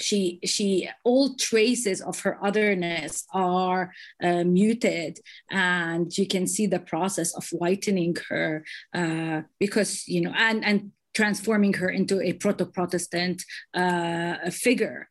she 0.00 0.40
she 0.44 0.88
all 1.04 1.34
traces 1.36 2.00
of 2.00 2.20
her 2.20 2.38
otherness 2.44 3.24
are 3.32 3.92
uh, 4.22 4.44
muted, 4.44 5.18
and 5.50 6.16
you 6.16 6.26
can 6.26 6.46
see 6.46 6.66
the 6.66 6.80
process 6.80 7.34
of 7.34 7.46
whitening 7.50 8.16
her 8.28 8.64
uh, 8.94 9.42
because 9.58 10.06
you 10.08 10.20
know 10.20 10.32
and 10.36 10.64
and 10.64 10.92
transforming 11.14 11.74
her 11.74 11.88
into 11.88 12.20
a 12.20 12.32
proto-Protestant 12.32 13.44
uh, 13.72 14.50
figure 14.50 15.08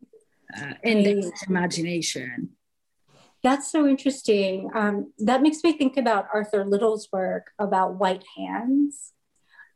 uh, 0.58 0.74
in 0.84 1.04
the 1.04 1.32
imagination. 1.48 2.50
That's 3.44 3.70
so 3.70 3.86
interesting. 3.86 4.70
Um, 4.74 5.12
that 5.20 5.42
makes 5.42 5.64
me 5.64 5.74
think 5.74 5.98
about 5.98 6.28
Arthur 6.34 6.66
Little's 6.66 7.10
work 7.12 7.52
about 7.60 7.96
white 7.96 8.24
hands. 8.38 9.12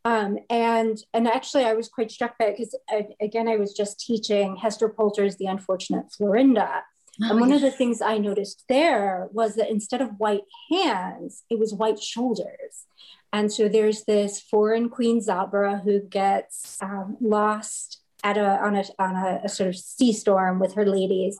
Um, 0.05 0.37
and 0.49 0.97
and 1.13 1.27
actually, 1.27 1.65
I 1.65 1.73
was 1.73 1.89
quite 1.89 2.11
struck 2.11 2.37
by 2.37 2.45
it 2.45 2.57
because 2.57 2.75
again, 3.19 3.49
I 3.49 3.57
was 3.57 3.73
just 3.73 3.99
teaching 3.99 4.55
Hester 4.55 4.87
Pulter's 4.87 5.35
The 5.35 5.47
Unfortunate 5.47 6.05
Florinda. 6.17 6.83
Oh, 7.21 7.31
and 7.31 7.41
one 7.41 7.51
of 7.51 7.61
the 7.61 7.71
things 7.71 8.01
I 8.01 8.19
noticed 8.19 8.63
there 8.69 9.27
was 9.33 9.55
that 9.55 9.69
instead 9.69 10.01
of 10.01 10.11
white 10.17 10.45
hands, 10.71 11.43
it 11.49 11.59
was 11.59 11.73
white 11.73 12.01
shoulders. 12.01 12.85
And 13.33 13.51
so 13.51 13.67
there's 13.67 14.05
this 14.05 14.39
foreign 14.39 14.87
queen 14.89 15.19
Zabra 15.19 15.83
who 15.83 15.99
gets 15.99 16.77
um, 16.81 17.17
lost 17.19 18.01
at 18.23 18.37
a 18.37 18.45
on 18.63 18.75
a 18.75 18.83
on 18.99 19.15
a, 19.15 19.41
a, 19.43 19.49
sort 19.49 19.69
of 19.69 19.75
sea 19.75 20.13
storm 20.13 20.59
with 20.59 20.73
her 20.73 20.85
ladies, 20.85 21.37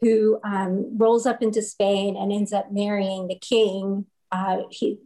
who 0.00 0.40
um, 0.44 0.96
rolls 0.96 1.26
up 1.26 1.42
into 1.42 1.62
Spain 1.62 2.16
and 2.16 2.32
ends 2.32 2.52
up 2.52 2.72
marrying 2.72 3.28
the 3.28 3.38
king. 3.38 4.06
Uh, 4.32 4.58
he, 4.70 4.98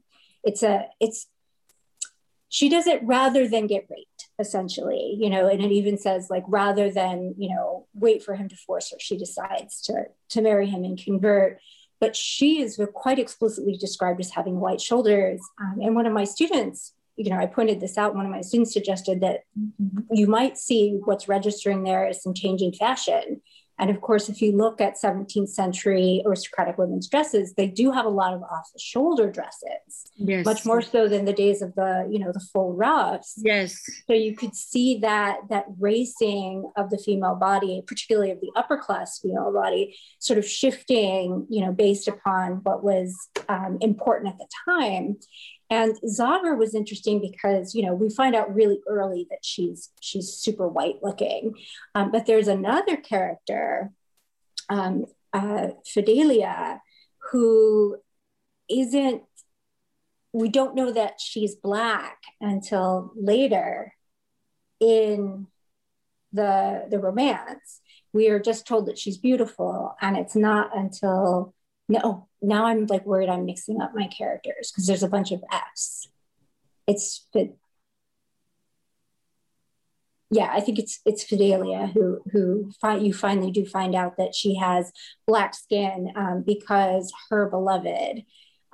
it's 0.43 0.63
a 0.63 0.87
it's 1.01 1.27
she 2.49 2.69
does 2.69 2.87
it 2.87 3.03
rather 3.03 3.49
than 3.49 3.67
get 3.67 3.87
raped 3.91 4.29
essentially 4.39 5.17
you 5.19 5.31
know 5.31 5.49
and 5.49 5.63
it 5.63 5.73
even 5.73 5.97
says 5.97 6.29
like 6.31 6.45
rather 6.47 6.91
than 6.91 7.35
you 7.37 7.49
know 7.49 7.87
wait 7.95 8.23
for 8.23 8.35
him 8.35 8.49
to 8.49 8.57
force 8.57 8.91
her 8.91 8.97
she 9.01 9.17
decides 9.17 9.81
to 9.81 10.05
to 10.29 10.41
marry 10.41 10.67
him 10.67 10.85
and 10.85 11.03
convert 11.03 11.59
but 12.01 12.15
she 12.15 12.61
is 12.61 12.79
quite 12.93 13.19
explicitly 13.19 13.77
described 13.77 14.21
as 14.21 14.31
having 14.31 14.61
white 14.61 14.81
shoulders 14.81 15.41
um, 15.61 15.79
and 15.81 15.95
one 15.95 16.07
of 16.07 16.13
my 16.13 16.25
students 16.25 16.93
you 17.17 17.31
know 17.31 17.39
i 17.39 17.47
pointed 17.47 17.81
this 17.81 17.97
out 17.99 18.15
one 18.15 18.27
of 18.27 18.33
my 18.33 18.41
students 18.41 18.73
suggested 18.73 19.21
that 19.21 19.41
you 20.11 20.27
might 20.27 20.57
see 20.59 20.99
what's 21.05 21.29
registering 21.29 21.83
there 21.83 22.09
is 22.09 22.23
some 22.23 22.35
changing 22.35 22.73
fashion 22.73 23.41
and 23.79 23.91
of 23.91 24.01
course, 24.01 24.29
if 24.29 24.41
you 24.41 24.53
look 24.53 24.81
at 24.81 24.97
17th 25.03 25.49
century 25.49 26.23
aristocratic 26.25 26.79
women's 26.79 27.09
dresses, 27.09 27.55
they 27.55 27.67
do 27.67 27.91
have 27.91 28.07
a 28.07 28.11
lot 28.11 28.33
of 28.33 28.43
off 28.43 28.71
the 28.73 28.79
shoulder 28.79 29.31
dresses, 29.31 30.13
yes. 30.15 30.45
much 30.45 30.65
more 30.65 30.81
so 30.81 31.09
than 31.09 31.25
the 31.25 31.33
days 31.33 31.61
of 31.61 31.75
the, 31.75 32.09
you 32.09 32.21
know, 32.21 32.31
the 32.33 32.45
full 32.53 32.73
ruffs. 32.75 33.35
Yes. 33.37 33.83
So 34.07 34.13
you 34.13 34.37
could 34.37 34.55
see 34.55 34.99
that 35.01 35.39
that 35.51 35.65
racing 35.81 36.71
of 36.77 36.91
the 36.91 36.99
female 36.99 37.35
body, 37.35 37.83
particularly 37.85 38.31
of 38.31 38.41
the 38.41 38.53
upper 38.55 38.79
class 38.79 39.19
female 39.19 39.53
body, 39.53 39.97
sort 40.21 40.39
of 40.39 40.47
shifting, 40.47 41.47
you 41.51 41.65
know, 41.65 41.73
based 41.73 42.07
upon 42.07 42.61
what 42.63 42.85
was 42.85 43.29
um, 43.49 43.79
important 43.81 44.33
at 44.33 44.39
the 44.39 44.47
time. 44.69 45.17
And 45.71 45.97
Zabra 46.03 46.57
was 46.57 46.75
interesting 46.75 47.21
because 47.21 47.75
you 47.75 47.85
know 47.85 47.95
we 47.95 48.11
find 48.11 48.35
out 48.35 48.55
really 48.55 48.81
early 48.87 49.27
that 49.31 49.45
she's 49.45 49.91
she's 50.01 50.33
super 50.33 50.69
white 50.69 51.03
looking, 51.03 51.55
um, 51.95 52.11
but 52.11 52.27
there's 52.27 52.49
another 52.49 52.97
character, 52.97 53.91
um, 54.69 55.07
uh, 55.33 55.69
Fidelia, 55.87 56.83
who 57.31 57.97
isn't. 58.69 59.23
We 60.33 60.49
don't 60.49 60.75
know 60.75 60.93
that 60.93 61.21
she's 61.21 61.55
black 61.55 62.19
until 62.41 63.13
later 63.15 63.95
in 64.81 65.47
the 66.33 66.87
the 66.91 66.99
romance. 66.99 67.81
We 68.13 68.29
are 68.29 68.39
just 68.39 68.67
told 68.67 68.87
that 68.87 68.99
she's 68.99 69.17
beautiful, 69.17 69.97
and 70.01 70.17
it's 70.17 70.37
not 70.37 70.77
until 70.77 71.54
no, 71.89 72.29
now 72.41 72.67
I'm 72.67 72.87
like 72.87 73.05
worried 73.05 73.29
I'm 73.29 73.45
mixing 73.45 73.81
up 73.81 73.93
my 73.95 74.07
characters 74.07 74.71
because 74.71 74.87
there's 74.87 75.03
a 75.03 75.09
bunch 75.09 75.33
of 75.33 75.43
F's. 75.53 76.09
It's 76.87 77.27
but 77.33 77.55
yeah, 80.31 80.51
I 80.51 80.61
think 80.61 80.79
it's 80.79 81.01
it's 81.05 81.23
Fidelia 81.23 81.87
who 81.87 82.21
who 82.33 82.71
you 82.99 83.13
finally 83.13 83.51
do 83.51 83.65
find 83.67 83.95
out 83.95 84.17
that 84.17 84.35
she 84.35 84.57
has 84.57 84.91
black 85.27 85.55
skin 85.55 86.13
um, 86.17 86.43
because 86.45 87.13
her 87.31 87.49
beloved 87.49 88.25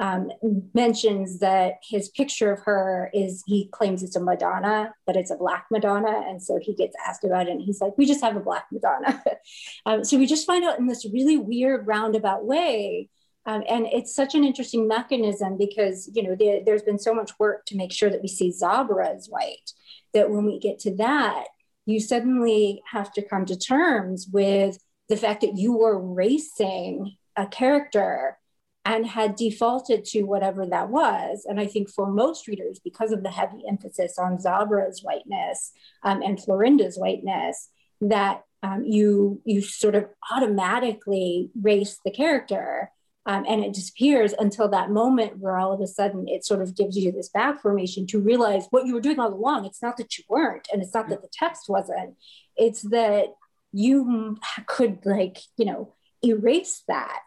um, 0.00 0.30
mentions 0.74 1.38
that 1.38 1.74
his 1.88 2.08
picture 2.08 2.52
of 2.52 2.60
her 2.64 3.10
is 3.14 3.44
he 3.46 3.68
claims 3.70 4.02
it's 4.02 4.16
a 4.16 4.20
Madonna, 4.20 4.92
but 5.06 5.14
it's 5.14 5.30
a 5.30 5.36
black 5.36 5.66
Madonna, 5.70 6.24
and 6.26 6.42
so 6.42 6.58
he 6.60 6.74
gets 6.74 6.96
asked 7.06 7.22
about 7.24 7.46
it, 7.46 7.52
and 7.52 7.62
he's 7.62 7.80
like, 7.80 7.96
"We 7.96 8.06
just 8.06 8.24
have 8.24 8.36
a 8.36 8.40
black 8.40 8.66
Madonna." 8.72 9.22
um, 9.86 10.04
so 10.04 10.18
we 10.18 10.26
just 10.26 10.46
find 10.46 10.64
out 10.64 10.78
in 10.78 10.86
this 10.86 11.06
really 11.12 11.36
weird 11.36 11.86
roundabout 11.86 12.44
way 12.44 13.08
um, 13.46 13.64
and 13.68 13.86
it's 13.86 14.14
such 14.14 14.34
an 14.34 14.44
interesting 14.44 14.86
mechanism 14.86 15.56
because 15.56 16.10
you 16.14 16.22
know 16.22 16.34
the, 16.34 16.62
there's 16.64 16.82
been 16.82 16.98
so 16.98 17.14
much 17.14 17.32
work 17.38 17.64
to 17.66 17.76
make 17.76 17.92
sure 17.92 18.10
that 18.10 18.22
we 18.22 18.28
see 18.28 18.52
Zabra 18.52 19.14
as 19.16 19.28
white 19.28 19.72
that 20.12 20.30
when 20.30 20.44
we 20.44 20.58
get 20.58 20.78
to 20.80 20.94
that, 20.96 21.44
you 21.86 22.00
suddenly 22.00 22.82
have 22.90 23.12
to 23.14 23.26
come 23.26 23.46
to 23.46 23.56
terms 23.56 24.28
with 24.30 24.78
the 25.08 25.16
fact 25.16 25.40
that 25.40 25.56
you 25.56 25.76
were 25.76 25.98
racing 25.98 27.16
a 27.36 27.46
character 27.46 28.38
and 28.84 29.06
had 29.06 29.36
defaulted 29.36 30.04
to 30.06 30.22
whatever 30.22 30.66
that 30.66 30.88
was. 30.88 31.44
And 31.48 31.60
I 31.60 31.66
think 31.66 31.90
for 31.90 32.10
most 32.10 32.48
readers, 32.48 32.80
because 32.82 33.12
of 33.12 33.22
the 33.22 33.30
heavy 33.30 33.62
emphasis 33.68 34.18
on 34.18 34.38
Zabra's 34.38 35.02
whiteness 35.02 35.72
um, 36.02 36.22
and 36.22 36.42
Florinda's 36.42 36.96
whiteness, 36.96 37.68
that 38.00 38.42
um, 38.62 38.84
you 38.84 39.40
you 39.44 39.62
sort 39.62 39.94
of 39.94 40.06
automatically 40.32 41.50
race 41.60 41.98
the 42.04 42.10
character 42.10 42.90
um, 43.26 43.44
and 43.46 43.62
it 43.62 43.74
disappears 43.74 44.34
until 44.38 44.68
that 44.68 44.90
moment 44.90 45.38
where 45.38 45.56
all 45.56 45.72
of 45.72 45.80
a 45.80 45.86
sudden 45.86 46.26
it 46.26 46.44
sort 46.44 46.62
of 46.62 46.76
gives 46.76 46.96
you 46.96 47.12
this 47.12 47.28
back 47.28 47.60
formation 47.60 48.06
to 48.08 48.18
realize 48.18 48.66
what 48.70 48.86
you 48.86 48.94
were 48.94 49.00
doing 49.00 49.20
all 49.20 49.32
along. 49.32 49.66
It's 49.66 49.82
not 49.82 49.98
that 49.98 50.16
you 50.16 50.24
weren't, 50.28 50.68
and 50.72 50.82
it's 50.82 50.94
not 50.94 51.08
that 51.10 51.22
the 51.22 51.28
text 51.30 51.66
wasn't, 51.68 52.16
it's 52.56 52.82
that 52.90 53.26
you 53.72 54.38
could, 54.66 54.98
like, 55.04 55.38
you 55.56 55.66
know, 55.66 55.94
erase 56.22 56.82
that 56.86 57.22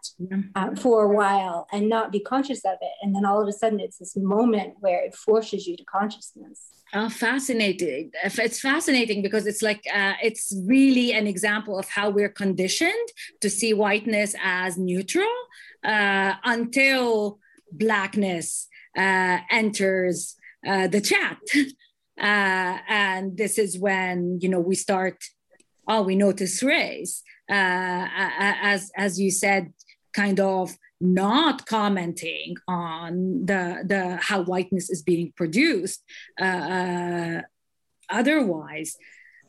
um, 0.55 0.75
for 0.75 1.03
a 1.03 1.09
while 1.09 1.67
and 1.71 1.89
not 1.89 2.11
be 2.11 2.19
conscious 2.19 2.63
of 2.65 2.77
it. 2.81 2.91
And 3.01 3.15
then 3.15 3.25
all 3.25 3.41
of 3.41 3.47
a 3.47 3.51
sudden 3.51 3.79
it's 3.79 3.97
this 3.97 4.15
moment 4.15 4.75
where 4.79 5.03
it 5.03 5.15
forces 5.15 5.65
you 5.65 5.75
to 5.77 5.83
consciousness. 5.85 6.69
Oh, 6.93 7.09
fascinating. 7.09 8.11
It's 8.23 8.59
fascinating 8.59 9.23
because 9.23 9.47
it's 9.47 9.63
like, 9.63 9.83
uh, 9.93 10.13
it's 10.21 10.53
really 10.67 11.13
an 11.13 11.25
example 11.25 11.79
of 11.79 11.89
how 11.89 12.11
we're 12.11 12.29
conditioned 12.29 13.07
to 13.41 13.49
see 13.49 13.73
whiteness 13.73 14.35
as 14.43 14.77
neutral 14.77 15.33
uh, 15.83 16.33
until 16.43 17.39
blackness 17.71 18.67
uh, 18.95 19.39
enters 19.49 20.35
uh, 20.67 20.87
the 20.87 21.01
chat. 21.01 21.39
Uh, 22.15 22.77
and 22.87 23.37
this 23.37 23.57
is 23.57 23.79
when, 23.79 24.37
you 24.39 24.47
know, 24.47 24.59
we 24.59 24.75
start, 24.75 25.17
oh, 25.87 26.03
we 26.03 26.15
notice 26.15 26.61
race. 26.61 27.23
Uh, 27.49 28.07
as, 28.09 28.91
as 28.95 29.19
you 29.19 29.29
said, 29.29 29.73
kind 30.13 30.39
of 30.39 30.75
not 31.01 31.65
commenting 31.65 32.55
on 32.67 33.45
the, 33.45 33.83
the 33.85 34.17
how 34.21 34.43
whiteness 34.43 34.89
is 34.89 35.01
being 35.01 35.33
produced. 35.35 36.01
Uh, 36.39 37.41
otherwise, 38.09 38.95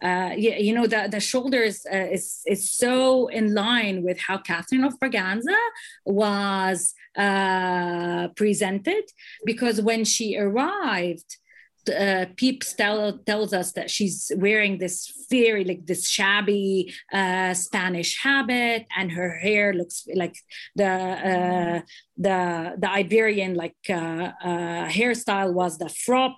uh, 0.02 0.32
you, 0.36 0.52
you, 0.52 0.74
know, 0.74 0.86
the, 0.86 1.08
the 1.10 1.20
shoulders 1.20 1.86
uh, 1.90 1.96
is, 1.96 2.42
is 2.46 2.70
so 2.70 3.28
in 3.28 3.54
line 3.54 4.02
with 4.02 4.18
how 4.20 4.38
Catherine 4.38 4.84
of 4.84 4.98
Braganza 4.98 5.56
was 6.04 6.94
uh, 7.16 8.28
presented, 8.36 9.04
because 9.46 9.80
when 9.80 10.04
she 10.04 10.36
arrived, 10.36 11.38
uh, 11.90 12.26
Pepys 12.36 12.74
tell, 12.74 13.18
tells 13.18 13.52
us 13.52 13.72
that 13.72 13.90
she's 13.90 14.30
wearing 14.36 14.78
this 14.78 15.26
very 15.30 15.64
like 15.64 15.86
this 15.86 16.08
shabby 16.08 16.92
uh, 17.12 17.54
Spanish 17.54 18.22
habit, 18.22 18.86
and 18.96 19.12
her 19.12 19.30
hair 19.38 19.72
looks 19.72 20.06
like 20.14 20.36
the 20.76 20.86
uh, 20.86 21.80
the 22.16 22.74
the 22.78 22.90
Iberian 22.90 23.54
like 23.54 23.76
uh, 23.88 24.30
uh, 24.42 24.88
hairstyle 24.88 25.52
was 25.52 25.78
the 25.78 25.86
frop 25.86 26.36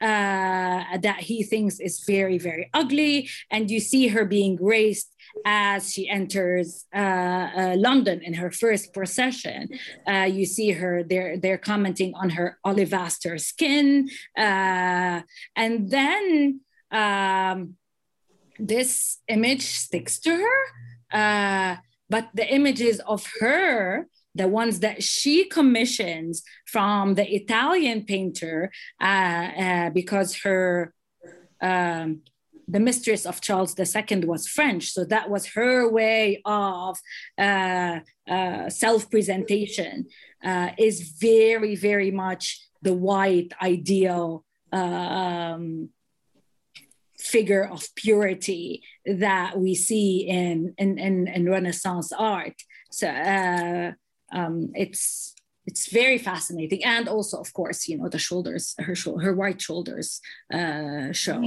uh, 0.00 0.98
that 0.98 1.20
he 1.20 1.42
thinks 1.42 1.80
is 1.80 2.04
very, 2.06 2.38
very 2.38 2.70
ugly. 2.74 3.28
And 3.50 3.70
you 3.70 3.80
see 3.80 4.08
her 4.08 4.24
being 4.24 4.56
graced 4.56 5.14
as 5.44 5.92
she 5.92 6.08
enters 6.08 6.86
uh, 6.94 6.98
uh, 6.98 7.74
London 7.76 8.22
in 8.22 8.34
her 8.34 8.50
first 8.50 8.92
procession. 8.92 9.68
Uh, 10.06 10.28
you 10.30 10.44
see 10.46 10.72
her, 10.72 11.02
they're, 11.02 11.36
they're 11.38 11.58
commenting 11.58 12.14
on 12.14 12.30
her 12.30 12.58
olivaster 12.66 13.40
skin. 13.40 14.08
Uh, 14.36 15.22
and 15.56 15.90
then 15.90 16.60
um, 16.90 17.74
this 18.58 19.18
image 19.28 19.62
sticks 19.62 20.18
to 20.20 20.30
her. 20.30 20.60
Uh, 21.12 21.76
but 22.10 22.28
the 22.34 22.46
images 22.52 23.00
of 23.00 23.26
her 23.40 24.08
the 24.38 24.48
ones 24.48 24.80
that 24.80 25.02
she 25.02 25.44
commissions 25.44 26.42
from 26.66 27.14
the 27.14 27.26
Italian 27.40 28.04
painter, 28.04 28.70
uh, 29.00 29.04
uh, 29.66 29.90
because 29.90 30.30
her 30.44 30.94
um, 31.60 32.22
the 32.70 32.80
mistress 32.80 33.24
of 33.26 33.40
Charles 33.40 33.74
II 33.78 34.24
was 34.26 34.46
French, 34.46 34.92
so 34.92 35.04
that 35.04 35.28
was 35.30 35.46
her 35.58 35.90
way 35.90 36.40
of 36.44 36.98
uh, 37.36 38.00
uh 38.34 38.68
self-presentation. 38.68 40.06
Uh, 40.50 40.70
is 40.78 40.96
very, 41.20 41.74
very 41.74 42.12
much 42.12 42.44
the 42.82 42.94
white 42.94 43.52
ideal. 43.60 44.44
Um, 44.72 45.90
figure 47.18 47.64
of 47.64 47.82
purity 47.96 48.82
that 49.04 49.58
we 49.58 49.74
see 49.74 50.20
in 50.28 50.72
in, 50.78 50.98
in, 50.98 51.26
in 51.26 51.50
Renaissance 51.50 52.12
art. 52.12 52.54
So 52.90 53.08
uh, 53.08 53.92
um, 54.32 54.70
it's 54.74 55.34
it's 55.66 55.92
very 55.92 56.16
fascinating, 56.16 56.82
and 56.84 57.08
also, 57.08 57.38
of 57.38 57.52
course, 57.52 57.88
you 57.88 57.98
know, 57.98 58.08
the 58.08 58.18
shoulders, 58.18 58.74
her 58.78 58.94
her 59.20 59.34
white 59.34 59.60
shoulders 59.60 60.20
uh, 60.52 61.12
show. 61.12 61.42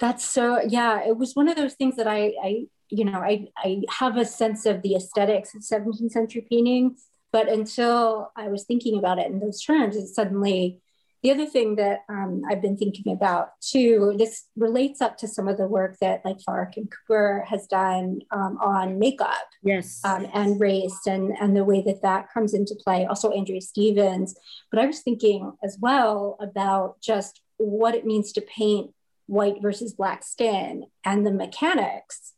That's 0.00 0.24
so 0.24 0.60
yeah. 0.66 1.06
It 1.06 1.16
was 1.16 1.34
one 1.34 1.48
of 1.48 1.56
those 1.56 1.74
things 1.74 1.96
that 1.96 2.06
I, 2.06 2.32
I 2.42 2.66
you 2.88 3.04
know, 3.04 3.18
I 3.18 3.48
I 3.56 3.82
have 3.90 4.16
a 4.16 4.24
sense 4.24 4.66
of 4.66 4.82
the 4.82 4.94
aesthetics 4.94 5.54
of 5.54 5.62
17th 5.62 6.10
century 6.10 6.46
painting, 6.50 6.96
but 7.32 7.48
until 7.48 8.32
I 8.36 8.48
was 8.48 8.64
thinking 8.64 8.98
about 8.98 9.18
it 9.18 9.26
in 9.26 9.40
those 9.40 9.62
terms, 9.62 9.96
it 9.96 10.06
suddenly 10.08 10.80
the 11.24 11.30
other 11.30 11.46
thing 11.46 11.76
that 11.76 12.00
um, 12.10 12.42
I've 12.50 12.60
been 12.60 12.76
thinking 12.76 13.10
about 13.10 13.58
too, 13.62 14.14
this 14.18 14.44
relates 14.56 15.00
up 15.00 15.16
to 15.18 15.26
some 15.26 15.48
of 15.48 15.56
the 15.56 15.66
work 15.66 15.96
that 16.02 16.22
like 16.22 16.36
Farah 16.46 16.70
Karim-Cooper 16.70 17.46
has 17.48 17.66
done 17.66 18.20
um, 18.30 18.58
on 18.60 18.98
makeup, 18.98 19.48
yes, 19.62 20.02
um, 20.04 20.26
and 20.34 20.60
race, 20.60 21.00
and 21.06 21.32
and 21.40 21.56
the 21.56 21.64
way 21.64 21.82
that 21.86 22.02
that 22.02 22.30
comes 22.32 22.52
into 22.52 22.76
play. 22.84 23.06
Also, 23.06 23.30
Andrea 23.32 23.62
Stevens. 23.62 24.36
But 24.70 24.80
I 24.80 24.86
was 24.86 25.00
thinking 25.00 25.50
as 25.64 25.78
well 25.80 26.36
about 26.40 27.00
just 27.00 27.40
what 27.56 27.94
it 27.94 28.04
means 28.04 28.32
to 28.32 28.42
paint 28.42 28.90
white 29.24 29.62
versus 29.62 29.94
black 29.94 30.22
skin 30.24 30.84
and 31.06 31.26
the 31.26 31.32
mechanics 31.32 32.34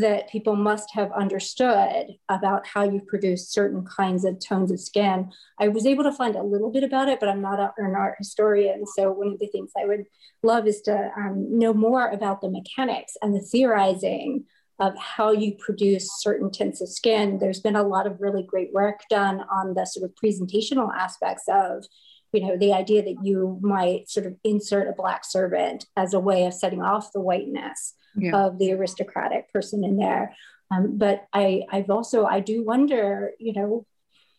that 0.00 0.28
people 0.28 0.56
must 0.56 0.90
have 0.92 1.12
understood 1.12 2.06
about 2.28 2.66
how 2.66 2.82
you 2.82 3.00
produce 3.00 3.50
certain 3.50 3.84
kinds 3.84 4.24
of 4.24 4.38
tones 4.40 4.70
of 4.70 4.80
skin. 4.80 5.30
I 5.60 5.68
was 5.68 5.86
able 5.86 6.04
to 6.04 6.12
find 6.12 6.36
a 6.36 6.42
little 6.42 6.70
bit 6.70 6.84
about 6.84 7.08
it, 7.08 7.20
but 7.20 7.28
I'm 7.28 7.42
not 7.42 7.74
an 7.76 7.94
art 7.94 8.16
historian. 8.18 8.86
So 8.86 9.12
one 9.12 9.28
of 9.28 9.38
the 9.38 9.48
things 9.48 9.72
I 9.76 9.86
would 9.86 10.04
love 10.42 10.66
is 10.66 10.80
to 10.82 11.10
um, 11.16 11.58
know 11.58 11.74
more 11.74 12.08
about 12.08 12.40
the 12.40 12.50
mechanics 12.50 13.16
and 13.22 13.34
the 13.34 13.40
theorizing 13.40 14.44
of 14.80 14.96
how 14.98 15.30
you 15.30 15.54
produce 15.58 16.08
certain 16.18 16.50
tints 16.50 16.80
of 16.80 16.88
skin. 16.88 17.38
There's 17.38 17.60
been 17.60 17.76
a 17.76 17.86
lot 17.86 18.06
of 18.06 18.20
really 18.20 18.42
great 18.42 18.72
work 18.72 19.00
done 19.08 19.44
on 19.50 19.74
the 19.74 19.84
sort 19.84 20.08
of 20.08 20.14
presentational 20.16 20.90
aspects 20.96 21.44
of 21.48 21.84
you 22.32 22.40
know 22.40 22.56
the 22.56 22.72
idea 22.72 23.00
that 23.04 23.18
you 23.22 23.58
might 23.62 24.10
sort 24.10 24.26
of 24.26 24.34
insert 24.42 24.88
a 24.88 24.92
black 24.92 25.24
servant 25.24 25.86
as 25.96 26.14
a 26.14 26.18
way 26.18 26.46
of 26.46 26.52
setting 26.52 26.82
off 26.82 27.12
the 27.12 27.20
whiteness 27.20 27.94
yeah. 28.16 28.46
of 28.46 28.58
the 28.58 28.72
aristocratic 28.72 29.52
person 29.52 29.84
in 29.84 29.96
there. 29.96 30.34
Um, 30.70 30.98
but 30.98 31.26
I, 31.32 31.62
I've 31.70 31.90
also, 31.90 32.24
I 32.24 32.40
do 32.40 32.64
wonder, 32.64 33.32
you 33.38 33.52
know, 33.52 33.86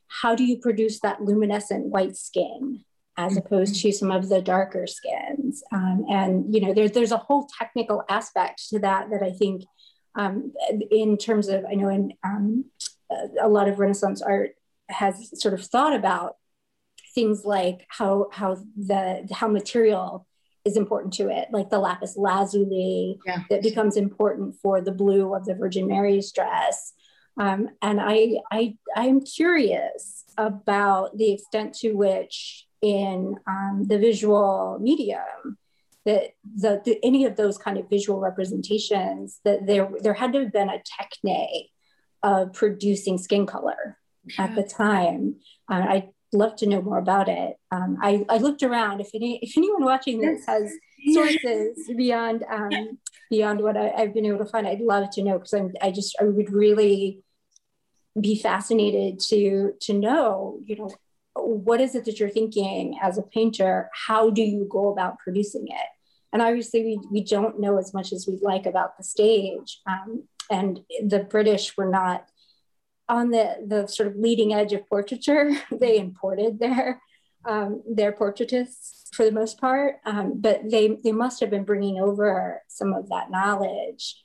how 0.08 0.36
do 0.36 0.44
you 0.44 0.58
produce 0.58 1.00
that 1.02 1.22
luminescent 1.22 1.86
white 1.86 2.16
skin 2.16 2.84
as 3.18 3.34
mm-hmm. 3.34 3.40
opposed 3.40 3.82
to 3.82 3.92
some 3.92 4.12
of 4.12 4.30
the 4.30 4.42
darker 4.42 4.88
skins? 4.88 5.64
Um, 5.72 6.06
and, 6.10 6.54
you 6.54 6.62
know, 6.62 6.74
there's, 6.74 6.92
there's 6.92 7.12
a 7.12 7.18
whole 7.18 7.48
technical 7.58 8.04
aspect 8.10 8.70
to 8.70 8.80
that 8.80 9.10
that 9.12 9.24
I 9.24 9.32
think 9.32 9.64
um, 10.16 10.54
in 10.92 11.18
terms 11.18 11.48
of, 11.48 11.66
I 11.70 11.76
know 11.76 11.90
in 11.90 12.14
um, 12.24 12.66
a 13.42 13.48
lot 13.48 13.68
of 13.68 13.80
Renaissance 13.80 14.22
art 14.22 14.52
has 14.90 15.40
sort 15.40 15.54
of 15.54 15.66
thought 15.66 15.94
about 15.94 16.38
things 17.14 17.46
like 17.46 17.86
how, 17.88 18.30
how 18.32 18.58
the, 18.76 19.28
how 19.32 19.48
material 19.48 20.26
is 20.66 20.76
important 20.76 21.14
to 21.14 21.30
it, 21.30 21.48
like 21.52 21.70
the 21.70 21.80
lapis 21.80 22.18
lazuli 22.18 23.20
yeah. 23.26 23.44
that 23.50 23.62
becomes 23.62 23.96
important 23.96 24.56
for 24.62 24.82
the 24.82 24.92
blue 24.92 25.34
of 25.36 25.46
the 25.46 25.54
Virgin 25.54 25.88
Mary's 25.88 26.32
dress. 26.32 26.94
Um, 27.38 27.70
and 27.82 28.00
I, 28.02 28.38
I, 28.52 28.76
I'm 28.96 29.22
curious 29.22 30.24
about 30.38 31.18
the 31.18 31.34
extent 31.34 31.76
to 31.76 31.94
which 31.94 32.66
in 32.82 33.36
um, 33.48 33.86
the 33.88 33.98
visual 33.98 34.80
medium 34.82 35.58
that 36.06 36.32
the, 36.56 36.82
the, 36.86 37.00
any 37.04 37.26
of 37.26 37.36
those 37.36 37.58
kind 37.58 37.78
of 37.78 37.90
visual 37.90 38.20
representations 38.20 39.40
that 39.44 39.66
there 39.66 39.90
there 40.02 40.14
had 40.14 40.34
to 40.34 40.42
have 40.42 40.54
been 40.54 40.70
a 40.70 40.82
technique 41.00 41.72
of 42.22 42.54
producing 42.54 43.18
skin 43.18 43.46
color 43.46 43.98
yeah. 44.26 44.44
at 44.46 44.56
the 44.56 44.64
time. 44.64 45.36
Uh, 45.70 45.76
I 45.76 46.10
love 46.36 46.56
to 46.58 46.68
know 46.68 46.82
more 46.82 47.00
about 47.00 47.28
it. 47.30 47.56
Um, 47.72 47.98
I, 48.02 48.26
I 48.30 48.38
looked 48.38 48.64
around. 48.64 49.02
If 49.02 49.10
any 49.14 49.40
if 49.42 49.58
anyone 49.58 49.84
watching 49.84 50.20
this 50.20 50.46
has 50.46 50.72
sources 51.14 51.90
beyond 51.96 52.44
um, 52.50 53.00
beyond 53.30 53.62
what 53.62 53.78
I, 53.78 53.94
have 53.98 54.14
been 54.14 54.26
able 54.26 54.40
to 54.40 54.46
find, 54.46 54.68
I'd 54.68 54.82
love 54.82 55.10
to 55.12 55.24
know 55.24 55.40
because 55.40 55.54
I'm 55.54 55.72
I 55.82 55.92
just 55.92 56.16
I 56.20 56.26
would 56.26 56.52
really 56.52 57.24
be 58.20 58.40
fascinated 58.40 59.20
to 59.20 59.74
to 59.82 59.94
know 59.94 60.60
you 60.66 60.78
know 60.78 60.90
what 61.36 61.82
is 61.82 61.96
it 61.96 62.06
that 62.06 62.20
you're 62.20 62.30
thinking 62.30 62.98
as 63.02 63.18
a 63.18 63.24
painter 63.24 63.90
how 64.08 64.30
do 64.30 64.42
you 64.42 64.66
go 64.70 64.92
about 64.92 65.20
producing 65.20 65.68
it 65.68 65.88
and 66.32 66.42
obviously 66.42 66.82
we, 66.84 67.00
we 67.12 67.24
don't 67.24 67.60
know 67.60 67.78
as 67.78 67.94
much 67.94 68.14
as 68.14 68.26
we'd 68.26 68.42
like 68.42 68.66
about 68.66 68.98
the 68.98 69.04
stage 69.04 69.82
um, 69.86 70.24
and 70.50 70.80
the 71.06 71.20
british 71.20 71.76
were 71.76 71.90
not 71.90 72.26
on 73.08 73.32
the, 73.32 73.56
the 73.66 73.88
sort 73.88 74.08
of 74.08 74.16
leading 74.16 74.54
edge 74.54 74.74
of 74.74 74.88
portraiture. 74.88 75.52
they 75.72 75.98
imported 75.98 76.60
their 76.60 77.02
um, 77.48 77.84
their 77.88 78.12
portraitists 78.12 79.14
for 79.14 79.24
the 79.24 79.32
most 79.32 79.60
part, 79.60 79.98
um, 80.06 80.42
but 80.42 80.62
they 80.70 80.98
they 81.04 81.12
must 81.12 81.40
have 81.40 81.50
been 81.50 81.64
bringing 81.64 82.00
over 82.00 82.62
some 82.68 82.94
of 82.94 83.10
that 83.10 83.30
knowledge, 83.30 84.16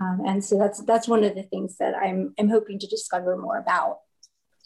um, 0.00 0.22
and 0.24 0.44
so 0.44 0.56
that's 0.56 0.80
that's 0.84 1.08
one 1.08 1.24
of 1.24 1.34
the 1.34 1.42
things 1.42 1.76
that 1.78 1.94
I'm 1.96 2.34
I'm 2.38 2.48
hoping 2.48 2.78
to 2.78 2.86
discover 2.86 3.36
more 3.36 3.58
about. 3.58 3.98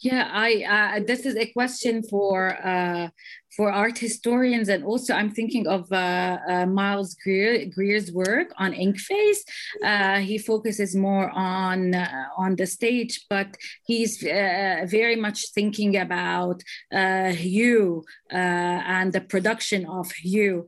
Yeah, 0.03 0.27
I 0.33 0.97
uh, 0.97 1.03
this 1.07 1.25
is 1.25 1.37
a 1.37 1.45
question 1.53 2.03
for 2.03 2.57
uh, 2.61 3.07
for 3.55 3.71
art 3.71 3.97
historians, 3.97 4.67
and 4.67 4.83
also 4.83 5.13
I'm 5.13 5.31
thinking 5.31 5.65
of 5.65 5.89
uh, 5.93 6.39
uh 6.49 6.65
Miles 6.65 7.15
Grier, 7.23 7.65
Grier's 7.73 8.11
work 8.11 8.51
on 8.57 8.73
Inkface. 8.73 9.41
Uh, 9.81 10.19
he 10.19 10.37
focuses 10.37 10.93
more 10.93 11.29
on 11.29 11.95
uh, 11.95 12.25
on 12.37 12.57
the 12.57 12.65
stage, 12.65 13.21
but 13.29 13.55
he's 13.85 14.17
very 14.17 15.15
much 15.15 15.39
thinking 15.55 15.95
about 15.95 16.61
hue 16.91 18.03
and 18.29 19.13
the 19.13 19.21
production 19.21 19.85
of 19.85 20.11
hue. 20.11 20.67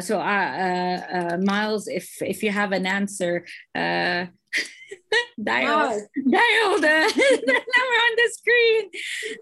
so, 0.00 0.18
Miles, 1.52 1.88
if 1.88 2.22
if 2.22 2.44
you 2.44 2.52
have 2.52 2.70
an 2.70 2.86
answer. 2.86 3.44
dialed 5.42 6.02
dialed 6.30 6.84
uh, 6.84 6.86
number 6.86 7.98
on 8.06 8.12
the 8.16 8.30
screen. 8.32 8.90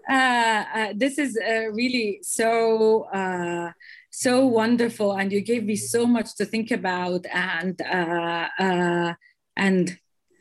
Uh, 0.09 0.13
uh, 0.13 0.93
this 0.95 1.17
is 1.17 1.37
uh, 1.37 1.71
really 1.71 2.19
so 2.21 3.03
uh, 3.13 3.71
so 4.11 4.45
wonderful. 4.45 5.13
And 5.13 5.31
you 5.31 5.41
gave 5.41 5.65
me 5.65 5.75
so 5.75 6.05
much 6.05 6.35
to 6.35 6.45
think 6.45 6.71
about 6.71 7.25
and 7.33 7.81
uh, 7.81 9.13
and 9.55 9.97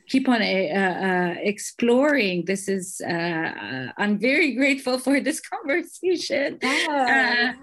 keep 0.08 0.28
on 0.28 0.42
exploring. 0.42 2.44
This 2.46 2.68
is 2.68 3.00
i'm 3.06 4.18
very 4.18 4.54
grateful 4.54 4.98
for 4.98 5.20
this 5.20 5.40
conversation. 5.52 6.58
Yeah 6.62 7.54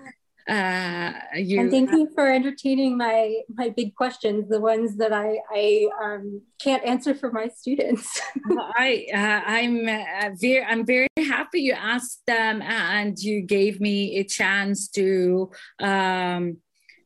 uh, 0.50 1.14
you, 1.36 1.62
and 1.62 1.72
thank 1.72 1.92
you 1.92 2.10
for 2.14 2.28
entertaining 2.28 2.98
my 2.98 3.42
my 3.56 3.70
big 3.70 3.96
questions, 3.96 4.50
the 4.50 4.60
ones 4.60 4.98
that 4.98 5.14
I 5.14 5.38
I 5.50 5.88
um, 6.04 6.42
can't 6.62 6.84
answer 6.84 7.16
for 7.16 7.32
my 7.32 7.48
students. 7.48 8.22
I 8.76 9.06
uh, 9.14 9.42
I'm 9.46 9.88
uh, 9.88 10.32
very 10.36 10.64
I'm 10.64 10.86
very 10.86 11.08
happy 11.18 11.62
you 11.62 11.74
asked 11.74 12.24
them 12.28 12.62
and 12.62 13.18
you 13.18 13.42
gave 13.42 13.80
me 13.80 14.18
a 14.18 14.24
chance 14.24 14.90
to. 14.90 15.52
Um, 15.80 16.58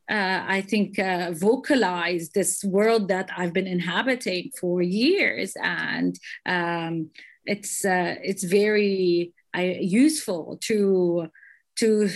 uh, 0.09 0.45
I 0.47 0.61
think 0.61 0.97
uh, 0.99 1.31
vocalize 1.33 2.29
this 2.29 2.63
world 2.63 3.09
that 3.09 3.29
I've 3.35 3.51
been 3.51 3.67
inhabiting 3.67 4.51
for 4.57 4.81
years, 4.81 5.53
and 5.61 6.17
um, 6.45 7.09
it's 7.45 7.83
uh, 7.83 8.15
it's 8.23 8.45
very 8.45 9.33
useful 9.53 10.57
to 10.61 11.27
to 11.79 12.09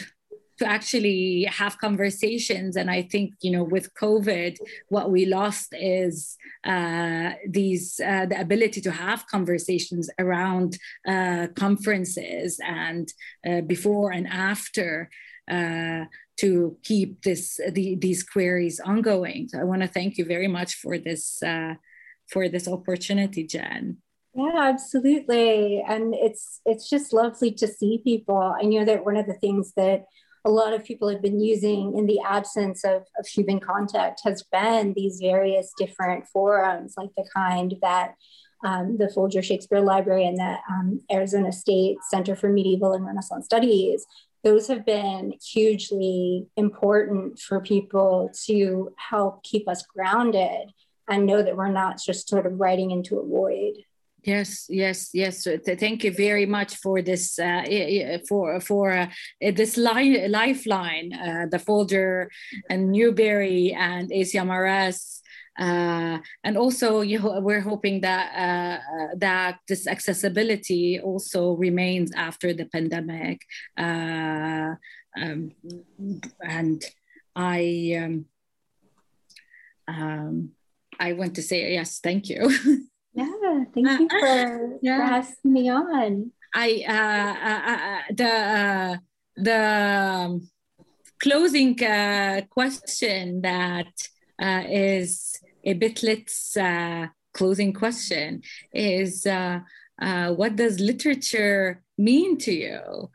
to 0.61 0.67
actually 0.67 1.47
have 1.49 1.79
conversations. 1.79 2.75
And 2.75 2.89
I 2.89 3.01
think, 3.01 3.33
you 3.41 3.51
know, 3.51 3.63
with 3.63 3.93
COVID, 3.95 4.57
what 4.89 5.09
we 5.09 5.25
lost 5.25 5.69
is 5.73 6.37
uh, 6.63 7.31
these 7.57 7.99
uh, 7.99 8.27
the 8.27 8.39
ability 8.39 8.79
to 8.81 8.91
have 8.91 9.25
conversations 9.25 10.05
around 10.19 10.77
uh, 11.07 11.47
conferences 11.55 12.59
and 12.63 13.05
uh, 13.47 13.61
before 13.61 14.11
and 14.11 14.27
after 14.27 15.09
uh, 15.49 16.05
to 16.41 16.77
keep 16.83 17.23
this 17.23 17.59
the, 17.77 17.95
these 17.95 18.21
queries 18.23 18.79
ongoing. 18.79 19.47
So 19.49 19.59
I 19.59 19.63
want 19.63 19.81
to 19.81 19.87
thank 19.87 20.17
you 20.19 20.25
very 20.25 20.47
much 20.47 20.75
for 20.75 20.99
this 20.99 21.41
uh, 21.41 21.73
for 22.31 22.49
this 22.49 22.67
opportunity, 22.67 23.43
Jen. 23.53 23.97
Yeah, 24.35 24.69
absolutely. 24.73 25.83
And 25.93 26.13
it's 26.13 26.61
it's 26.65 26.87
just 26.87 27.13
lovely 27.13 27.51
to 27.61 27.67
see 27.67 28.01
people. 28.03 28.41
I 28.61 28.63
know 28.71 28.85
that 28.85 29.05
one 29.09 29.17
of 29.17 29.25
the 29.25 29.39
things 29.45 29.73
that 29.75 30.05
a 30.43 30.49
lot 30.49 30.73
of 30.73 30.83
people 30.83 31.07
have 31.09 31.21
been 31.21 31.39
using 31.39 31.97
in 31.97 32.07
the 32.07 32.19
absence 32.25 32.83
of, 32.83 33.03
of 33.19 33.27
human 33.27 33.59
contact 33.59 34.21
has 34.23 34.43
been 34.43 34.93
these 34.93 35.19
various 35.21 35.71
different 35.77 36.27
forums, 36.27 36.95
like 36.97 37.11
the 37.15 37.25
kind 37.33 37.75
that 37.81 38.15
um, 38.63 38.97
the 38.97 39.09
Folger 39.09 39.41
Shakespeare 39.41 39.81
Library 39.81 40.25
and 40.25 40.37
the 40.37 40.57
um, 40.69 41.01
Arizona 41.11 41.51
State 41.51 41.97
Center 42.09 42.35
for 42.35 42.49
Medieval 42.49 42.93
and 42.93 43.05
Renaissance 43.05 43.45
Studies. 43.45 44.05
Those 44.43 44.67
have 44.67 44.85
been 44.85 45.33
hugely 45.43 46.47
important 46.57 47.39
for 47.39 47.59
people 47.59 48.31
to 48.45 48.93
help 48.97 49.43
keep 49.43 49.67
us 49.67 49.83
grounded 49.83 50.71
and 51.07 51.25
know 51.25 51.43
that 51.43 51.55
we're 51.55 51.71
not 51.71 51.99
just 52.03 52.27
sort 52.27 52.45
of 52.45 52.59
writing 52.59 52.91
into 52.91 53.19
a 53.19 53.25
void. 53.25 53.73
Yes, 54.23 54.67
yes, 54.69 55.09
yes. 55.13 55.47
Thank 55.65 56.03
you 56.03 56.13
very 56.13 56.45
much 56.45 56.75
for 56.75 57.01
this 57.01 57.39
uh, 57.39 57.63
for 58.29 58.59
for 58.59 58.91
uh, 58.91 59.07
this 59.41 59.77
li- 59.77 60.27
lifeline, 60.27 61.13
uh, 61.13 61.45
the 61.49 61.57
Folger 61.57 62.29
and 62.69 62.91
Newberry 62.91 63.73
and 63.73 64.11
ACMRS. 64.11 65.21
Uh, 65.59 66.19
and 66.43 66.55
also, 66.55 67.01
you, 67.01 67.19
we're 67.41 67.61
hoping 67.61 68.01
that 68.01 68.31
uh, 68.37 69.15
that 69.17 69.57
this 69.67 69.87
accessibility 69.87 70.99
also 70.99 71.53
remains 71.53 72.11
after 72.15 72.53
the 72.53 72.65
pandemic. 72.65 73.41
Uh, 73.75 74.75
um, 75.19 75.51
and 76.41 76.85
I, 77.35 77.97
um, 77.99 78.25
um, 79.87 80.51
I 80.99 81.13
want 81.13 81.35
to 81.35 81.41
say 81.41 81.73
yes, 81.73 81.99
thank 81.99 82.29
you. 82.29 82.85
Yeah, 83.21 83.63
thank 83.73 83.99
you 83.99 84.07
uh, 84.07 84.19
for, 84.19 84.79
yeah. 84.81 84.97
for 84.97 85.13
asking 85.13 85.53
me 85.53 85.69
on. 85.69 86.31
I 86.53 86.83
uh, 86.87 87.33
uh, 87.49 87.61
uh 87.71 88.01
the 88.13 89.01
the 89.37 89.61
um, 90.25 90.49
closing 91.19 91.75
question 92.49 93.41
that 93.41 93.93
is 94.69 95.39
a 95.63 95.73
Bit 95.73 96.03
Lit's 96.03 96.57
closing 97.33 97.73
question 97.73 98.41
is 98.73 99.25
what 99.25 100.55
does 100.55 100.79
literature 100.79 101.83
mean 101.97 102.37
to 102.39 102.51
you? 102.51 103.09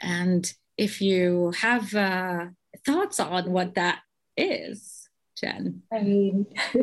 and 0.00 0.52
if 0.76 1.00
you 1.00 1.52
have 1.60 1.88
thoughts 2.84 3.20
on 3.20 3.50
what 3.52 3.74
that 3.74 4.00
is. 4.36 5.03
Jen? 5.44 5.82
I 5.92 6.00
mean, 6.00 6.46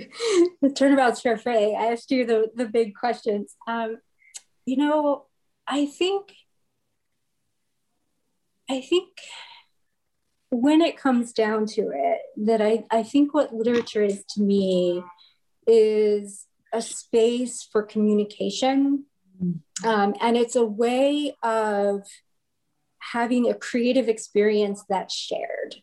the 0.62 0.70
turnabout's 0.70 1.22
parfait. 1.22 1.76
I 1.76 1.92
asked 1.92 2.12
you 2.12 2.26
the, 2.26 2.52
the 2.56 2.66
big 2.66 2.94
questions. 2.96 3.56
Um, 3.68 3.98
you 4.66 4.78
know, 4.78 5.26
I 5.68 5.88
think, 5.88 6.34
I 8.70 8.82
think 8.82 9.10
when 10.52 10.82
it 10.82 10.98
comes 10.98 11.34
down 11.34 11.66
to 11.66 11.92
it, 11.94 12.20
that 12.46 12.62
I, 12.62 12.84
I 12.92 13.04
think 13.04 13.34
what 13.34 13.54
literature 13.54 14.04
is 14.04 14.24
to 14.36 14.42
me 14.42 15.04
is 15.66 16.46
a 16.74 16.82
space 16.82 17.68
for 17.72 17.84
communication. 17.84 19.06
Um, 19.84 20.14
and 20.22 20.38
it's 20.38 20.56
a 20.56 20.66
way 20.66 21.34
of 21.42 22.04
having 23.00 23.50
a 23.50 23.56
creative 23.56 24.08
experience 24.08 24.84
that's 24.88 25.16
shared. 25.16 25.78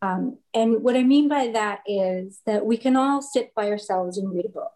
Um, 0.00 0.38
and 0.54 0.82
what 0.82 0.96
I 0.96 1.02
mean 1.02 1.28
by 1.28 1.48
that 1.48 1.80
is 1.86 2.40
that 2.46 2.64
we 2.64 2.76
can 2.76 2.96
all 2.96 3.20
sit 3.20 3.54
by 3.54 3.68
ourselves 3.70 4.16
and 4.16 4.32
read 4.32 4.46
a 4.46 4.50
book 4.50 4.72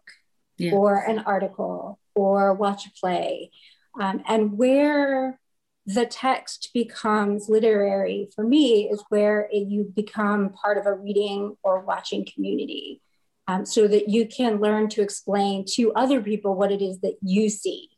or 0.73 0.97
an 0.97 1.19
article 1.19 1.99
or 2.15 2.53
watch 2.53 2.85
a 2.85 2.91
play. 2.99 3.51
Um, 3.99 4.23
and 4.27 4.57
where 4.57 5.39
the 5.85 6.05
text 6.05 6.71
becomes 6.73 7.49
literary 7.49 8.29
for 8.35 8.43
me 8.43 8.89
is 8.89 9.03
where 9.09 9.49
it, 9.51 9.67
you 9.67 9.91
become 9.95 10.49
part 10.49 10.77
of 10.77 10.85
a 10.85 10.93
reading 10.93 11.57
or 11.63 11.81
watching 11.81 12.25
community 12.25 13.01
um, 13.47 13.65
so 13.65 13.87
that 13.87 14.09
you 14.09 14.25
can 14.25 14.61
learn 14.61 14.87
to 14.89 15.01
explain 15.01 15.65
to 15.73 15.91
other 15.93 16.21
people 16.21 16.55
what 16.55 16.71
it 16.71 16.81
is 16.81 16.99
that 16.99 17.17
you 17.21 17.49
see 17.49 17.89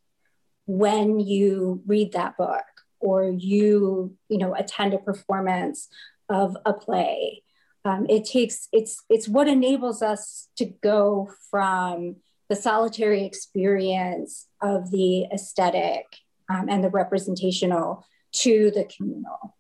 when 0.66 1.20
you 1.20 1.82
read 1.86 2.14
that 2.14 2.36
book 2.38 2.64
or 3.00 3.30
you 3.30 4.16
you 4.30 4.38
know 4.40 4.56
attend 4.56 4.94
a 4.94 4.98
performance 4.98 5.88
of 6.30 6.58
a 6.66 6.74
play. 6.74 7.44
Um, 7.84 8.08
it 8.10 8.26
takes 8.26 8.68
it's 8.72 9.04
it's 9.10 9.28
what 9.28 9.48
enables 9.48 10.02
us 10.02 10.50
to 10.58 10.66
go 10.66 11.30
from 11.52 12.18
the 12.50 12.56
solitary 12.56 13.26
experience 13.26 14.48
of 14.62 14.92
the 14.92 15.26
aesthetic 15.26 16.06
um, 16.50 16.68
and 16.70 16.84
the 16.84 16.90
representational 16.90 18.06
to 18.32 18.72
the 18.72 18.86
communal. 18.86 19.56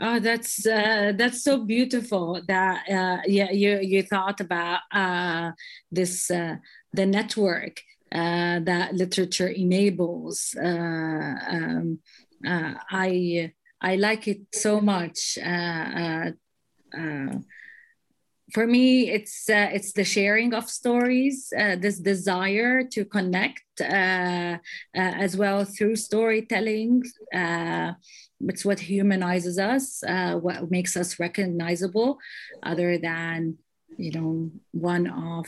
Oh, 0.00 0.20
that's 0.20 0.64
uh, 0.64 1.12
that's 1.16 1.42
so 1.42 1.64
beautiful. 1.64 2.40
That 2.46 2.88
uh, 2.88 3.22
yeah, 3.26 3.50
you 3.50 3.80
you 3.80 4.02
thought 4.02 4.40
about 4.40 4.80
uh, 4.92 5.52
this 5.90 6.30
uh, 6.30 6.56
the 6.92 7.04
network 7.04 7.80
uh, 8.12 8.60
that 8.60 8.94
literature 8.94 9.48
enables. 9.48 10.54
Uh, 10.54 11.34
um, 11.50 11.98
I 12.44 13.52
I 13.80 13.96
like 13.96 14.26
it 14.26 14.40
so 14.52 14.80
much. 14.80 15.38
Uh, 15.38 15.48
uh, 15.48 16.30
uh, 16.96 17.38
for 18.52 18.66
me, 18.66 19.10
it's 19.10 19.48
uh, 19.48 19.68
it's 19.72 19.92
the 19.92 20.04
sharing 20.04 20.54
of 20.54 20.70
stories, 20.70 21.52
uh, 21.56 21.76
this 21.76 21.98
desire 21.98 22.82
to 22.82 23.04
connect 23.04 23.62
as 23.80 25.36
well 25.36 25.64
through 25.64 25.96
storytelling. 25.96 27.02
it's 27.32 28.64
what 28.64 28.80
humanizes 28.80 29.58
us, 29.58 30.02
what 30.40 30.70
makes 30.70 30.96
us 30.96 31.20
recognizable, 31.20 32.18
other 32.62 32.98
than 32.98 33.58
you 33.98 34.12
know 34.12 34.50
one 34.72 35.06
of 35.08 35.46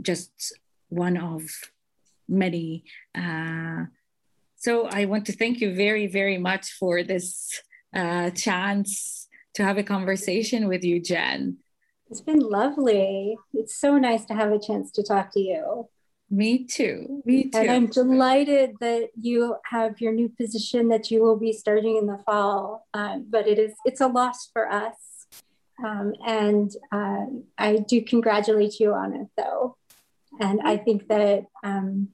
just 0.00 0.58
one 0.88 1.16
of 1.18 1.42
many. 2.26 2.84
So 4.60 4.86
I 4.88 5.06
want 5.06 5.24
to 5.24 5.32
thank 5.32 5.62
you 5.62 5.74
very, 5.74 6.06
very 6.06 6.36
much 6.36 6.72
for 6.72 7.02
this 7.02 7.62
uh, 7.94 8.28
chance 8.28 9.26
to 9.54 9.64
have 9.64 9.78
a 9.78 9.82
conversation 9.82 10.68
with 10.68 10.84
you, 10.84 11.00
Jen. 11.00 11.56
It's 12.10 12.20
been 12.20 12.40
lovely. 12.40 13.38
It's 13.54 13.74
so 13.74 13.96
nice 13.96 14.26
to 14.26 14.34
have 14.34 14.52
a 14.52 14.58
chance 14.58 14.90
to 14.92 15.02
talk 15.02 15.32
to 15.32 15.40
you. 15.40 15.88
Me 16.28 16.66
too. 16.66 17.22
Me 17.24 17.44
too. 17.44 17.56
And 17.58 17.70
I'm 17.70 17.86
delighted 17.86 18.74
that 18.80 19.08
you 19.18 19.56
have 19.64 19.98
your 19.98 20.12
new 20.12 20.28
position 20.28 20.88
that 20.88 21.10
you 21.10 21.22
will 21.22 21.38
be 21.38 21.54
starting 21.54 21.96
in 21.96 22.06
the 22.06 22.18
fall. 22.26 22.86
Um, 22.92 23.28
but 23.30 23.48
it 23.48 23.58
is 23.58 23.72
it's 23.86 24.02
a 24.02 24.08
loss 24.08 24.50
for 24.52 24.70
us, 24.70 25.26
um, 25.82 26.12
and 26.26 26.70
uh, 26.92 27.24
I 27.56 27.78
do 27.78 28.02
congratulate 28.02 28.78
you 28.78 28.92
on 28.92 29.14
it, 29.14 29.28
though. 29.38 29.78
And 30.38 30.60
I 30.62 30.76
think 30.76 31.08
that 31.08 31.46
um, 31.64 32.10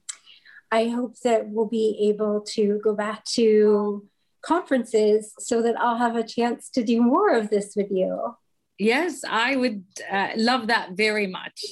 I 0.71 0.87
hope 0.89 1.19
that 1.23 1.47
we'll 1.49 1.65
be 1.67 2.09
able 2.09 2.41
to 2.55 2.79
go 2.83 2.93
back 2.93 3.23
to 3.35 4.05
conferences 4.41 5.33
so 5.39 5.61
that 5.61 5.79
I'll 5.79 5.97
have 5.97 6.15
a 6.15 6.23
chance 6.23 6.69
to 6.71 6.83
do 6.83 7.01
more 7.01 7.35
of 7.35 7.49
this 7.49 7.75
with 7.75 7.91
you. 7.91 8.35
Yes, 8.77 9.23
I 9.27 9.55
would 9.55 9.83
uh, 10.11 10.29
love 10.35 10.67
that 10.67 10.91
very 10.91 11.27
much. 11.27 11.63